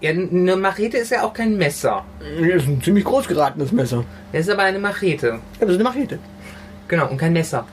Ja, 0.00 0.10
eine 0.10 0.56
Machete 0.56 0.98
ist 0.98 1.10
ja 1.10 1.22
auch 1.22 1.32
kein 1.32 1.56
Messer. 1.56 2.04
Das 2.20 2.62
ist 2.62 2.68
ein 2.68 2.82
ziemlich 2.82 3.04
groß 3.04 3.28
geratenes 3.28 3.72
Messer. 3.72 4.04
Das 4.32 4.42
ist 4.42 4.50
aber 4.50 4.62
eine 4.62 4.78
Machete. 4.78 5.26
Ja, 5.28 5.40
das 5.60 5.70
ist 5.70 5.74
eine 5.76 5.84
Machete. 5.84 6.18
Genau, 6.88 7.08
und 7.08 7.16
kein 7.16 7.32
Messer. 7.32 7.66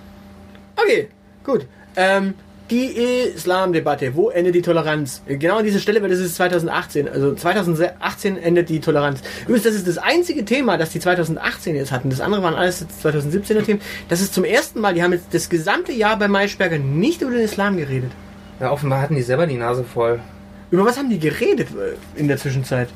Okay, 0.76 1.10
gut. 1.44 1.68
Ähm, 1.96 2.34
die 2.72 2.86
Islamdebatte, 2.86 4.16
wo 4.16 4.30
endet 4.30 4.56
die 4.56 4.62
Toleranz? 4.62 5.22
Genau 5.28 5.58
an 5.58 5.66
dieser 5.66 5.80
Stelle, 5.80 6.02
weil 6.02 6.10
das 6.10 6.20
ist 6.20 6.36
2018. 6.36 7.10
Also 7.10 7.36
2018 7.36 8.38
endet 8.38 8.70
die 8.70 8.80
Toleranz. 8.80 9.22
Übrigens, 9.44 9.64
das 9.64 9.76
ist 9.76 9.88
das 9.88 9.98
einzige 9.98 10.46
Thema, 10.46 10.78
das 10.78 10.90
die 10.92 11.00
2018 11.00 11.76
jetzt 11.76 11.92
hatten. 11.92 12.10
Das 12.10 12.22
andere 12.22 12.42
waren 12.42 12.56
alles 12.56 12.80
jetzt 12.80 13.06
2017er 13.06 13.64
Themen. 13.64 13.82
Das 14.08 14.22
ist 14.22 14.34
zum 14.34 14.46
ersten 14.46 14.80
Mal, 14.80 14.94
die 14.94 15.04
haben 15.04 15.12
jetzt 15.12 15.34
das 15.34 15.50
gesamte 15.50 15.92
Jahr 15.92 16.18
bei 16.18 16.30
Maischberger 16.30 16.80
nicht 16.80 17.22
über 17.22 17.32
den 17.32 17.42
Islam 17.42 17.76
geredet. 17.76 18.12
Ja, 18.62 18.72
offenbar 18.72 19.02
hatten 19.02 19.16
die 19.16 19.24
selber 19.24 19.46
die 19.46 19.58
Nase 19.58 19.84
voll. 19.84 20.22
Über 20.74 20.86
was 20.86 20.98
haben 20.98 21.12
die 21.12 21.20
geredet 21.20 21.68
äh, 21.70 22.20
in 22.20 22.28
der 22.28 22.38
Zwischenzeit? 22.38 22.90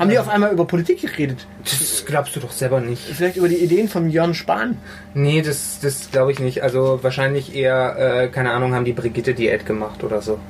Haben 0.00 0.10
die 0.10 0.18
auf 0.18 0.26
einmal 0.28 0.52
über 0.52 0.64
Politik 0.64 1.00
geredet? 1.00 1.46
Das 1.62 2.04
glaubst 2.04 2.34
du 2.34 2.40
doch 2.40 2.50
selber 2.50 2.80
nicht. 2.80 3.02
Vielleicht 3.02 3.36
über 3.36 3.48
die 3.48 3.58
Ideen 3.58 3.88
von 3.88 4.10
Jörn 4.10 4.34
Spahn? 4.34 4.78
Nee, 5.14 5.42
das, 5.42 5.78
das 5.80 6.10
glaube 6.10 6.32
ich 6.32 6.40
nicht. 6.40 6.64
Also 6.64 6.98
wahrscheinlich 7.02 7.54
eher, 7.54 8.24
äh, 8.24 8.28
keine 8.30 8.50
Ahnung, 8.50 8.74
haben 8.74 8.84
die 8.84 8.92
Brigitte-Diät 8.92 9.64
gemacht 9.64 10.02
oder 10.02 10.22
so. 10.22 10.40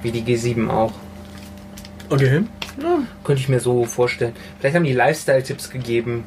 Wie 0.00 0.10
die 0.10 0.22
G7 0.22 0.70
auch. 0.70 0.94
Okay. 2.08 2.44
Könnte 3.22 3.42
ich 3.42 3.50
mir 3.50 3.60
so 3.60 3.84
vorstellen. 3.84 4.32
Vielleicht 4.60 4.76
haben 4.76 4.84
die 4.84 4.94
Lifestyle-Tipps 4.94 5.68
gegeben. 5.68 6.24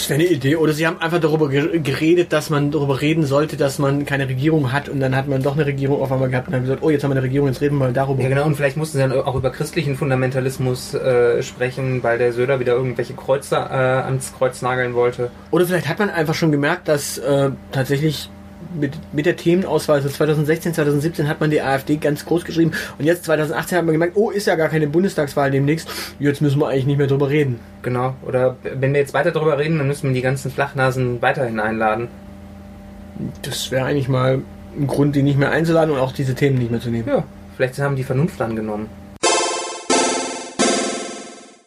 Das 0.00 0.08
wäre 0.08 0.20
eine 0.20 0.28
Idee. 0.30 0.56
Oder 0.56 0.72
sie 0.72 0.86
haben 0.86 0.98
einfach 0.98 1.20
darüber 1.20 1.50
ge- 1.50 1.78
geredet, 1.78 2.32
dass 2.32 2.48
man 2.48 2.70
darüber 2.70 3.02
reden 3.02 3.26
sollte, 3.26 3.58
dass 3.58 3.78
man 3.78 4.06
keine 4.06 4.28
Regierung 4.28 4.72
hat 4.72 4.88
und 4.88 4.98
dann 4.98 5.14
hat 5.14 5.28
man 5.28 5.42
doch 5.42 5.52
eine 5.52 5.66
Regierung 5.66 6.00
auf 6.00 6.10
einmal 6.10 6.30
gehabt 6.30 6.46
und 6.48 6.54
dann 6.54 6.62
gesagt, 6.62 6.82
oh, 6.82 6.88
jetzt 6.88 7.04
haben 7.04 7.10
wir 7.10 7.16
eine 7.16 7.22
Regierung, 7.22 7.48
jetzt 7.48 7.60
reden 7.60 7.76
wir 7.76 7.84
mal 7.86 7.92
darüber. 7.92 8.22
Ja 8.22 8.30
genau, 8.30 8.46
und 8.46 8.54
vielleicht 8.56 8.78
mussten 8.78 8.96
sie 8.96 9.02
dann 9.06 9.12
auch 9.12 9.34
über 9.34 9.50
christlichen 9.50 9.96
Fundamentalismus 9.96 10.94
äh, 10.94 11.42
sprechen, 11.42 12.02
weil 12.02 12.16
der 12.16 12.32
Söder 12.32 12.58
wieder 12.60 12.72
irgendwelche 12.72 13.12
Kreuze 13.12 13.56
äh, 13.56 13.58
ans 13.58 14.32
Kreuz 14.36 14.62
nageln 14.62 14.94
wollte. 14.94 15.30
Oder 15.50 15.66
vielleicht 15.66 15.86
hat 15.88 15.98
man 15.98 16.08
einfach 16.08 16.34
schon 16.34 16.50
gemerkt, 16.50 16.88
dass 16.88 17.18
äh, 17.18 17.50
tatsächlich 17.70 18.30
mit, 18.78 18.92
mit 19.12 19.26
der 19.26 19.36
Themenauswahl, 19.36 19.96
also 19.96 20.08
2016, 20.08 20.74
2017 20.74 21.28
hat 21.28 21.40
man 21.40 21.50
die 21.50 21.60
AfD 21.60 21.96
ganz 21.96 22.24
groß 22.24 22.44
geschrieben 22.44 22.72
und 22.98 23.04
jetzt 23.04 23.24
2018 23.24 23.78
hat 23.78 23.84
man 23.84 23.92
gemerkt, 23.92 24.16
oh, 24.16 24.30
ist 24.30 24.46
ja 24.46 24.56
gar 24.56 24.68
keine 24.68 24.86
Bundestagswahl 24.86 25.50
demnächst, 25.50 25.88
jetzt 26.18 26.40
müssen 26.40 26.60
wir 26.60 26.68
eigentlich 26.68 26.86
nicht 26.86 26.98
mehr 26.98 27.06
drüber 27.06 27.28
reden. 27.30 27.60
Genau. 27.82 28.14
Oder 28.22 28.56
wenn 28.62 28.92
wir 28.92 29.00
jetzt 29.00 29.14
weiter 29.14 29.30
darüber 29.30 29.58
reden, 29.58 29.78
dann 29.78 29.86
müssen 29.86 30.08
wir 30.08 30.14
die 30.14 30.22
ganzen 30.22 30.50
Flachnasen 30.50 31.20
weiterhin 31.22 31.60
einladen. 31.60 32.08
Das 33.42 33.70
wäre 33.70 33.86
eigentlich 33.86 34.08
mal 34.08 34.40
ein 34.78 34.86
Grund, 34.86 35.16
die 35.16 35.22
nicht 35.22 35.38
mehr 35.38 35.50
einzuladen 35.50 35.94
und 35.94 36.00
auch 36.00 36.12
diese 36.12 36.34
Themen 36.34 36.58
nicht 36.58 36.70
mehr 36.70 36.80
zu 36.80 36.90
nehmen. 36.90 37.08
Ja, 37.08 37.24
vielleicht 37.56 37.78
haben 37.78 37.96
die 37.96 38.04
Vernunft 38.04 38.40
angenommen. 38.40 38.88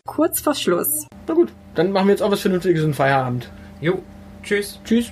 Kurz 0.06 0.42
vor 0.42 0.54
Schluss. 0.54 1.08
Na 1.28 1.34
gut, 1.34 1.52
dann 1.76 1.92
machen 1.92 2.08
wir 2.08 2.12
jetzt 2.12 2.22
auch 2.22 2.32
was 2.32 2.42
Vernünftiges 2.42 2.84
und 2.84 2.96
Feierabend. 2.96 3.50
Jo, 3.82 4.02
tschüss. 4.44 4.80
Tschüss. 4.86 5.12